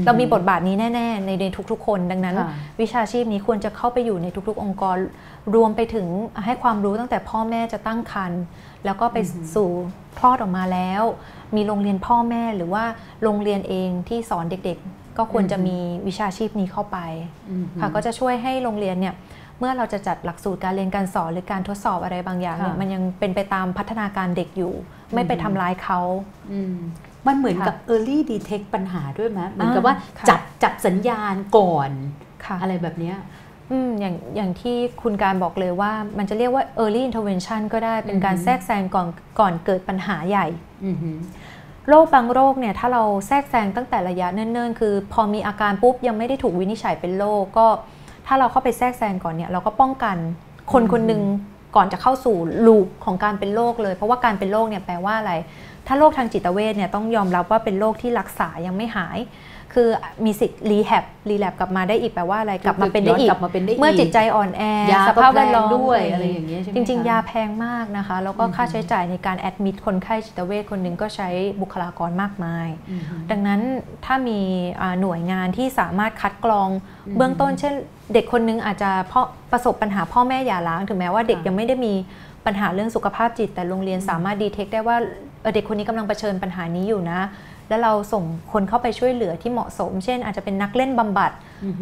[0.06, 2.36] เรามีบทบาทนี้แน่ ๆ ในในทุกๆ คนดังนั้น
[2.82, 4.98] วิชาชีพนี้ควรจะเข้าไปอยู่ในทุกๆ องค์กร
[5.56, 6.08] รวมไปถึง
[6.46, 8.42] ให้ความรู้ตั้งแต่พ่อแม่จะตั้งครรภ์
[8.86, 9.18] แล้วก็ไป
[9.56, 9.70] สู่
[10.18, 11.04] คลอดออกมาแล้ว
[11.56, 12.84] มีโรงเรียนพ่อแม่หรือว่า
[13.24, 15.78] โรงเรียนเองที่สอนเด็กๆ ก็ควรจะมี
[16.08, 16.98] วิชาชีพนี้เข้าไป
[17.80, 19.16] ค่ะก็จะช่วยให้โรงเรียนเนี่ย
[19.62, 24.74] เมื่อเราจะจัดหลักสูตรการเรียนการสอนหรือการทดสอบอะไรบางอย่างเนี่ยมันยังเป็นไปตามพัฒนาการเด็กอยู่
[25.14, 26.00] ไม่ไปทำร้ายเขา
[27.28, 29.96] มันเหมือนกับ early detect ปัญหาด้วยไหมเหมือนกับว่า
[30.30, 31.92] จับจับสัญญาณก่อน
[32.62, 33.14] อะไรแบบนี้
[33.72, 39.08] อืมอย่างอย่างที่คุณการบอกเลยว่ามันจะเรียกว่า early intervention ก็ได้เป็นการอือฮึแทรกแซงก่อน
[39.40, 40.48] ก่อนเกิดปัญหาใหญ่
[40.86, 41.18] อือหือ
[41.90, 47.68] โรคบางโรคเนี่ยถ้าเราแทรกแซงตั้งแต่ระยะเนิ่นๆ คือ พอมีอาการปุ๊บยังไม่ได้ถูกวินิจฉัยเป็นโรคก็
[48.34, 50.18] ถ้าเราเข้าไปแทรกแซงก่อนเนี่ยเราก็ป้องกัน
[50.74, 51.22] คนอืมคนหนึ่ง
[51.76, 55.34] ก่อนจะเข้าสู่ loop ของการเป็นโรคเลย เพราะว่าการเป็นโรคเนี่ยแปลว่าอะไร
[55.88, 59.20] ถ้าโรคทางจิตเวชเนี่ยต้องยอมรับว่าเป็นโรคที่รักษายังไม่หาย
[59.74, 59.90] คือ
[60.26, 71.30] มีสิทธิ์ rehab relapse กลับมาได้อีกแปลว่าอะไรกลับมาเป็นได้อีย้กกลับมาเป็นได้อีกเมื่อจิตใจอ่อนแอยาสภาพแวดล้อมก็แพงด้วยอะอะไรไรอย่อาย่างงเงี้เงี้ยยใช่ไหมจริงคะๆยาแพงมากนะคะ แล้วก็อือฮึค่าใช้จ่ายในการ admit คนไข้จิตเวชคนหนึ่งก็ใช้
[71.62, 73.62] บุคลากรมากมายอือหือดังนั้น
[74.06, 74.40] ถ้ามี
[74.82, 76.70] อ่าหน่วยงานที่สามารถคัดกรอง
[77.08, 77.74] อืมเบื้องต้น เช่น
[78.14, 81.94] เด็กคนนึงอาจจะเพราะประสบปัญหาพ่อแม่หย่าร้างถึงแม้ว่าเด็กค่ะยังไม่ได้มี
[82.46, 84.98] ปัญหาเรื่องสุขภาพจิต แต่โรงเรียนสามารถดีเทคได้ว่า
[85.42, 87.20] เออเด็กคนนี้กำลังเผชิญปัญหานี้อยู่นะ
[87.70, 88.24] แล้วเราส่ง
[88.54, 91.32] คนเข้าไปช่วยเหลือที่เหมาะสม เช่น อาจจะเป็นนักเล่นบำบัด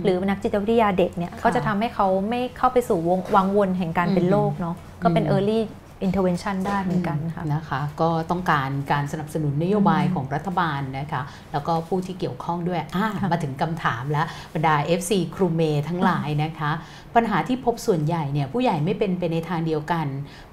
[0.04, 5.60] หรือนักจิตวิทยาเด็กเนี่ยค่ะก็จะทำให้เขาไม่เข้าไปสู่วงวังวนแห่งการเป็นอืมโรคเนาะก็เป็นอืม early
[6.06, 11.22] intervention ได้เหมือนกันค่ะนะคะก็ต้องการการสนับสนุนนโยบายอืมของรัฐบาลนะคะ
[11.52, 16.72] แล้วก็ผู้ที่เกี่ยวข้องด้วยอะค่ะมาถึงคำถามแล้วบรรดา FC ครูเมทั้งหลายนะคะ
[17.16, 20.08] ปัญหาที่พบส่วนใหญ่เนี่ยผู้ใหญ่ไม่เป็นไปในทางเดียวกัน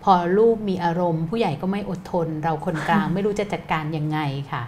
[0.04, 4.18] พอลูกมีอารมณ์ ผู้ใหญ่ก็ไม่อดทน เราคนกลางไม่รู้จะจัดการยังไง
[4.52, 4.62] ค่ะ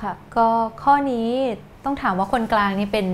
[0.00, 0.48] ค่ะก็
[0.82, 1.28] ข้อนี้
[1.84, 3.06] ต้องถามว่าคนกลางนี่เป็น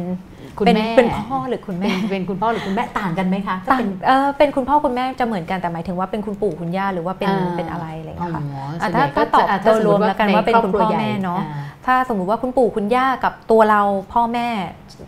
[0.58, 8.42] คุณเป็นแม่เป็นพ่อหรือคุณเป็แม่นเป็นคุณพ่อหรือคุณแม่ต่างกันไหมคะถ้าต่างเป็นเออเป็นคุณพ่อคุณแม่จะเหมือนกันแต่หมายถึงว่าเป็นคุณปู่คุณย่าหรือว่าเป็นอ่าเป็นอะไรอะไรอย่างอ๋อเงี้ยค่ะ
[8.82, 14.48] ส่วนใหญ่ถ้าก็ถ้าตอบจะะโดยรวมแล้วกันว่าเป็นใรคุณรัวพ่อใหญ่แม่เนาะอ่ถ้าสมมุติว่าคุณปู่คุณย่ากับตัวเราพ่อแม่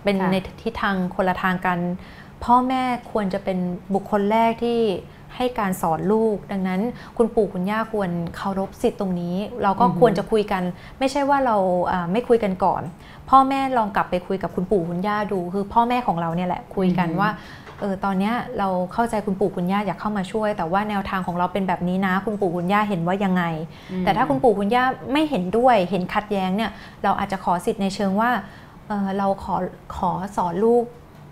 [0.04, 1.78] เป็นค่ะในทิศทางคนละทางกัน
[2.44, 2.82] พ่อแม่
[3.12, 3.58] ควรจะเป็น
[3.94, 4.80] บุคคลแรกที่
[5.36, 6.80] ให้การสอนลูก ดังนั้น
[7.16, 10.62] คุณปู่คุณย่าควรเคารพสิทธิ์ตรงนี้ เราก็อือฮึควรจะคุยกัน
[10.98, 11.56] ไม่ใช่ว่าเรา
[11.92, 12.82] อ่าไม่คุยกันก่อน
[13.30, 17.30] พ่อแม่ลองกลับไปคุยกับคุณปู่คุณย่าดู คือพ่อแม่ของเราเนี่ยแหละคุยกันอือฮึว่า
[17.80, 23.44] เออตอนเนี้ยเราเข้าใจคุณปู่คุณย่าอยากเข้ามาช่วย แต่ว่าแนวทางของเราเป็นแบบนี้นะ คุณปู่คุณย่าเห็นว่ายังไง
[24.04, 26.70] แต่ถ้าคุณปู่คุณย่าไม่เห็นด้วยเห็นขัดแย้งเนี่ย
[27.04, 28.30] เราอาจจะขอสิทธิ์ในเชิงว่า
[28.88, 29.56] เอ่อเราขอ
[29.96, 30.84] ขอสอนลูก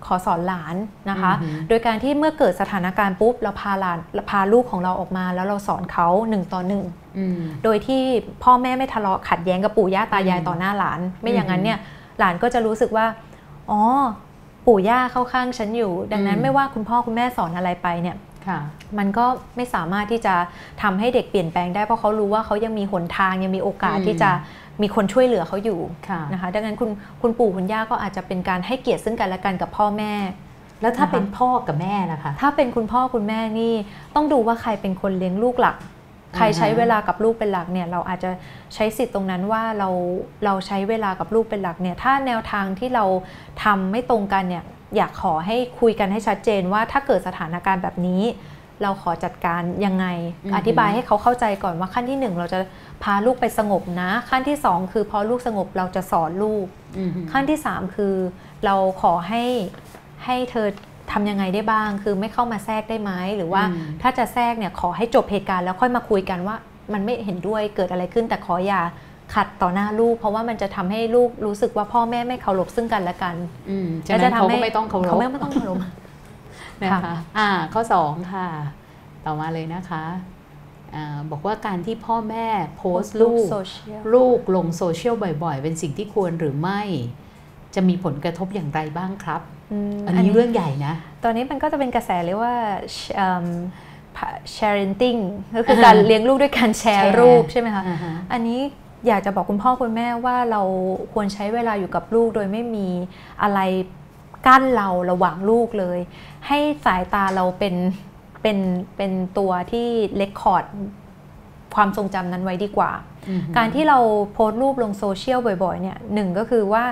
[0.07, 0.77] ขอสอนหลาน
[1.11, 3.99] นะคะอือหือโดยการที่เมื่อเกิดสถานการณ์ปุ๊บเราพาหลาน
[4.31, 6.85] พาลูกของเราออกมาแล้วเราสอนเขาหนึ่งต่อหนึ่ง
[7.19, 8.03] อืมโดยที่
[8.43, 11.79] พ่อแม่ไม่ทะเลาะขัดแย้งกับปู่ย่าตายายอืมต่อหน้าหลาน ไม่อืมอย่างนั้นเนี่ย
[12.19, 13.07] หลานก็จะรู้สึกว่า
[13.71, 13.81] อ๋อ
[14.67, 18.17] ปู่ย่าเข้าข้างฉันอยู่ ดังนั้นอืมไม่ว่าคุณพ่อคุณแม่สอนอะไรไปเนี่ย
[18.49, 18.59] ค่ะ
[18.99, 19.27] มันก็
[19.57, 20.35] ไม่สามารถที่จะ
[20.83, 24.31] ทำให้เด็กเปลี่ยนแปลงได้เพราะเขารู้ว่าเขายังมีหนทางยังมีโอกาสอืมที่จะ
[24.83, 26.91] มีคนช่วยเหลือเขาอยู่ค่ะนะคะดังนั้นคุณ
[27.23, 30.13] คุณปู่คุณย่าก็อาจจะเป็นการให้เกียรติซึ่งกันและกันกับพ่อแม่
[30.81, 33.75] แล้วถ้านะคะเป็นพ่อกับแม่ล่ะคะ ถ้าเป็นคุณพ่อคุณแม่นี่
[34.15, 35.77] ต้องดูว่าใครเป็นคนเลี้ยงลูกหลัก
[36.37, 38.31] ใครใช้เวลากับลูกเป็นหลักเนี่ยเราอาจจะ
[38.75, 39.89] ใช้สิทธิ์ตรงนั้นว่าเรา
[40.45, 43.05] เราใช้เวลากับลูกเป็นหลักเนี่ยถ้าแนวทางที่เรา
[43.65, 44.65] ทำไม่ตรงกันเนี่ย
[44.97, 48.23] อยากขอให้คุยกันให้ชัดเจนว่าถ้าเกิดสถานการณ์แบบนี้
[48.83, 50.07] เราขอจัดการยังไง
[50.45, 52.59] อือฮึอธิบายให้เขาเข้าใจก่อนว่าขั้นที่หนึ่งเราจะ
[53.03, 56.67] พาลูกไปสงบนะ ขั้นที่สองคือพอลูกสงบเราจะสอนลูก
[56.99, 58.15] อืมขั้นที่3คือ
[58.65, 59.45] เราขอให้
[60.25, 60.67] ให้เธอ
[61.13, 66.57] ทำยังไงได้บ้าง คือไม่เข้ามาแทรกได้ไหมหรือว่าอืมถ้าจะแทรกเนี่ยขอให้จบเหตุการณ์แล้วค่อยมาคุยกันว่า
[66.93, 68.81] มันไม่เห็นด้วยเกิดอะไรขึ้น แต่ขออย่า
[69.35, 73.37] ขัดต่อหน้าลูก เพราะว่ามันจะทำให้ลูกรู้สึกว่าพ่อแม่ไม่เคารพซึ่งกันและกัน
[73.71, 75.79] อืมฉะนั้นเขาก็ไม่ต้องเคารพเขาไม่ต้องเคารพ
[76.83, 78.47] นะคะค่ะอ่า ข้อ2ค่ะ
[79.27, 80.30] ต่อมาเลยนะคะอ่า
[81.31, 86.83] บอกว่าการที่พ่อแม่โพสต์ลูกโซเชียลลูกลงโซเชียลบ่อย ๆ เป็นสิ่งที่ควรหรือไม่
[87.75, 89.41] จะมีผลกระทบอย่างไรบ้างครับ
[90.07, 92.57] อันนี้เรื่องใหญ่นะ ตอนนี้มันก็จะเป็นกระแสเรียกว่า
[93.17, 93.47] เอิ่ม
[94.57, 95.21] sharing
[95.57, 98.61] ก็คือการอ่าฮะเลี้ยงลูกด้วยการแชแชร์ร์รูปใช่ไหมคะอ่าฮะอันนี้
[99.07, 100.63] อยากจะบอกคุณพ่อคุณแม่ว่าเรา
[101.13, 102.89] ควรใช้เวลาอยู่กับลูกโดยไม่มี
[103.43, 103.61] อะไร
[104.47, 105.99] กั้นเราระหว่างลูกเลย
[106.47, 107.75] ให้สายตาเราเป็น
[108.43, 108.59] เป็น
[108.97, 110.65] เป็นตัวที่เลคคอร์ด
[111.75, 112.91] ความทรงจำนั้นไว้ดีกว่า
[113.29, 113.99] อืมการที่เรา
[114.33, 116.85] โพสต์รูปลงโซเชียลบ่อยๆเนี่ยหนึ่งก็คือว่า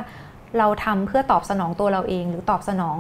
[0.59, 2.99] เราทำเพื่อตอบสนองตัวเราเอง หรือตอบสนอง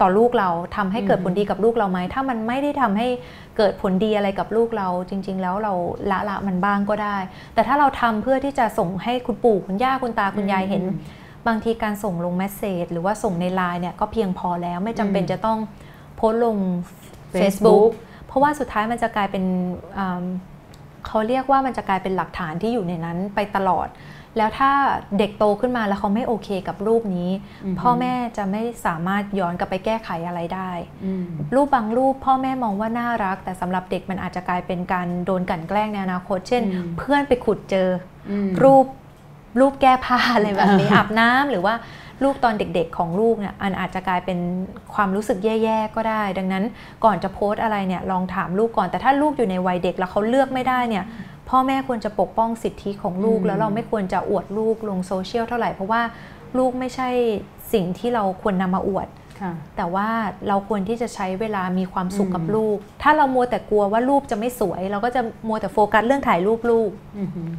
[0.00, 3.08] ต่อลูกเราทำให้เกิดอืมผลดีกับลูกเราไหมถ้ามันไม่ได้ทำให้
[3.56, 5.72] เกิดผลดีอะไรกับลูกเรา จริง ๆ แล้วเรา
[6.10, 7.16] ละละมันบ้างก็ได้
[7.54, 10.82] แต่ถ้าเราทำเพื่อที่จะส่งให้คุณปู่คุณย่าคุณตาคุณยายเห็น
[11.46, 15.58] บางทีการส่งลงเมสเซจหรือว่าส่งในไลน์เนี่ยก็เพียงพอแล้วไม่จำเป็นอืมจะต้อง
[16.16, 16.56] โพสต์ลง
[17.34, 17.90] Facebook Facebook
[18.26, 19.44] เพราะว่าสุดท้ายมันจะกลายเป็น
[19.98, 20.24] อืม
[21.06, 23.88] เขาเรียกว่ามันจะกลายเป็นหลักฐานที่อยู่ในนั้นไปตลอด
[24.36, 24.72] แล้วถ้า
[25.18, 27.30] เด็กโตขึ้นมาแล้วเขาไม่โอเคกับรูปนี้
[27.64, 30.70] อือฮึพ่อแม่จะไม่สามารถย้อนกลับไปแก้ไขอะไรได้
[31.04, 31.24] อืม
[31.54, 37.88] รูปบางรูปพ่อแม่มองว่าน่ารัก แต่สำหรับเด็กมันอาจจะกลายเป็นการโดนกลั่นแกล้งในอนาคต เช่นอืมเพื่อนไปขุดเจอ
[38.30, 38.86] อืมรูป
[39.60, 41.74] รูปแก้ผ้าอะไรแบบนี้อ่าอาบน้ำหรือว่า
[42.24, 44.38] ลูกตอนเด็กๆของลูกเนี่ยอันอาจจะกลายเป็น
[44.94, 46.64] ความรู้สึกแย่ๆก็ได้ ดังนั้น
[47.04, 51.04] ก่อนจะโพสต์อะไรเนี่ยลองถามลูกก่อนแต่ถ้าลูกอยู่ในวัยเด็กแล้วเขาเลือกไม่ได้เนี่ย
[51.48, 56.02] พ่อแม่ควรจะปกป้องสิทธิของลูกอืมแล้วเราไม่ควรจะอวดลูกลงโซเชียลเท่าไหร่ เพราะว่า
[56.58, 57.08] ลูกไม่ใช่
[57.72, 59.08] สิ่งที่เราควรนำมาอวด
[59.40, 60.08] ค่ะแต่ว่า
[60.48, 67.50] เราควรที่จะใช้เวลามีความสุขกับอืมลูก ถ้าเรามัวแต่กลัวว่ารูปจะไม่สวย เราก็จะมัวแต่โฟกัสเรื่องถ่ายรูปลูกอือหือ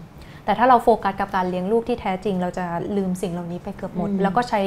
[0.50, 4.62] แต่ถ้าเราโฟกัสกับการเลี้ยงลูกที่แท้จริง เราจะลืมสิ่งเหล่านี้ไปเกือบหมดอืมแล้วก็ใช้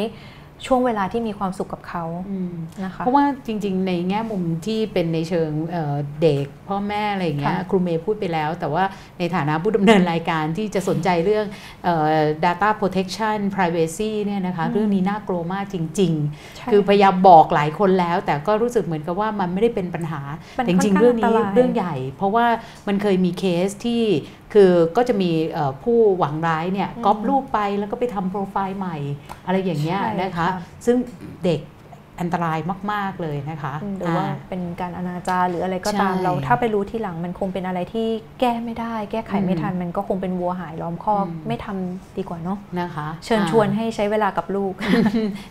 [0.66, 2.55] ช่วงเวลาที่มีความสุขกับเขาอืม
[2.85, 8.85] นะคะเพราะว่าจริง ๆ ในแง่มุมที่เป็นในเชิงเอ่อเด็ก พ่อแม่อะไรอย่างเงี้ยค่ะครูเมย์พูดไปแล้ว แต่ว่า
[9.18, 11.47] ในฐานะผู้ดำเนินรายการที่จะสนใจเรื่อง
[11.85, 16.12] เอ่อ data protection privacy เนี่ยนะคะเรื่องนี้น่ากลัวมากจริง
[16.57, 20.20] ใช่ๆคือพยายามบอกหลายคนแล้ว แต่ก็รู้สึกเหมือนกับว่ามันไม่ได้เป็นปัญหา
[20.59, 22.47] มันแต่จริงๆค่อนข้างเรื่องนี้อันตรายเรื่องใหญ่ เพราะว่า
[22.89, 24.03] มันเคยมีเคสที่
[24.53, 28.97] คือก็จะมีเอ่อผู้หวังร้ายเนี่ยก๊อปรูปไปแล้วก็ไปทำโปรไฟล์ใหม่
[29.47, 30.49] อะไรอย่างเงี้ยใช่นะคะค่ะ
[30.87, 30.97] ซึ่ง
[31.47, 31.61] เด็ก
[32.21, 32.59] อันตราย
[32.93, 38.07] มาก ๆ เลยนะคะหรือว่าอ่าเป็นการอนาจารหรืออะไรก็ตามใช่เราถ้าไปรู้ทีหลังมันคงเป็นอะไรที่
[38.41, 44.73] แก้ไม่ได้ แก้ไขไม่อืมทันมันก็คงเป็นวัวหายล้อมคอกอืมไม่ทำดีกว่าเนาะนะคะ เชิญอ่าชวนให้ใช้เวลากับลูก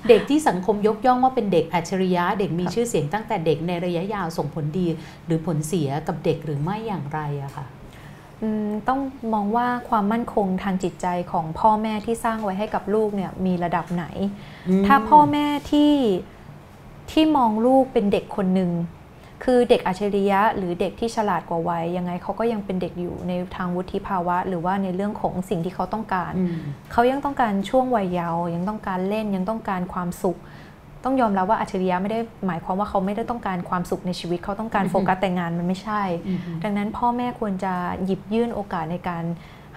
[0.09, 4.87] เด็กที่สังคมยกย่องว่าเป็นเด็กอัจฉริยะ เด็กมีชื่อเสียงตั้งแต่เด็กในระยะยาวส่งผลดี
[5.25, 7.80] หรือผลเสียกับเด็กหรือไม่อย่างไรอะค่ะอืม
[8.87, 8.99] ต้อง
[9.33, 14.05] มองว่าความมั่นคงทางจิตใจของพ่อแม่ที่สร้างไว้ให้กับลูกเนี่ยมีระดับไหน
[14.85, 15.93] ถ้าพ่อแม่ที่
[17.11, 18.71] ที่มองลูกเป็นเด็กคนหนึ่ง
[19.43, 26.51] คือเด็กอัจฉริยะ หรือเด็กที่ฉลาดกว่าวัยยังไงเขาก็ยังเป็นเด็กอยู่ในทางวุฒิภาวะ หรือว่าในเรื่องของสิ่งที่เขาต้องการอืม
[26.91, 30.37] เขายังต้องการช่วงวัยเยาว์ยังต้องการเล่นยังต้องการความสุข
[31.03, 37.73] ต้องยอมรับว่าอัจฉริยะไม่ได้หมายความว่าเขาไม่ได้ต้องการความสุขในชีวิตเขาต้องการอือฮึโฟกัสแต่งานมันไม่ใช่อืมดังนั้นพ่อแม่ควรจะ
[38.05, 39.23] หยิบยื่นโอกาสในการ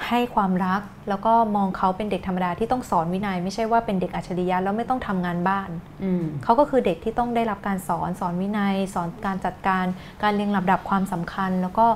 [0.09, 5.71] ให้ความรัก แล้วก็มองเขาเป็นเด็กธรรมดาที่ต้องสอนวินัย ไม่ใช่ว่าเป็นเด็กอัจฉริยะแล้วไม่ต้องทำงานบ้าน
[6.05, 9.85] อืมเขาก็คือเด็กที่ต้องได้รับการสอนสอนวินัย สอนการจัดการ
[10.23, 11.87] การเรียงลำดับความสำคัญ แล้วก็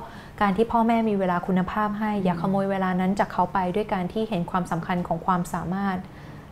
[0.40, 5.98] การที่พ่อแม่มีเวลาคุณภาพให้อย่าขโมยเวลานั้นจากเขาไปด้วยการที่เห็นความสำคัญของความสามารถ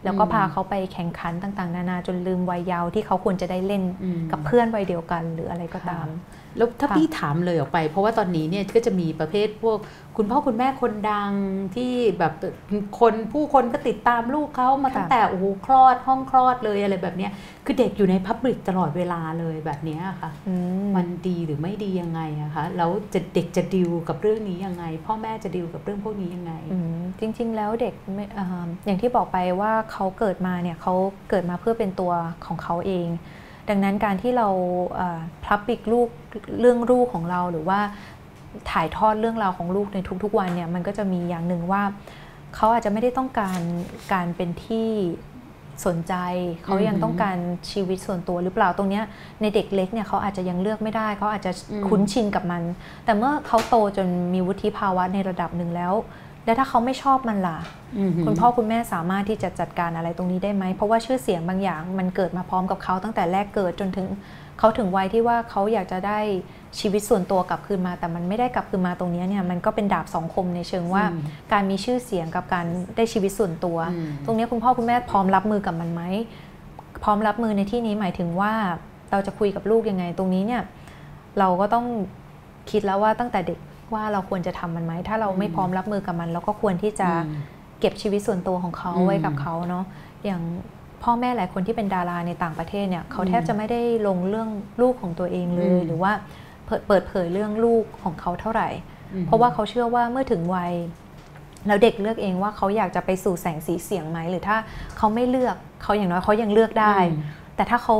[0.07, 6.07] แล้วก็อืมพาเขาไปแข่งขันต่าง ๆ นานาจนลืมวัยเยาว์ที่เขาควรจะได้เล่นอืมกับเพื่อนวัยเดียวกันหรืออะไรก็ตาม
[6.57, 9.79] แล้วถ้าค่ะพี่ถามเลยออกไป เพราะว่าตอนนี้เนี่ยก็จะมีประเภทพวก
[10.17, 11.33] คุณพ่อคุณแม่คนดัง
[11.77, 12.33] ที่แบบ
[13.01, 17.33] คนผู้คนก็ติดตามลูกเขามาค่ะตั้งแต่โอ้โหคลอดห้องคลอดเลยอะไรแบบเนี้ย
[17.65, 20.55] คือเด็กอยู่ในพับลิกตลอดเวลาเลยแบบเนี้ยค่ะอื
[20.87, 28.47] มมันดีหรือไม่ดียังไงอะคะแล้วจะเด็กจะดิวกับเรื่องนี้ยังไง พ่อแม่จะดิวกับเรื่องพวกนี้ยังไงอืมจริง ๆ แล้วเด็กไม่อ่า
[28.87, 30.95] อย่างที่บอกไปว่าเขาเกิดมาเนี่ยเขา
[31.31, 32.13] เกิดมาเพื่อเป็นตัว
[32.47, 33.09] ของเขาเอง
[33.69, 34.49] ดังนั้นการที่เรา
[35.45, 36.09] พลับปิกลูก
[36.61, 37.81] เรื่องลูกของเราหรือว่า
[38.71, 41.83] ถ่ายทอดเรื่องราวของลูกในทุกๆวันเนี่ยมันก็จะมีอย่างหนึ่งว่า
[42.57, 43.61] เขาอาจจะไม่ได้ต้องการ
[44.13, 44.89] การเป็นที่
[45.87, 46.15] สนใจ
[46.65, 47.37] เขายังต้องการ
[47.71, 49.05] ชีวิตส่วนตัวหรือเปล่าตรงเนี้ย
[49.41, 51.53] ในเด็กเล็กเนี่ยเขาอาจจะยังเลือกไม่ได้ เขาอาจจะ
[51.89, 52.63] คุ้นชินกับมัน
[53.05, 55.93] แต่เมื่อเขาโตจนมีวุฒิภาวะในระดับหนึ่งแล้ว
[56.47, 57.59] แล้วถ้าเขาไม่ชอบมันล่ะ
[57.99, 64.07] อืมคุณพ่อคุณแม่สามารถที่จะจัดการอะไรตรงนี้ได้ไหม เพราะว่าชื่อเสียงบางอย่างมันเกิดมาพร้อมกับเขาตั้งแต่แรกเกิดจนถึง
[64.59, 66.19] เขาถึงวัยที่ว่าเขาอยากจะได้
[66.81, 71.21] ชีวิตส่วนตัวกลับคืนมา แต่มันไม่ได้กลับคืนมาตรงนี้เนี่ยมันก็เป็นดาบสองคมในเชิงว่าอืม
[71.53, 72.67] การมีชื่อเสียงกับการ
[72.97, 76.03] ได้ชีวิตส่วนตัวอืมตรงนี้คุณพ่อคุณแม่พร้อมรับมือกับมันไหม
[77.05, 78.53] พร้อมรับมือในที่นี้หมายถึงว่า
[79.11, 80.63] เราจะคุยกับลูกยังไงตรงนี้เนี่ย
[81.39, 81.87] เราก็ต้อง
[82.71, 83.59] คิดแล้วว่าตั้งแต่เด็ก
[83.95, 87.37] ว่าเราควรจะทำมันไหม ถ้าเราไม่อืมพร้อมรับมือกับมันเราก็ควรที่จะอืม
[87.81, 89.85] เก็บชีวิตส่วนตัวของเขาอืมไว้กับเขาเนาะ
[90.25, 90.43] อย่าง
[91.03, 94.51] พ่อแม่หลายคนที่เป็นดาราในต่างประเทศเนี่ยเขาอืมแทบจะไม่ได้ลงเรื่อง
[94.83, 96.13] ลูกของตัวเองเลอืยมหรือว่า
[96.67, 98.69] เปิดเปิดเผยเรื่องลูกของเขาเท่าไหร่
[99.13, 100.73] อืมเพราะว่าเขาเชื่อว่าเมื่อถึงวัย
[101.67, 104.57] แล้วเด็กเลือกเองว่าเขาอยากจะไปสู่แสงสีเสียงไหมหรือถ้า
[104.99, 107.21] เขาไม่เลือกเขาอย่างน้อยเขายังเลือกได้อืม
[107.57, 107.97] แต่ถ้าเขา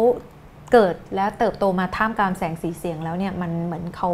[0.73, 4.11] เกิดและเติบโตมาท่ามกลางแสงสีเสียงแล้วเนี่ยมันเหมือนเขา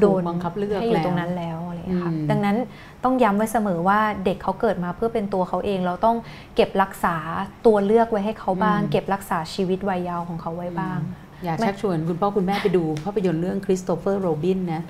[0.00, 2.56] โดนถูกบังคับเลือกให้อยู่แล้วตรงนั้นแล้วอะไรอย่างเงี้ยค่ะอืมดังนั้น
[3.04, 6.16] ต้องย้ำไว้เสมอว่าเด็กเขาเกิดมาเพื่อเป็นตัวเขาเอง เราต้อง
[6.56, 7.16] เก็บรักษา
[7.66, 10.98] ตัวเลือกไว้ให้เขาบ้าง เก็บรักษาชีวิตวัยเยาว์ของเขาไว้บ้าง
[11.44, 14.82] อยากไม่ชักชวนคุณพ่อคุณแม่ไปดูภาพยนตร์เรื่องคริสโตเฟอร์โรบินนะ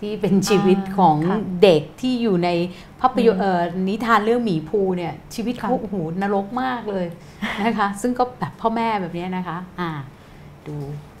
[0.00, 2.48] ที่เป็นชีวิตของค่ะเด็กที่อยู่ใน
[3.00, 7.06] ภาพยนตร์อืมเอ่อนิทานเรื่องหมีภูเนี่ย ชีวิตเขาค่ะโอ้โหนรกมากเลย
[7.64, 9.90] นะคะ ซึ่งก็แบบพ่อแม่แบบเนี้ยนะคะ อ่า
[10.66, 10.74] ดู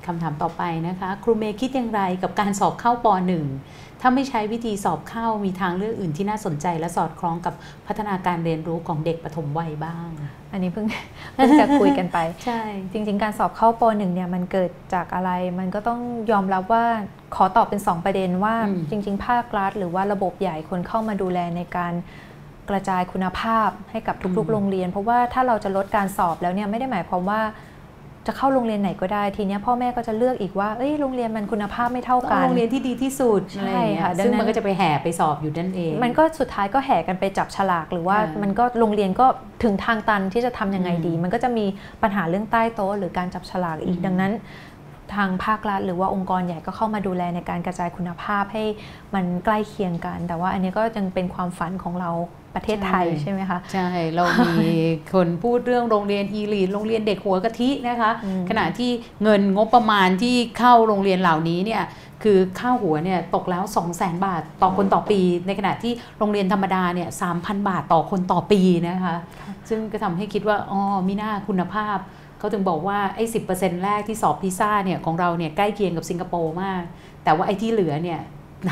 [0.06, 3.06] คำถามต่อไปนะคะ ครูเมย์คิดอย่างไรกับการสอบเข้าป
[3.52, 7.54] .1 ถ้าไม่ใช้วิธีสอบเข้ามีทางเลือกอื่นที่น่าสนใจ และสอดคล้องกับ
[7.86, 10.08] พัฒนาการเรียนรู้ของเด็กปฐมวัยบ้าง
[10.52, 10.86] อันนี้เพิ่ง
[11.34, 12.62] เพิ่งจะคุยกันไป ใช่
[12.92, 16.00] จริง ๆ การสอบเข้าป .1 เนี่ยมันเกิดจากอะไร มันก็ต้อง
[16.30, 16.84] ยอมรับว่า
[17.34, 21.92] ขอตอบเป็น 2 ประเด็นว่าอืมจริง ๆ ภาครัฐหรือว่าระบบใหญ่คนเข้ามาดูแลในการ
[22.70, 27.40] กระจายคุณภาพให้กับทุกอืมๆโรงเรียน เพราะว่าถ้าเราจะลดการสอบแล้วเนี่ยไม่ได้หมายความว่า
[28.26, 39.26] จะเข้าโรงเรียนไหนก็ได้ทีเนี้ยพ่อแม่ก็จะเลือกอีกว่าเอ้ยโรงเรียนมันคุณภาพไม่เท่าก็กันโรงเรียนที่ดีที่สุดใช่อะไรอย่างเงี้ยค่ะดังนั้นซึ่งมันก็จะไปแห่ไปสอบอยู่นั่นเอง มันก็สุดท้ายก็แห่กันไปจับฉลากหรือว่าอ่ามัมันก็โรงเรียนก็
[39.64, 41.64] ถึงทางตันที่จะทำยังไงดีอืมมันก็จะมี
[42.02, 44.32] ปัญหาเรื่องใต้โต๊ะหรือการจับฉลากอีกอืมดังนั้น
[45.14, 48.64] ทางภาครัฐหรือว่าองค์กรใหญ่ก็เข้ามาดูแลในการกระจายคุณภาพให้
[49.14, 52.10] มันใกล้เคียงกัน แต่ว่าอันนี้ก็ยังเป็นความฝันของเรา
[52.54, 54.24] ประเทศไทยใช่ไหมคะใช่เรา
[54.62, 54.70] มี
[55.14, 58.90] คนพูดเรื่องโรงเรียนอีลีทโรงเรียนเด็กหัวกะทินะคะอืมขณะที่
[59.22, 61.82] เงินงบประมาณที่เข้าโรงเรียนเหล่านี้เนี่ย
[62.22, 67.08] คือค่าหัวเนี่ยตกแล้ว 2 0 0 0 0 0บาทต่อคนต่อปี ในขณะที่โรงเรียนธรรมดาเนี่ย
[67.38, 69.14] 3,000บาทต่อคนต่อปีนะคะ
[69.68, 71.98] ซึ่งก็ทำให้คิดว่าอ๋อมีหน้าคุณภาพ
[72.38, 73.40] เขาถึงบอกว่าไอ้สิ
[73.84, 76.82] แรกที่สอบพิซซ่าเนี่ยของเราเนี่ยใกล้เคียงกับสิงคโปร์มาก
[77.24, 78.20] แต่ว่าไอ้ที่เหลือเนี่ย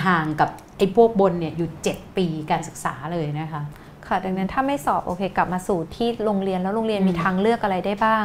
[0.07, 3.63] ห่างกับไอ้พวกบนเนี่ยอยู่ 7 ปีการศึกษาเลยนะคะ
[4.07, 8.25] ค่ะดังนั้นถ้าไม่สอบโอเคกลับมาสู่ที่โรงเรียนแล้วโรงเรียนอืมมีทางเลือกอะไรได้บ้าง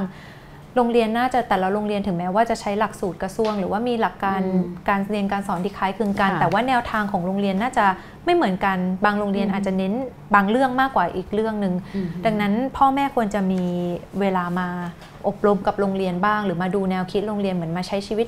[0.76, 7.86] โรงเรียนน่าจะแต่ละโรงเรียนถึงแม้ว่าจะใช้หลักสูตรกระทรวง หรือว่ามีหลักการอืมการเรียนการสอนที่คล้ายคลึงกันค่ะแต่ว่าแนวทางของโรงเรียนน่าจะ
[8.26, 9.94] ไม่เหมือนกันบางโรงเรียนอืมอาจจะเน้น
[10.36, 13.64] บางเรื่องมากกว่าอีกเรื่องหนึ่งอืมดังนั้นพ่อแม่ควรจะมี
[14.20, 14.68] เวลามา
[15.28, 18.28] อบรมกับโรงเรียนบ้าง หรือมาดูแนวคิดโรงเรียนเหมือนมาใช้ชีวิต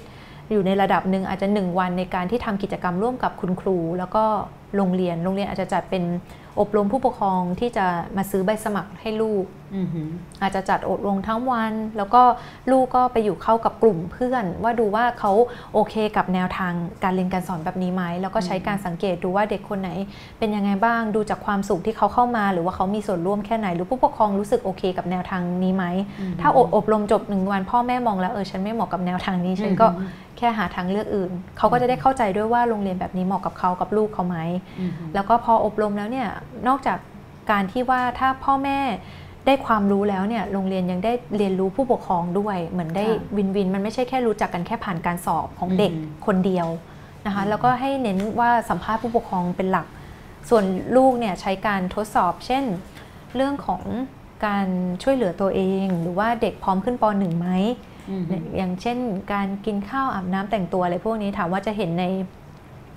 [0.52, 4.24] อยู่ในระดับหนึ่งอาจจะ 1 วันในการที่ทำกิจกรรมร่วมกับคุณครู แล้วก็
[4.76, 6.04] โรงเรียนโรงเรียนอาจจะจัดเป็น
[6.60, 7.86] อบรมผู้ปกครองที่จะ
[8.18, 10.10] มาซื้อใบสมัครให้ลูก อือหือ
[10.42, 12.22] อาจจะจัดอบรมทั้งวัน แล้วก็
[12.72, 15.32] ลูกก็ไปอยู่เข้ากับกลุ่มเพื่อน ว่าดูว่าเขา
[15.74, 16.74] โอเคกับแนวทาง
[17.04, 19.90] การเรียนการสอนแบบนี้ไหมแล้วก็ใช้การสังเกตดูว่าเด็กคนไหน
[20.40, 25.86] เป็นยังไงบ้างดูจากความสุขที่เขาเข้ามา หรือว่าเขามีส่วนร่วมแค่ไหน หรือผู้ปกครองรู้สึกโอเคกับแนวทางนี้ไหม
[26.20, 34.38] อืมถ้าอบอบรมจบหนึ่งวัน พ่อแม่มองแล้วเออฉันไม่เหมาะกับแนวทางนี้ฉันก็อืมแค่หาทางเลือกอื่น เขาก็จะได้เข้าใจด้วยว่าโรงเรียนแบบนี้เหมาะกับเขากับลูกเขาไหม
[34.80, 36.28] อือหือแล้วก็พออบรมแล้วเนี่ย
[36.68, 36.98] นอกจาก
[37.52, 38.80] การที่ว่าถ้าพ่อแม่
[39.50, 46.68] ได้ความรู้แล้วเนี่ยโรงเรียนยังได้เรียนรู้ผู้ปกครองด้วย เหมือนได้ค่ะวินวิน มันไม่ใช่แค่รู้จักกันแค่ผ่านการสอบของเด็กอืมคนเดียว
[47.26, 49.88] นะคะอืมแล้วก็ให้เน้นว่าสัมภาษณ์ผู้ปกครองเป็นหลัก
[50.50, 50.64] ส่วน
[50.96, 52.64] ลูกเนี่ยใช้การทดสอบ เช่น
[53.36, 53.84] เรื่องของ
[54.46, 54.68] การ
[55.04, 57.48] ช่วยเหลือตัวเอง หรือว่าเด็กพร้อมขึ้นปหนึ่งไหม
[58.12, 58.98] อือหืออย่างเช่น
[59.34, 62.06] การกินข้าวอาบน้ำแต่งตัวอะไรพวกนี้ถามว่าจะเห็นใน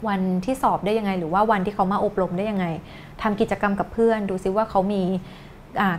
[0.08, 2.66] วันที่สอบได้ยังไง หรือว่าวันที่เขามาอบรมได้ยังไง
[3.22, 5.51] ทำกิจกรรมกับเพื่อน ดูซิว่าเขามีอ่า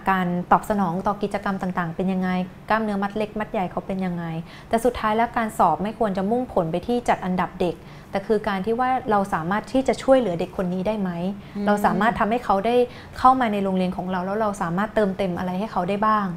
[0.10, 2.30] การตอบสนองต่อกิจกรรมต่างๆ เป็นยังไง
[2.70, 4.26] กล้ามเนื้อมัดเล็กมัดใหญ่เขาเป็นยังไง
[4.70, 7.76] แต่สุดท้ายแล้วการสอบไม่ควรจะมุ่งผลไปที่จัดอันดับเด็ก
[8.12, 11.10] แต่คือการที่ว่าเราสามารถที่จะช่วยเหลือเด็กคนนี้ได้ไหม
[11.56, 12.76] อืมเราสามารถทำให้เขาได้
[13.18, 16.28] เข้ามาในโรงเรียนของเรา แล้วเราสามารถเติมเต็มอะไรให้เขาได้บ้าง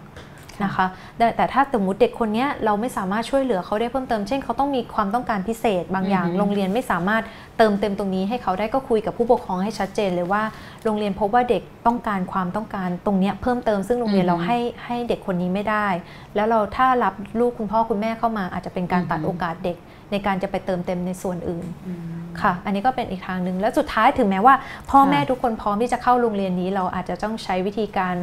[0.64, 0.86] นะคะ
[1.18, 7.22] แต่แต่ถ้าสมมติเด็กคนเนี้ยเราไม่สามารถช่วยเหลือเขาได้เพิ่มเติม เช่นเขาต้องมีความต้องการพิเศษบางอย่างอือฮึโรงเรียนไม่สามารถ
[7.58, 10.42] เติมเต็มตรงนี้ให้เขาได้ก็คุยกับผู้ปกครองให้ชัดเจนเลยว่า
[10.84, 15.86] โรงเรียนพบว่าเด็กต้องการความต้องการตรงเนี้ยเพิ่มเติมซึ่งโรงเรียนเราให้ให้เด็กคนนี้ไม่ได้
[16.34, 19.76] แล้วเราถ้ารับลูกคุณพ่อคุณแม่เข้ามา อาจจะเป็นการตัดโอกาสเด็ก
[20.12, 24.54] ในการจะไปเติมเต็มในส่วนอื่นอืมค่ะ อันนี้ก็เป็นอีกทางหนึ่ง แล้วสุดท้ายถึงแม้ว่า
[24.90, 28.14] พ่อค่ะแม่ทุกคนพร้อมที่จะเข้าโรงเรียนนี้ เราอาจจะต้องใช้วิธีการ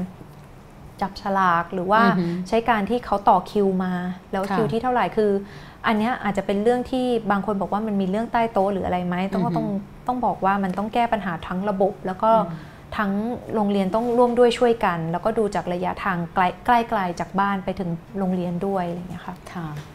[1.03, 3.93] จับฉลากหรือว่าอือหือใช้การที่เขาต่อคิวมา
[4.31, 5.31] แล้วค่ะคิวที่เท่าไหร่คือ
[5.88, 9.67] อันเนี้ยอาจจะเป็นเรื่องที่บางคนบอกว่ามันมีเรื่องใต้โต๊ะหรืออะไรไหมต้องอือหือต้อง
[10.07, 13.13] ต้องบอกว่ามันต้องแก้ปัญหาทั้งระบบ แล้วก็อืมทั้ง
[13.55, 19.93] โรงเรียนต้องร่วมด้วยช่วยกัน แล้วก็ดูจากระยะทางไกลใกล้ไกลจากบ้านไปถึงโรงเรียนด้วยอะไรอย่างเงี้ยค่ะค่ะค่ะ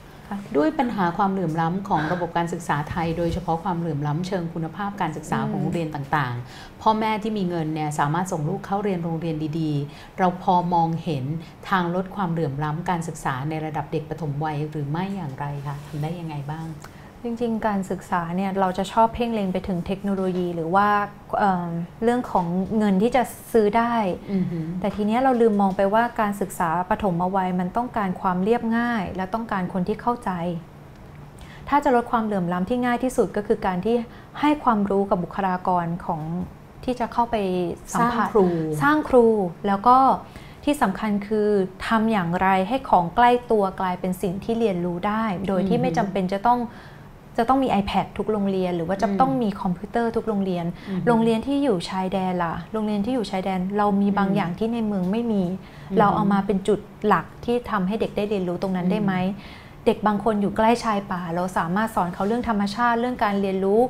[0.57, 11.25] ด้วยปัญหาความเหลื่อมล้ำของระบบการศึกษาไทย โดยเฉพาะความเหลื่อมล้ำเชิงคุณภาพการศึกษาอืมของโรงเรียนต่างๆ พ่อแม่ที่มีเงินเนี่ยสามารถส่งลูกเข้าเรียนโรงเรียนดีๆ เราพอมองเห็น
[11.69, 16.67] ทางลดความเหลื่อมล้ำการศึกษาในระดับเด็กปฐมวัยหรือไม่อย่างไรคะทำได้ยังไงบ้าง
[17.25, 20.89] จริงๆ การศึกษาเนี่ยเราจะชอบเพ่งเล็งไปถึงเทคโนโลยีหรือว่า
[21.39, 21.69] เอ่อ
[22.03, 22.47] เรื่องของ
[22.79, 23.23] เงินที่จะ
[23.53, 23.95] ซื้อได้
[24.33, 30.31] อือหือแต่ทีเนี้ยเราลืมมองไปว่าการศึกษาปฐมวัยมันต้องการความเรียบง่าย และต้องการคนที่เข้าใจ
[31.69, 33.97] ถ้าจะลดความเหลื่อมล้ำที่ง่ายที่สุดก็คือการที่
[34.41, 36.21] ให้ความรู้กับบุคลากรของ
[36.85, 37.37] ที่จะเข้าไป
[37.93, 38.45] สัสมร้างผัสครู
[38.83, 39.27] สร้างครู
[39.67, 39.99] แล้วก็
[40.65, 41.49] ที่สำคัญคือ
[41.87, 46.59] ทำอย่างไรให้ของใกล้ตัวกลายเป็นสิ่งที่เรียนรู้ได้ โดยที่ไม่จำเป็นจะต้อง
[47.39, 55.43] จะต้องมี iPad ทุกโรงเรียน หรือว่าจะอืมต้องมีคอมพิวเตอร์ทุกโรงเรียนอือหือโรงเรียนที่อยู่ชายแดนล่ะ โรงเรียนที่อยู่ชายแดน เรามีบางอืมอย่างที่ในเมืองไม่มี
[55.91, 59.13] อืมเราเอามาเป็นจุดหลักที่ทำให้เด็กได้เรียนรู้ตรงนั้นอืมได้ไหม
[59.87, 63.81] เด็กบางคนอยู่ใกล้ชายป่า เราสามารถสอนเขาเรื่องธรรมชาติเรื่องการเรียนรู้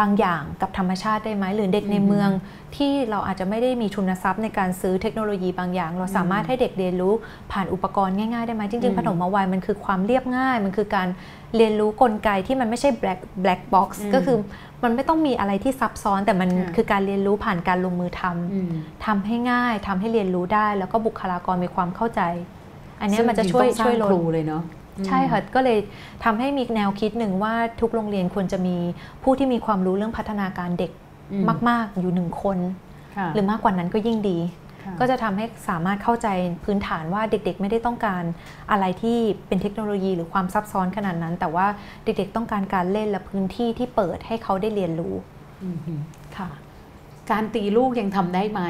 [0.00, 2.30] บางอย่างกับธรรมชาติได้ไหมหรือเด็กในเมือง
[2.76, 7.14] ที่เราอาจจะไม่ได้มีทุนทรัพย์ในการซื้อเทคโนโลยีบางอย่าง เราสามารถให้เด็กเรียนรู้
[7.52, 11.08] ผ่านอุปกรณ์ง่ายๆได้ไหมจริงๆอืมปฐมวัยมันคือความเรียบง่าย มันคือการ
[11.56, 14.36] เรียนรู้กลไกที่มันไม่ใช่ black black box อืมก็คือ
[14.82, 18.70] มันไม่ต้องมีอะไรที่ซับซ้อน แต่มันค่ะคือการเรียนรู้ผ่านการลงมือทำอืม
[19.06, 22.20] ทำให้ง่ายทำให้เรียนรู้ได้ แล้วก็บุคลากรมีความเข้าใจ
[23.00, 24.62] อันเนี้ยซึ่งมันจะช่วยจริงๆต้องสร้างช่วยลดครูเลยเนาะ
[25.06, 25.78] ใช่ค่ะก็เลย
[26.24, 28.76] ทำให้มีแนวคิดหนึ่งว่าทุกโรงเรียนควรจะมี
[29.22, 30.90] ผู้ที่มีความรู้เรื่องพัฒนาการเด็ก
[31.32, 31.38] อื
[31.68, 32.58] มาก ๆ อยู่หนึ่งคน
[33.16, 34.38] ค่ะหรือมากกว่านั้นก็ยิ่งดี
[34.84, 36.28] ค่ะก็จะทำให้สามารถเข้าใจ
[36.64, 38.22] พื้นฐานว่าเด็กๆ ไม่ได้ต้องการ
[38.70, 41.66] อะไรที่เป็นเทคโนโลยีหรือความซับซ้อนขนาดนั้น แต่ว่า
[42.04, 45.14] เด็กๆ ต้องการการเล่นและพื้นที่ที่เปิดให้เขาได้เรียนรู้
[45.62, 45.78] อืม
[46.36, 46.48] ค่ะ
[47.30, 48.62] การตีลูกยังทำได้ไหม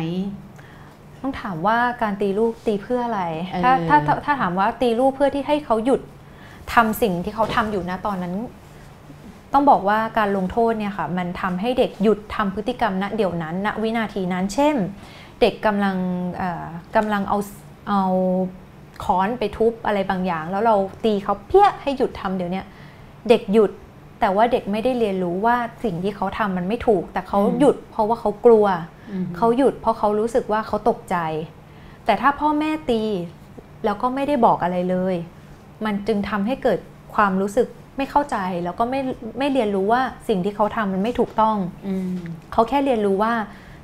[1.22, 6.00] ต้องถามว่าการตีลูกตีเพื่ออะไรเออถ้าถ้าถ้าถ้าถามว่าตีลูกเพื่อที่ให้เขาหยุด
[6.74, 8.35] ทำสิ่งที่เขาทำอยู่นะตอนนั้น
[9.53, 14.77] ต้องบอกว่าการลงโทษเนี่ยค่ะ มันทำให้เด็กหยุดทำพฤติกรรมณเดี๋ยวนั้นณวินาทีนั้น เช่น
[15.40, 15.97] เด็กกำลัง
[16.36, 16.66] เอ่อ
[16.97, 17.39] กำลังเอา
[17.89, 18.03] เอา
[19.05, 22.66] ค้อนไปทุบอะไรบางอย่าง แล้วเราตีเขาเพี้ยให้หยุดทำเดี๋ยวเนี้ย
[23.28, 23.70] เด็กหยุด
[24.20, 28.66] แต่ว่าเด็กไม่ได้เรียนรู้ว่าสิ่งที่เขาทำมันไม่ถูก แต่เขาอืมหยุดเพราะว่าเขากลัว
[29.12, 31.16] อืมเขาหยุดเพราะเขารู้สึกว่าเขาตกใจ
[32.05, 33.03] แต่ถ้าพ่อแม่ตี
[33.85, 35.15] แล้วก็ไม่ได้บอกอะไรเลย
[35.84, 36.78] มันจึงทำให้เกิด
[37.14, 39.00] ความรู้สึกไม่เข้าใจแล้วก็ไม่
[39.38, 41.56] ไม่เรียนรู้ว่าสิ่งที่เขาทำมันไม่ถูกต้อง
[41.86, 42.16] อืม
[42.52, 43.34] เขาแค่เรียนรู้ว่า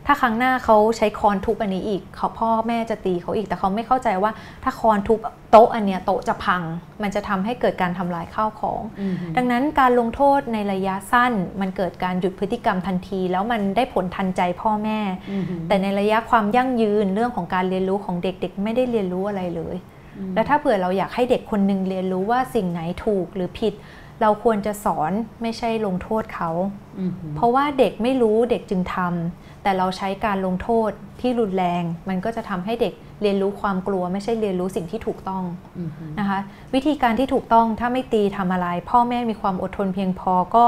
[0.06, 4.30] ถ้าครั้งหน้าเขาใช้ค้อนทุบอันนี้อีกเขาพ่อแม่จะตีเขาอีก แต่เขาไม่เข้าใจว่า
[4.64, 5.18] ถ้าค้อนทุบ
[5.50, 6.62] โต๊ะอันเนี้ยโต๊ะจะพัง
[7.02, 14.98] มันจะทำให้เกิดการทำลายข้าวของอืมดังนั้นการลงโทษในระยะสั้น มันเกิดการหยุดพฤติกรรมทันที แล้วมันได้ผลทันใจพ่อแม่
[15.30, 19.93] อืมแต่ในระยะความยั่งยืนเรื่องของการเรียนรู้ของเด็ก ๆ ไม่ได้เรียนรู้อะไรเลยอืม
[20.34, 23.74] แล้วถ้าเผื่อเราอยากให้เด็กคนหนึ่งเรียนรู้ว่าสิ่งไหนถูกหรือผิด
[24.22, 25.12] เราควรจะสอน
[25.42, 26.50] ไม่ใช่ลงโทษเขา
[26.98, 35.42] อืมเพราะว่าเด็กไม่รู้เด็กจึงทำแต่เราใช้การลงโทษที่รุนแรง มันก็จะทำให้เด็กเรียนรู้ความกลัว ไม่ใช่เรียนรู้สิ่งที่ถูกต้อง
[35.78, 36.38] อืมนะคะ
[36.74, 40.64] วิธีการที่ถูกต้องถ้าไม่ตีทำอะไร พ่อแม่มีความอดทนเพียงพอก็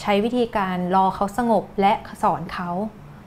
[0.00, 1.92] ใช้วิธีการรอเขาสงบและ
[2.22, 2.70] สอนเขา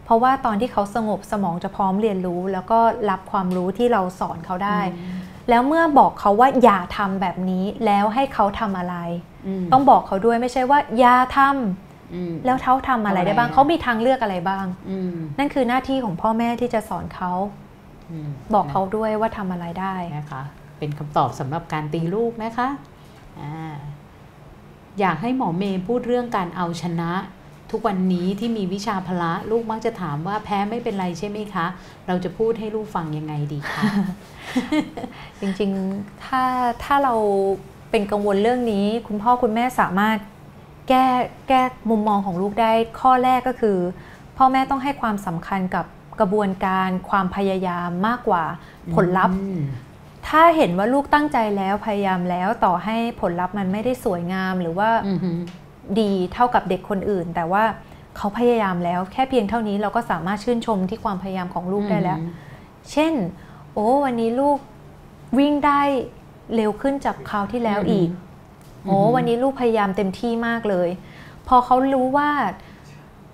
[0.09, 2.79] เพราะว่าตอนที่เขาสงบสมองจะพร้อมเรียนรู้ แล้วก็
[3.09, 4.79] รับความรู้ที่เราสอนเขาได้
[5.49, 8.95] แล้วเมื่อบอกเขาว่าอย่าทำแบบนี้แล้วให้เขาทำอะไร
[9.61, 17.31] มต้องบอกเขาด้วยไม่ใช่ว่าอย่าทำอืมแล้วเขาทำอะไรได้บ้างทำอะไรเขามีทางเลือกอะไรบ้างอืมนั่นคือหน้าที่ของพ่อแม่ที่จะสอนเขา
[18.27, 20.41] มบอกเขาด้วยว่าทำอะไรได้นะคะ
[20.79, 22.67] เป็นคำตอบสำหรับการตีลูกนะคะ
[23.39, 23.75] อ่า
[24.99, 27.11] อยากให้หมอเมย์พูดเรื่องการเอาชนะ
[27.71, 31.65] ทุกวันนี้ที่มีวิชาพละลูกมักจะถามว่าแพ้ไม่เป็นไรใช่ไหมคะ
[32.07, 33.83] เราจะพูดให้ลูกฟังยังไงดีคะ
[35.39, 36.43] จริงๆ ถ้า
[36.83, 37.15] ถ้าเรา
[37.91, 40.17] เป็นกังวลเรื่องนี้ คุณพ่อคุณแม่สามารถ
[40.89, 41.05] แก้
[41.47, 43.77] แก้มุมมองของลูกได้ข้อแรกก็คือ
[44.37, 45.85] พ่อแม่ต้องให้ความสำคัญกับ
[46.19, 48.43] กระบวนการความพยายามมากกว่า
[48.93, 49.61] ผลลัพธ์อืม
[50.27, 55.31] ถ้าเห็นว่าลูกตั้งใจแล้วพยายามแล้วต่อให้ผลลัพธ์มันไม่ได้สวยงามหรือว่าอืมฮึ
[55.99, 57.63] ดีเท่ากับเด็กคนอื่น แต่ว่า
[58.17, 62.19] เขาพยายามแล้ว แค่เพียงเท่านี้เราก็สามารถชื่นชมที่ความพยายามของลูกได้แล้ว
[62.91, 63.13] เช่น
[63.73, 64.57] โอ้วันนี้ลูก
[65.39, 65.81] วิ่งได้
[66.55, 68.09] เร็วขึ้นจากคราวที่แล้วอีก
[68.85, 70.89] โอ้วันนี้ลูกพยายามเต็มที่มากเลย
[71.47, 72.29] พอเขารู้ว่า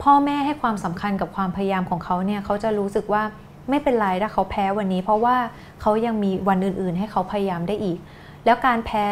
[0.04, 3.24] พ่อแม่ให้ความสำคัญกับความพยายามของเขาเนี่ยเขาจะรู้สึกว่า
[3.70, 5.38] ไม่เป็นไรถ้าเขาแพ้วันนี้ เพราะว่า
[5.82, 7.98] เขายังมีวันอื่น ๆ ให้เขาพยายามได้อีก
[8.46, 9.06] แล้วการแพ้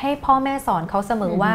[0.00, 1.54] ให้พ่อแม่สอนเขาเสมอว่า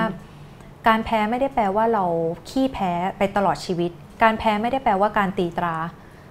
[0.88, 2.06] การแพ้ไม่ได้แปลว่าเรา
[2.50, 3.92] ขี้แพ้ไปตลอดชีวิต
[4.24, 5.76] การแพ้ไม่ได้แปลว่าการตีตรา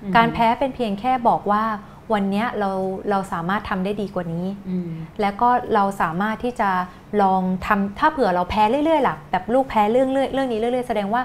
[0.03, 1.65] อืมการแพ้เป็นเพียงแค่บอกว่า
[2.13, 2.71] วันเนี้ยเรา
[3.11, 6.71] เราสามารถทำได้ดีกว่านี้อืมแล้วก็เราสามารถที่จะ
[7.23, 11.23] ลองทำถ้าเผื่อเราแพ้เรื่อยๆล่ะแบบลูกแพ้เรื่องเรื่อยเรื่องนี้เรื่อยๆแสดงว่า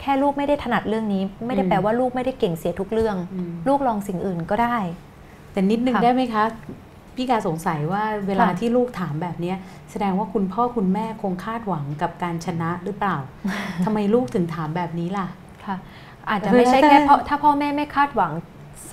[0.00, 4.76] แค่ลูกไม่ได้ถนัดเรื่องนี้ ไม่ได้แปลว่าลูกไม่ได้เก่งเสียทุกเรื่องอืมลูกลองสิ่งอื่นก็ได้
[5.52, 6.44] แต่นิดนึงค่ะได้ไหมคะ
[7.18, 9.56] พี่กาสงสัยว่าเวลาค่ะที่ลูกถามแบบเนี้ย
[9.90, 13.16] แสดงว่าคุณพ่อคุณแม่คงคาดหวังกับการชนะหรือเปล่า
[13.84, 15.26] ทำไมลูกถึงถามแบบนี้ล่ะ
[15.64, 15.76] ค่ะ
[16.30, 18.32] อาจจะไม่ใช่เออแต่แค่เพราะถ้าพ่อแม่ไม่คาดหวัง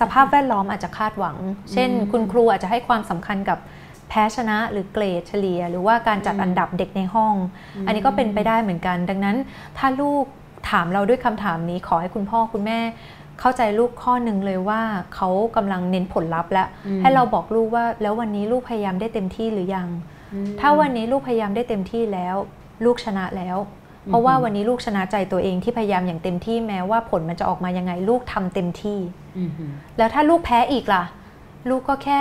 [0.00, 1.36] สภาพแวดล้อมอาจจะคาดหวัง
[1.72, 3.58] เช่นอืมคุณครูอาจจะให้ความสำคัญกับ
[4.08, 7.34] แพ้ชนะหรือเกรดเฉลี่ย หรือว่าการจัดอืมอันดับเด็กในห้อง
[7.86, 9.36] อันนี้ก็เป็นไปได้เหมือนกัน ดังนั้น
[9.78, 10.24] ถ้าลูก
[10.70, 12.78] ถามเราด้วยคำถามนี้ขอให้คุณพ่อคุณแม่
[13.40, 14.80] เข้าใจลูกข้อหนึ่งเลยว่า
[15.14, 19.88] เขากำลังเน้นผลลัพธ์แล้วอืมให้เราบอกลูกว่า แล้ววันนี้ลูกพยายามได้เต็มที่หรือยัง
[20.34, 22.36] อืมถ้าวันนี้ลูกพยายามได้เต็มที่แล้ว
[22.84, 23.56] ลูกชนะแล้ว
[24.06, 28.98] เพราะว่าวันนี้ลูกชนะใจตัวเองที่พยายามอย่างเต็มที่แม้ว่าผลมันจะออกมายังไง ลูกทำเต็มที่
[29.38, 29.64] อืมฮึ
[29.98, 31.04] แล้วถ้าลูกแพ้อีกล่ะ
[31.68, 32.20] ลูกก็แค่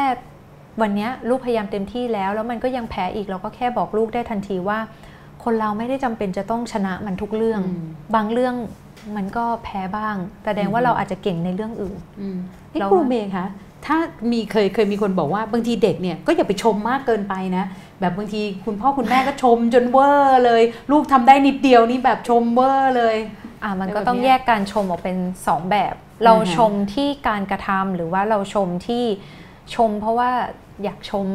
[0.82, 4.80] วันเนี้ยลูกพยายามเต็มที่แล้ว แล้วมันก็ยังแพ้อีกเราก็แค่บอกลูกได้ทันทีว่า
[5.44, 8.56] คนเราไม่ได้จำเป็นจะต้องชนะมันทุกเรื่องอืมบางเรื่อง
[9.15, 10.15] มันก็แพ้บ้าง
[10.45, 12.38] แสดงว่าอืมเราอาจจะเก่งในเรื่องอื่นอืม
[12.72, 13.48] นี่เราครูเมย์คะ
[13.86, 13.98] ถ้า
[14.32, 17.65] มีเคยเคยมีคนบอกว่าบางทีเด็กเนี่ยก็อย่าไปชมมากเกินไปนะ
[17.99, 20.61] แบบบางทีคุณพ่อคุณแม่ก็ชมจนเวอร์เลย
[20.91, 23.15] ลูกทำได้นิดเดียวนี่แบบชมเวอร์เลย
[23.64, 25.18] อะมันแบบก็ต้องเนี้ยแยกการชมออกเป็น
[25.48, 29.03] สองแบบ เราอือฮะชมที่การกระทำหรือว่าเราชมที่
[29.76, 30.32] ชมเพราะว่า
[30.84, 31.27] อยากชม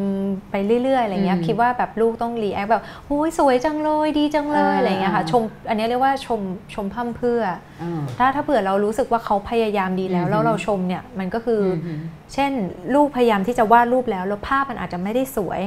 [0.50, 6.40] ไปเรื่อยๆอะไรเงี้ยคิดว่าแบบลูกต้องรีแอคแบบโอ้ยสวยจังเลยดีจังเลยอะไรเงี้ยค่ะชมอันนี้เรียกว่าชม
[6.74, 7.40] ชมพร่ำเพรื่อ
[7.82, 12.00] อ่าถ้าถ้าเผื่อเรารู้สึกว่าเขาพยายามดีแล้วอือฮึแล้วเราชมเนี่ยมันก็คืออม
[12.34, 12.52] เช่น
[12.94, 15.60] ลูกพยายามที่จะวาดรูปแล้วแล้วภาพมันอาจจะไม่ได้สวย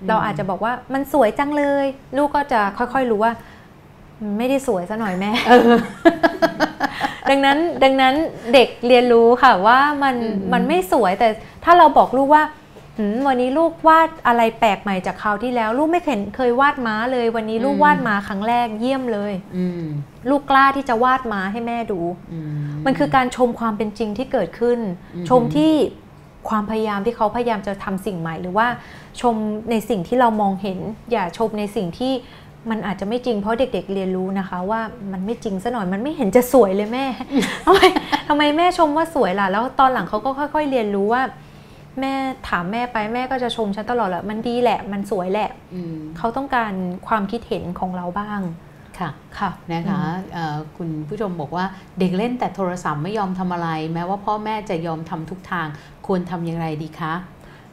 [0.00, 1.86] อืมเราอาจจะบอกว่ามันสวยจังเลย
[2.16, 3.32] ลูกก็จะค่อยๆรู้ว่า
[4.22, 5.32] มันไม่ได้สวยซะหน่อยแม่
[7.30, 8.14] ดังนั้นดังนั้น
[8.54, 11.28] เด็กเรียนรู้ค่ะว่ามันอืมมันไม่สวยแต่
[11.64, 12.59] ถ้าเราบอกลูกว่าหืม
[13.26, 19.84] วันนี้ลูกวาดอะไรแปลกใหม่จากคราวที่แล้ว ลูกไม่เคยเคยวาดม้าเลย วันนี้ลูกวาดม้าครั้งแรกเยี่ยมเลยอืม
[20.30, 22.00] ลูกกล้าที่จะวาดม้าให้แม่ดู
[22.32, 22.38] อื
[22.86, 24.78] มันคือการชมความเป็นจริงที่เกิดขึ้น
[25.14, 25.72] อือฮึชมที่
[26.48, 28.66] ความพยายามที่เขาพยายามจะทำสิ่งใหม่ หรือว่า
[29.20, 29.34] ชม
[29.70, 30.78] ในสิ่งที่เรามองเห็น
[31.12, 32.12] อย่าชมในสิ่งที่
[32.70, 34.80] มันอาจจะไม่จริงเพราะเด็ก ๆ เรียนรู้นะคะ ว่า
[35.12, 37.06] มันไม่จริงซะหน่อยมันไม่เห็นจะสวยเลยแม่
[37.66, 37.80] ทำไม
[38.28, 41.22] ทำไมแม่ชมว่าสวยล่ะ แล้วตอนหลังเขาก็ค่อย ๆ เรียนรู้ว่า
[42.00, 42.14] แม่
[42.48, 46.72] ถามแม่ไปแม่ก็จะชมฉันตลอดแหละมันดีแหละมันสวยแหละอืมเขาต้องการ
[47.08, 48.40] ความคิดเห็นของเราบ้าง
[48.98, 50.00] ค่ะค่ะนะคะ
[50.32, 51.64] เอ่อคุณผู้ชมบอกว่า
[51.98, 55.66] เด็กเล่นแต่โทรศัพท์ไม่ยอมทำอะไร แม้ว่าพ่อแม่จะยอมทำทุกทาง
[56.06, 57.14] ควรทำอย่างไรดีคะ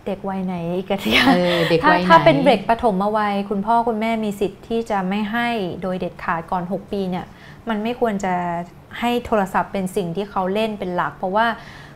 [0.06, 0.56] เด็กวัยไหน
[0.90, 5.48] กันเนี่ยเออเด็กถ้าวัยไหนถ้าเป็นเด็กปฐมวัย คุณพ่อคุณแม่มีสิทธิ์ที่จะไม่ให้
[5.82, 7.26] โดยเด็ดขาดก่อน 6 ปีเนี่ย
[7.70, 8.34] มันไม่ควรจะ
[9.00, 11.48] ให้โทรศัพท์เป็นสิ่งที่เขาเล่นเป็นหลัก เพราะว่า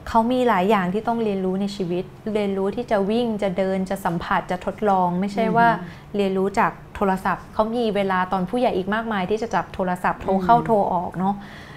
[0.08, 2.04] เขามีหลายอย่างที่ต้องเรียนรู้ในชีวิต
[2.34, 5.68] เรียนรู้ที่จะวิ่งจะเดินจะสัมผัสจะทดลอง ไม่ใช่ว่า
[6.16, 11.36] เรียนรู้จากโทรศัพท์ เขามีเวลาตอนผู้ใหญ่อีกมากมาย ที่จะจับโทรศัพท์โทรเข้าโทรออกเนาะ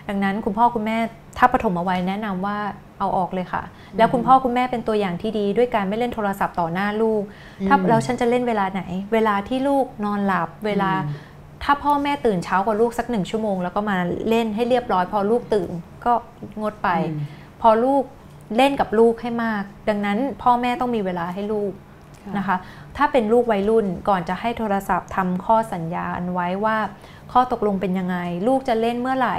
[0.09, 0.97] ดังนั้นคุณพ่อคุณแม่
[1.39, 2.59] ถ้าปฐมวัยแนะนำว่า
[2.99, 3.63] เอาออกเลยค่ะ
[3.97, 7.23] แล้วคุณพ่อคุณแม่เป็นตัวอย่างที่ดี ด้วยการไม่เล่นโทรศัพท์ต่อหน้าลูก
[7.69, 8.83] ถ้าอืมแล้วฉันจะเล่นเวลาไหน
[9.13, 11.33] เวลาที่ลูกนอนหลับเวลาอืม
[11.63, 13.97] ถ้าพ่อแม่ตื่นเช้ากว่าลูกสักหนึ่งชั่วโมง แล้วก็มา
[14.29, 15.71] เล่นให้เรียบร้อย พอลูกตื่น
[16.05, 16.13] ก็
[16.61, 17.19] งดไปอืม
[17.61, 18.05] พอลูก
[18.57, 21.73] เล่นกับลูกให้มาก ดังนั้นพ่อแม่ต้องมีเวลาให้ลูก
[22.23, 22.57] ค่ะนะคะ
[22.97, 26.77] ถ้าเป็นลูกวัยรุ่นก่อนจะให้โทรศัพท์ทำข้อสัญญาอันไว้ว่า
[27.33, 28.17] ข้อตกลงเป็นยังไง
[28.49, 29.39] ลูกจะเล่นเมื่อไหร่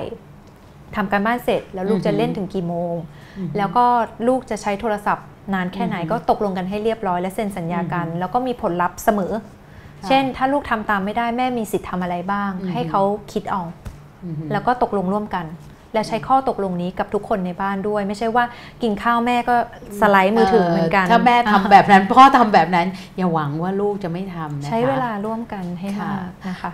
[0.95, 2.95] ทำการบ้านเสร็จ แล้วลูกจะเล่นถึงกี่โมง
[3.37, 3.85] อืมแล้วก็
[4.27, 9.33] ลูกจะใช้โทรศัพท์นานแค่ไหนอือฮึก็ตกลงกันให้เรียบร้อยและเซ็นสัญญากันอือฮึแล้วก็มีผลลัพธ์เสมอ
[10.01, 13.01] ค่ะเช่น ถ้าลูกทำตามไม่ได้แม่มีสิทธิ์ทำอะไรบ้างอือฮึให้เขา
[13.31, 13.61] คิดเอา
[14.23, 15.45] อืมแล้วก็ตกลงร่วมกัน
[15.95, 18.45] และใช้ข้อตกลงนี้กับทุกคนในบ้านด้วย ไม่ใช่ว่า
[18.81, 19.55] กินข้าวแม่ก็
[20.01, 26.71] สไลด์มือถือเหมือนกัน ถ้าแม่ทำแบบนั้นพ่อทำแบบนั้น อย่าหวังว่าลูกจะไม่ทำนะคะใช้เวลาร่วมกันให้ค่ะมากนะคะ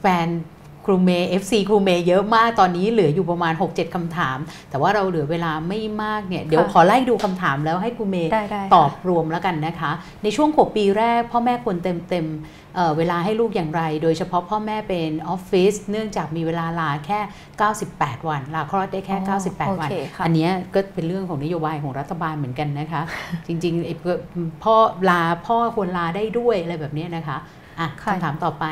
[0.00, 0.28] แฟน
[0.90, 4.38] ครูเมย์ FC ครูเมย์เยอะมากตอนนี้เหลืออยู่ประมาณ 6-7คำถาม
[4.70, 9.90] แต่ว่าเราเหลือเวลาไม่มากเนี่ยเดี๋ยวค่ะขอไล่ดูคำถามแล้วให้ครูเมย์ได้ได้ตอบรวมแล้วกันนะคะ
[10.22, 17.20] ในช่วงขวบปีแรก พ่อแม่ควรเต็มเต็มๆเอ่อเวลาให้ลูกอย่างไร โดยเฉพาะพ่อแม่เป็นออฟฟิศเนื่องจากมีเวลาลาแค่
[17.74, 23.02] 98 วันลาคลอดได้แค่อ๋อ98 วันโอเคค่ะอันเนี้ยก็เป็นเรื่องของนโยบายของรัฐบาลเหมือนกันนะคะ
[23.46, 23.94] จริงๆไอ้
[24.64, 24.74] พ่อ
[25.10, 27.38] ลาพ่อควรลาได้ด้วยอะไรแบบเนี้ยนะคะ
[27.80, 28.64] อะค่ะคำถามต่อไป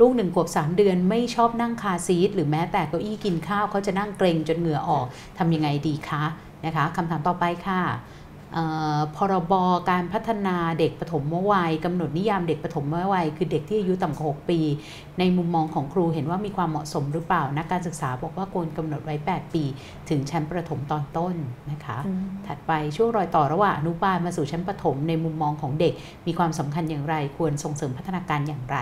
[0.00, 5.06] ลูกหนึ่งขวบสามเดือนไม่ชอบนั่งคาร์ซีทหรือแม้แต่เก้าอี้กินข้าวเขาจะนั่งเกรงจนเหงื่อออก
[5.38, 6.24] ทำยังไงดีคะ
[6.66, 8.23] นะคะคำถามต่อไปค่ะเอ่อ
[9.16, 9.52] พรบ
[9.90, 14.60] การพัฒนาเด็กปฐมวัยกำหนดนิยามเด็กปฐมวัย คือเด็กที่อายุต่ำกว่า 6 ปี
[15.18, 19.64] ในมุมมองของครูเห็นว่ามีความเหมาะสมหรือเปล่านักการศึกษาบอกว่าควรกำหนดไว้ 8 ปี
[20.08, 21.34] ถึงชั้นประถมตอนต้น
[21.70, 25.92] นะคะอืมถัดไปช่วงรอยต่อระหว่างอนุบาลมาสู่ชั้นประถมในมุมมองของเด็ก
[26.26, 28.78] มีความสำคัญอย่างไร ควรส่งเสริมพัฒนาการอย่างไร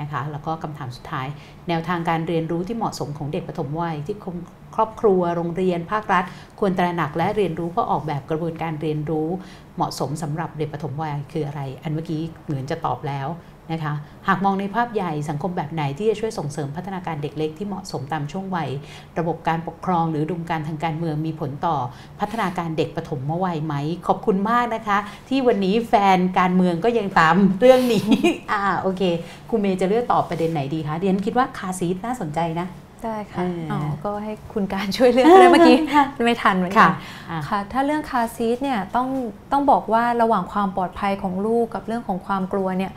[0.00, 1.26] นะคะแล้วก็คำถามสุดท้าย
[1.68, 4.16] แนวทางการเรียนรู้ที่เหมาะสมของเด็กปฐมวัยที่
[4.76, 6.24] ครอบครัวโรงเรียน ภาครัฐ
[6.60, 9.28] ควรตระหนักและเรียนรู้เพื่อออกแบบกระบวนการเรียนรู้
[9.76, 13.28] เหมาะสมสำหรับเด็กปฐมวัยคืออะไร อันเมื่อกี้เหมือนจะตอบแล้ว
[13.72, 13.94] นะคะ
[14.28, 18.70] หากมองในภาพใหญ่สังคมแบบไหนที่จะช่วยส่งเสริมพัฒนาการเด็กเล็กที่เหมาะสมตามช่วงวัย
[19.18, 21.76] ระบบการปกครองหรืออุมการทางการเมืองมีผลต่อ
[22.20, 23.74] พัฒนาการเด็กปฐมวัยไหม
[24.06, 28.08] ขอบคุณมากนะคะ ที่วันนี้แฟนการเมืองก็ยังตามเรื่องนี้
[28.52, 29.02] อ่าโอเค
[29.48, 32.66] ครูเมย์จะเลือกตอบประเด็นไหนดีคะเดียนคิดว่าคาซีทน่าสนใจนะ
[33.06, 35.76] ได้ค่ะเอออ๋อ๋อก็ให้คุณการช่วยเรื่องก็ได้เมื่อกี้
[36.26, 36.92] ไม่ทันเหมือนกัค่ะน
[37.30, 39.08] อะค่ะ ถ้าเรื่องคาร์ซีทเนี่ยต้อง
[39.52, 42.92] ต้องบอกว่าระหว่างความปลอดภัยของลูกกับเรื่องของความกลัวเนี่ย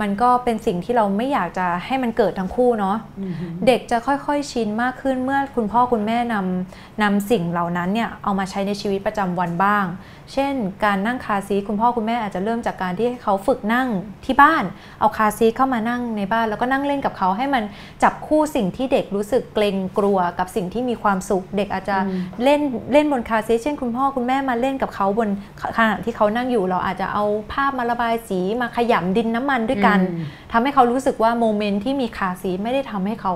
[0.00, 3.34] มันก็เป็นสิ่งที่เราไม่อยากจะให้มันเกิดทั้งคู่เนาะอืม
[3.66, 9.84] เด็กจะค่อยๆชินมากขึ้นเมื่อคุณพ่อคุณแม่นำนำสิ่งเหล่านั้นเนี่ยเอามาใช้ในชีวิตประจำวันบ้าง
[10.32, 10.54] เช่น
[10.84, 13.88] การนั่งคาร์ซีทคุณพ่อคุณแม่อาจจะเริ่มจากการที่ให้เขาฝึกนั่ง
[14.24, 14.64] ที่บ้าน
[15.00, 17.64] เอาคาร์ซีทเข้ามานั่งในบ้าน แล้วก็นั่งเล่นกับเขาให้มัน
[18.02, 22.60] จับคู่สิ่งที่เด็กรู้สึกเกรงกลัวกับสิ่งที่มีความสุข เด็กอาจจะอืมเล่น
[22.92, 25.28] เล่นบนคาร์ซีทเช่น คุณพ่อคุณแม่มาเล่นกับเขาบน
[25.76, 33.34] ขณะที่เขานั่งอยู่เราอาจจะเอาภาพมาระบายสีมาขยำดินน้ำมันด้วยกันอืมทำให้เขารู้สึกว่า moment ที่มีคาร์ซีทไม่ได้ทำให้เขา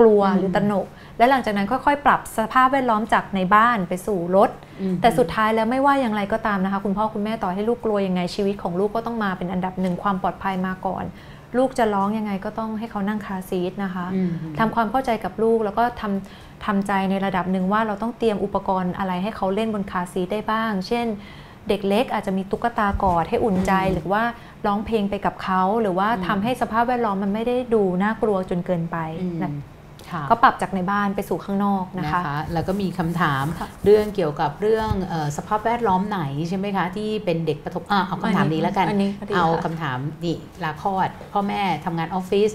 [0.00, 0.86] กลัวอืมหรือตระหนก
[1.18, 4.50] และหลังจากนั้นค่อยๆ ปรับสภาพแวดล้อมจากในบ้านไปสู่รถ
[4.80, 11.04] อืมแต่สุดท้ายแล้วไม่ว่าอย่างไรก็ตามนะคะ คุณพ่อคุณแม่ต่อให้ลูกกลัวยังไงชีวิตของลูกก็ต้องมาเป็นอันดับหนึ่งความปลอดภัยมาก่อน
[11.58, 21.06] ลูกจะร้องยังไงก็ต้องให้เขานั่งคาร์ซีทนะคะอืมทำความเข้าใจกับลูกแล้วก็ทำทำใจในระดับหนึ่งว่าเราต้องเตรียมอุปกรณ์อะไรให้เขาเล่นบนคาร์ซีทได้บ้าง เช่น
[21.68, 24.22] เด็กเล็กอาจจะมีตุ๊กตากอดให้อุ่นใจอืมหรือว่า
[24.66, 29.77] ร้องเพลงไปกับเขา หรือว่าอืมทำให้สภาพแวดล้อมมันไม่ได้ดูน่ากลัวจนเกินไปอืมนะค่ะ
[30.30, 42.52] ก็ปรับจากในบ้านไปสู่ข้างนอกนะนะคะคะ แล้วก็มีคำถามค่ะเรื่องเกี่ยวกับเรื่องเออสภาพแวดล้อมไหนใช่ไหมคะ ที่เป็นเด็กประถมอะเอาคำถามนี้แล้วกันอันนี้ก็ดีเอาค่ะคำถามนี่ลาคลอด พ่อแม่ทำงานออฟฟิศ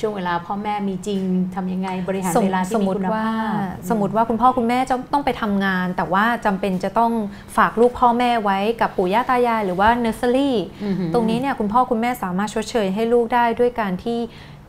[0.00, 1.22] ช่วงเวลาพ่อแม่มีจริง
[1.54, 3.52] ทำยังไงบริหารสมเวลาสที่มมีมติคุณว่าภาพ
[3.90, 7.12] สมมติว่าคุณพ่อคุณแม่จะต้องไปทำงาน แต่ว่าจำเป็นจะต้อง
[7.56, 14.18] ฝากลูกพ่อแม่ไว้กับปู่ย่าตายายหรือว่าเนอร์เซอรี่อือหือตรงนี้เนี่ยคุณพ่อคุณแม่สามารถชดเชยให้ลูกได้ด้วยการที่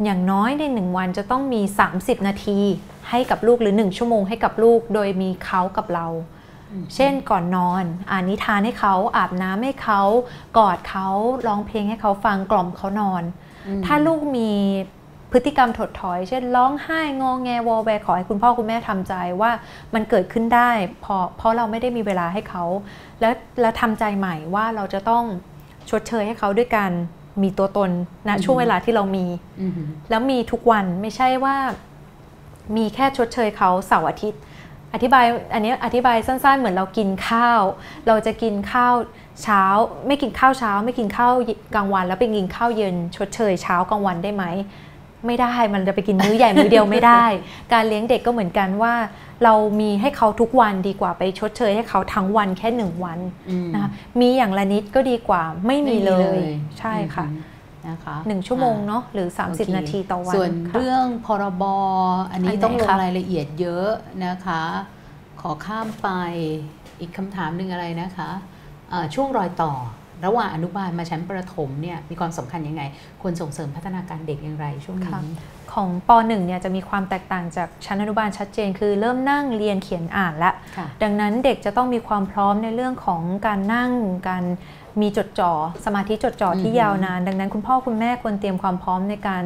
[0.04, 1.62] อย่างน้อยในหนึ่งวันจะต้องมี
[1.94, 2.60] 30 นาที
[3.10, 6.08] ให้กับลูกหรือ 1 ชั่วโมงให้กับลูกโดยมีเขากับเรา
[6.72, 10.02] อืมเช่นก่อนนอน อ่านนิทานให้เขาอาบน้ำให้เขา
[10.58, 11.08] กอดเขา
[11.48, 13.24] ร้องเพลงให้เขาฟังกล่อมเขานอน
[13.68, 14.52] อืมถ้าลูกมี
[15.32, 19.52] พฤติกรรมถดถอย เช่นร้องไห้งอแงวอแวร์ขอให้คุณพ่อคุณแม่ทำใจว่า
[19.94, 20.72] มันเกิดขึ้นได้
[21.02, 22.64] เพราะเพราะเราไม่ได้มีเวลาให้เขา
[23.20, 25.24] แล้วแล้วทำใจใหม่ว่าเราจะต้อง
[25.90, 26.92] ชดเชยให้เขาด้วยการ
[27.44, 27.90] มีตัวตน
[28.28, 29.26] ณอืมช่วงเวลาที่เรามี
[29.62, 31.56] อือหือแล้วมีทุกวันไม่ใช่ว่า
[32.78, 34.42] มีแค่ชดเชยเขาเสาร์อาทิตย์
[34.94, 37.62] อธิบายอันนี้อธิบายสั้น ๆ เหมือนเรากินข้าว
[38.08, 38.96] เราจะกินข้าว
[39.44, 39.64] เช้า
[40.08, 41.34] ไม่กินข้าวเช้า ไม่กินข้าว
[41.76, 44.44] กลางวัน แล้วไปกินข้าวเย็นชดเชยเช้ากลางวันได้ไหม
[45.26, 47.26] ไม่ได้มันจะไปกินมื้อใหญ่มื้อเดียวไม่ได้
[47.74, 48.94] การเลี้ยงเด็กก็เหมือนกันว่า
[49.44, 53.20] เรามีให้เขาทุกวันดีกว่าไปชดเชยให้เขาทั้งวันแค่หนึ่งวัน
[53.50, 53.90] อืมนะคะ
[54.20, 56.38] มีอย่างละนิดก็ดีกว่าไม่มีเลย
[56.80, 57.28] ใช่อืมค่ะ
[57.88, 61.64] นะคะหนึ่งชั่วโมงอ่าเนาะหรือโอเค30 นาทีต่อวัน ส่วนค่ะเรื่องพรบ
[62.32, 63.90] อันนี้อันไหนต้องลงคะรายละเอียดเยอะ
[64.26, 64.64] นะคะ
[65.42, 66.10] ขอข้ามไป
[67.00, 68.30] อีกคำถามหนึ่งอะไรนะคะ
[68.90, 69.74] เอ่อช่วงรอยต่อ
[70.26, 72.84] ระหว่างอนุบาลมาชั้นประถมเนี่ยมีความสำคัญยังไง
[73.22, 75.22] ควรส่งเสริมพัฒนาการเด็กอย่างไรช่วงนี้ค่ะ
[75.74, 83.92] ของป .1 เนี่ยจะมีความแตกต่างจากชั้นอนุบาลชัดเจน คือเริ่มนั่งเรียนเขียนอ่านแล้วค่ะดังนั้นเด็กจะต้องมีความพร้อมในเรื่องของการนั่ง
[84.30, 84.44] การ
[85.02, 85.52] มีจดจ่อ
[85.86, 89.44] สมาธิจดจ่อที่อือฮึยาวนาน ดังนั้นคุณพ่อคุณแม่ควรเตรียมความพร้อมในการ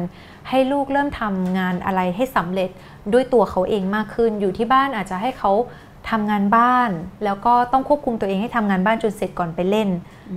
[0.48, 2.70] ให้ลูกเริ่มทำงานอะไรให้สำเร็จ
[3.12, 5.52] ด้วยตัวเขาเองมากขึ้น อยู่ที่บ้านอาจจะให้เขา
[6.10, 6.90] ทำงานบ้าน
[7.24, 9.88] แล้วก็ต้องควบคุมตัวเองให้ทำงานบ้านจนเสร็จก่อนไปเล่น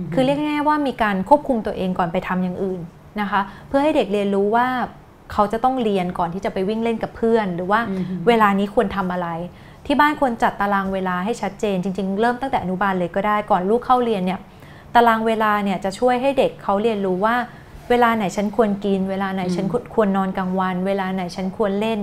[0.08, 2.80] มคือเรียกง่ายๆว่ามีการควบคุมตัวเองก่อนไปทำอย่างอื่น
[3.20, 4.66] นะคะ เพื่อให้เด็กเรียนรู้ว่า
[5.32, 9.28] เขาจะต้องเรียนก่อนที่จะไปวิ่งเล่นกับเพื่อน หรือว่าอือฮึเวลานี้ควรทำอะไร
[9.86, 14.40] ที่บ้านควรจัดตารางเวลาให้ชัดเจน จริง ๆ เริ่มตั้งแต่อนุบาลเลยก็ได้ก่อนลูกเข้าเรียนเนี่ย
[14.94, 17.34] ตารางเวลาเนี่ยจะช่วยให้เด็กเขาเรียนรู้ว่า
[17.90, 22.00] เวลาไหนฉันควรกิน เวลาไหนฉันควรควรนอนกลางวัน เวลาไหนฉันควรเล่น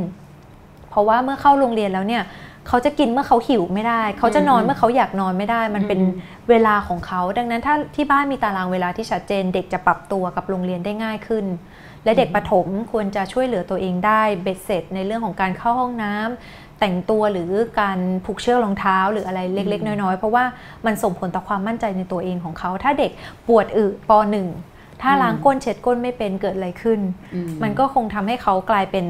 [0.89, 2.23] เพราะว่าเมื่อเข้าโรงเรียนแล้วเนี่ย
[2.67, 6.11] เขาจะกินเมื่อเขาหิวไม่ได้ เขาจะนอนอืมเมื่อเขาอยากนอนไม่ได้ มันเป็นอืม
[6.49, 11.45] เวลาของเขา ดังนั้นถ้าที่บ้านมีตารางเวลาที่ชัดเจน เด็กจะปรับตัวกับโรงเรียนได้ง่ายขึ้น
[12.03, 17.51] และเด็กประถมควรจะช่วยเหลือตัวเองได้เบ็ดเสร็จในเรื่องของการเข้าห้องน้ำแต่งตัวหรือ
[17.81, 20.45] การผูกเชือกรองเท้าหรืออะไรเล็กอืมๆน้อยๆ เพราะว่า
[20.85, 23.11] มันส่งผลต่อความมั่นใจในตัวเองของเขา ถ้าเด็ก
[23.47, 24.47] ปวดอึปหนึ่ง
[25.01, 26.99] ถ้าล้างก้นเช็ดก้นไม่เป็นเกิดอะไรขึ้น
[27.33, 29.05] อืมันก็คงทำให้เขากลายเป็น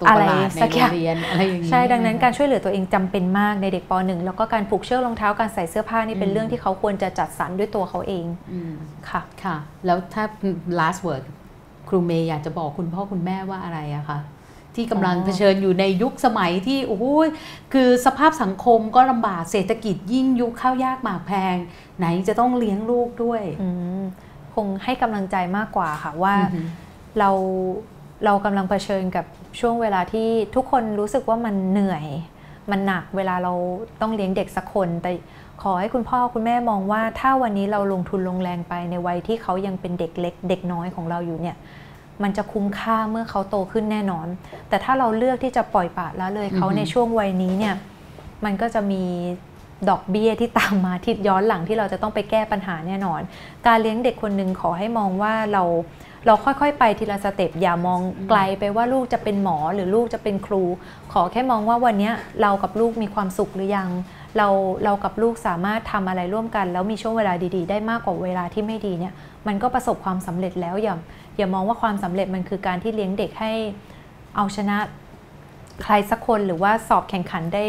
[0.00, 8.74] ตัวอะปไรระหลาดในสักโรอย่างงเรียนอะไรอย่างนี้ใช่ดังนั้นะคะการช่วยเหลือตัวเองจำเป็นมากในเด็กป .1 แล้วก็การผูกเชือกรองเท้าการใส่เสื้อผ้านี่เป็นอืมเรื่องที่เขาควรจะจัดสรรด้วยตัวเขาเองอืม
[9.08, 9.56] ค่ะค่ะ
[9.86, 10.24] แล้วถ้า
[10.78, 11.24] last word
[11.88, 14.18] ครูเมย์อยากจะบอกคุณพ่อคุณแม่ว่าอะไรอะคะ
[14.74, 17.04] ที่กำลังอ๋อเผชิญอยู่ในยุคสมัยที่โอ้โห
[17.72, 21.56] คือสภาพสังคมก็ลำบากเศรษฐกิจยิ่งยุคข้าวยากหมากแพง
[21.98, 23.68] ไหนจะต้องเลี้ยงลูกด้วยอื
[24.00, 24.02] ม
[24.54, 26.66] คงให้กำลังใจมากกว่าค่ะว่าอือหือ
[27.18, 27.30] เรา
[28.24, 29.24] เรากำลังเผชิญกับ
[29.60, 32.04] ช่วงเวลาที่ทุกคนรู้สึกว่ามันเหนื่อย
[32.70, 33.52] มันหนักเวลาเรา
[34.00, 35.10] ต้องเลี้ยงเด็กสักคน แต่
[35.62, 41.56] ขอให้คุณพ่อคุณแม่มองว่า ถ้าวันนี้เราลงทุนลงแรงไปในวัยที่เขายังเป็นเด็กเล็ก เด็กน้อยของเราอยู่เนี่ย
[42.22, 44.26] มันจะคุ้มค่าเมื่อเขาโตขึ้นแน่นอน
[44.68, 47.74] แต่ถ้าเราเลือกที่จะปล่อยปละละเลยเขาอือฮึในช่วงวัยนี้เนี่ย
[48.44, 49.02] มันก็จะมี
[49.88, 53.20] ดอกเบี้ยที่ตามมาที่ย้อนหลังที่เราจะต้องไปแก้ปัญหาแน่นอน
[53.66, 55.64] การเลี้ยงเด็กคนหนึ่งขอให้มองว่าเรา
[56.26, 60.62] เราค่อยๆ ไปทีละสเต็ปอย่ามองไกลไปว่าลูกจะเป็นหมอหรือลูกจะเป็นครู
[61.12, 63.88] ขอแค่มองว่าวันเนี้ยเรากับลูกมีความสุขหรือยัง
[64.36, 64.48] เรา
[64.84, 69.12] เรากับลูกสามารถทำอะไรร่วมกัน แล้วมีช่วงเวลาดีๆ ได้มากกว่าเวลาที่ไม่ดีเนี่ย
[69.46, 70.96] มันก็ประสบความสำเร็จแล้วอย่า
[71.36, 73.52] อย่ามองว่าความสำเร็จมันคือการที่เลี้ยงเด็กให้
[74.36, 74.76] เอาชนะ
[75.82, 77.64] ใครสักคนหรือว่าสอบแข่งขันได้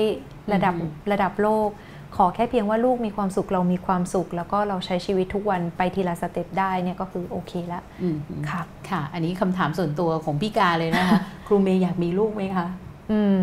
[0.54, 1.70] ระดับอือฮึระดับโลก
[2.16, 8.18] ขอแค่เพียงว่าลูกมีความสุขเรามีความสุข แล้วก็เราใช้ชีวิตทุกวันไปทีละสเต็ปได้เนี่ยก็คือโอเคแล้วอืม
[8.50, 12.68] ค่ะค่ะ อันนี้คำถามส่วนตัวของพี่กาเลยนะคะ ครูเมย์อยากมีลูกไหมคะ
[13.12, 13.40] อืม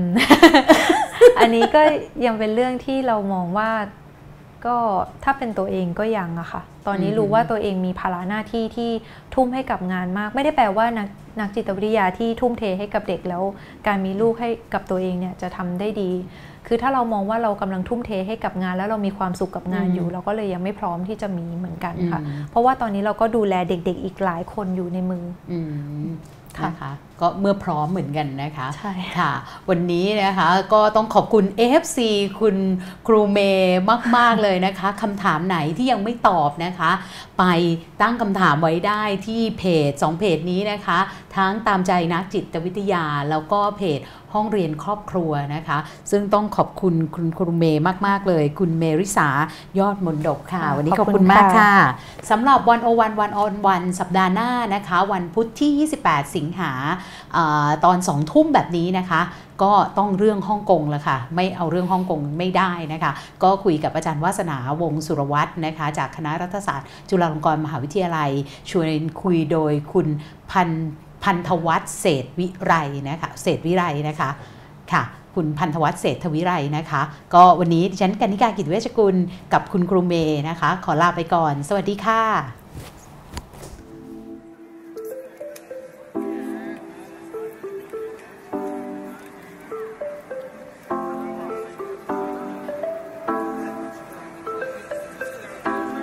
[1.38, 1.82] อันนี้ก็
[2.26, 3.70] ยังเป็นเรื่องที่เรามองว่า
[4.66, 4.76] ก็
[5.24, 8.90] ถ้าเป็นตัวเองก็ยังอะค่ะ ตอนนี้อืมรู้ว่าตัวเองมีภาระหน้าที่ที่
[9.34, 11.08] ทุ่มให้กับงานมาก ไม่ได้แปลว่านัก
[11.40, 13.42] นักจิตวิทยาที่ทุ่มเทให้กับเด็กแล้ว
[13.86, 16.10] การมีลูกให้กับตัวเองเนี่ยจะทำได้ดี
[16.66, 25.58] คือถ้าเรามองว่าเรากำลังทุ่มเทให้กับงาน แล้วเรามีความสุขกับงานอยู่ เราก็เลยยังไม่พร้อมที่จะมีเหมือนกันค่ะอืมเพราะว่าตอนนี้เราก็ดูแลเด็กๆอีกหลายคนอยู่ในมืออื
[26.04, 26.08] ม
[26.58, 29.32] ค่ะนะคะก็เมื่อพร้อมเหมือนกันนะคะใช่ค่ะ
[29.70, 31.98] วันนี้นะคะก็ต้องขอบคุณ AFC
[32.40, 32.56] คุณ
[33.06, 33.80] ครูเมย์
[34.16, 36.90] มาก ๆ เลยนะคะคำถามไหนที่ยังไม่ตอบนะคะ
[37.38, 37.44] ไป
[38.02, 40.98] ตั้งคำถามไว้ได้ที่เพจ 2 เพจนี้นะคะ
[41.36, 44.00] ทั้งตามใจนักจิตวิทยาแล้วก็เพจ
[44.34, 45.78] ห้องเรียนครอบครัวนะคะ
[46.10, 49.28] ซึ่งต้องขอบคุณคุณครูเมย์มาก ๆ เลย คุณเมริสา
[49.78, 51.74] ยอดมนดกค่ะค่ะวันนี้ขขออบบคุคุณณมากค่ะค่ะ
[52.30, 56.72] สำหรับวันโอวันวันออนวันสัปดาห์หน้านะคะ วันพุธที่ 28 สิงหา
[57.36, 57.38] อ
[57.84, 59.20] ตอน2ทุ่มแบบนี้นะคะ
[59.62, 63.12] ก็ต้องเรื่องฮ่องกงละค่ะ ไม่เอาเรื่องฮ่องกงไม่ได้นะคะ
[63.42, 68.30] ก็คุยกับอาจารย์วาสนาวงสุรวัตรนะคะ จากคณะรัฐศาสตร์ จุฬาลงกรณ์มหาวิทยาลัย
[68.70, 68.88] ชวน
[69.22, 70.06] คุยโดยคุณ
[70.50, 70.70] พัน
[71.24, 72.74] พันธวัฒน์เศษวิไร
[73.08, 74.30] นะคะเศษวิไรนะคะ
[74.92, 75.02] ค่ะ
[75.34, 77.02] คุณพันธวัฒน์เศรษฐวิไรนะคะ
[77.34, 79.16] ก็วันนี้ดิฉันกนิกากิจเวชกุล
[79.52, 82.63] กับคุณครูเมย์นะคะ ขอลาไปก่อน สวัสดีค่ะ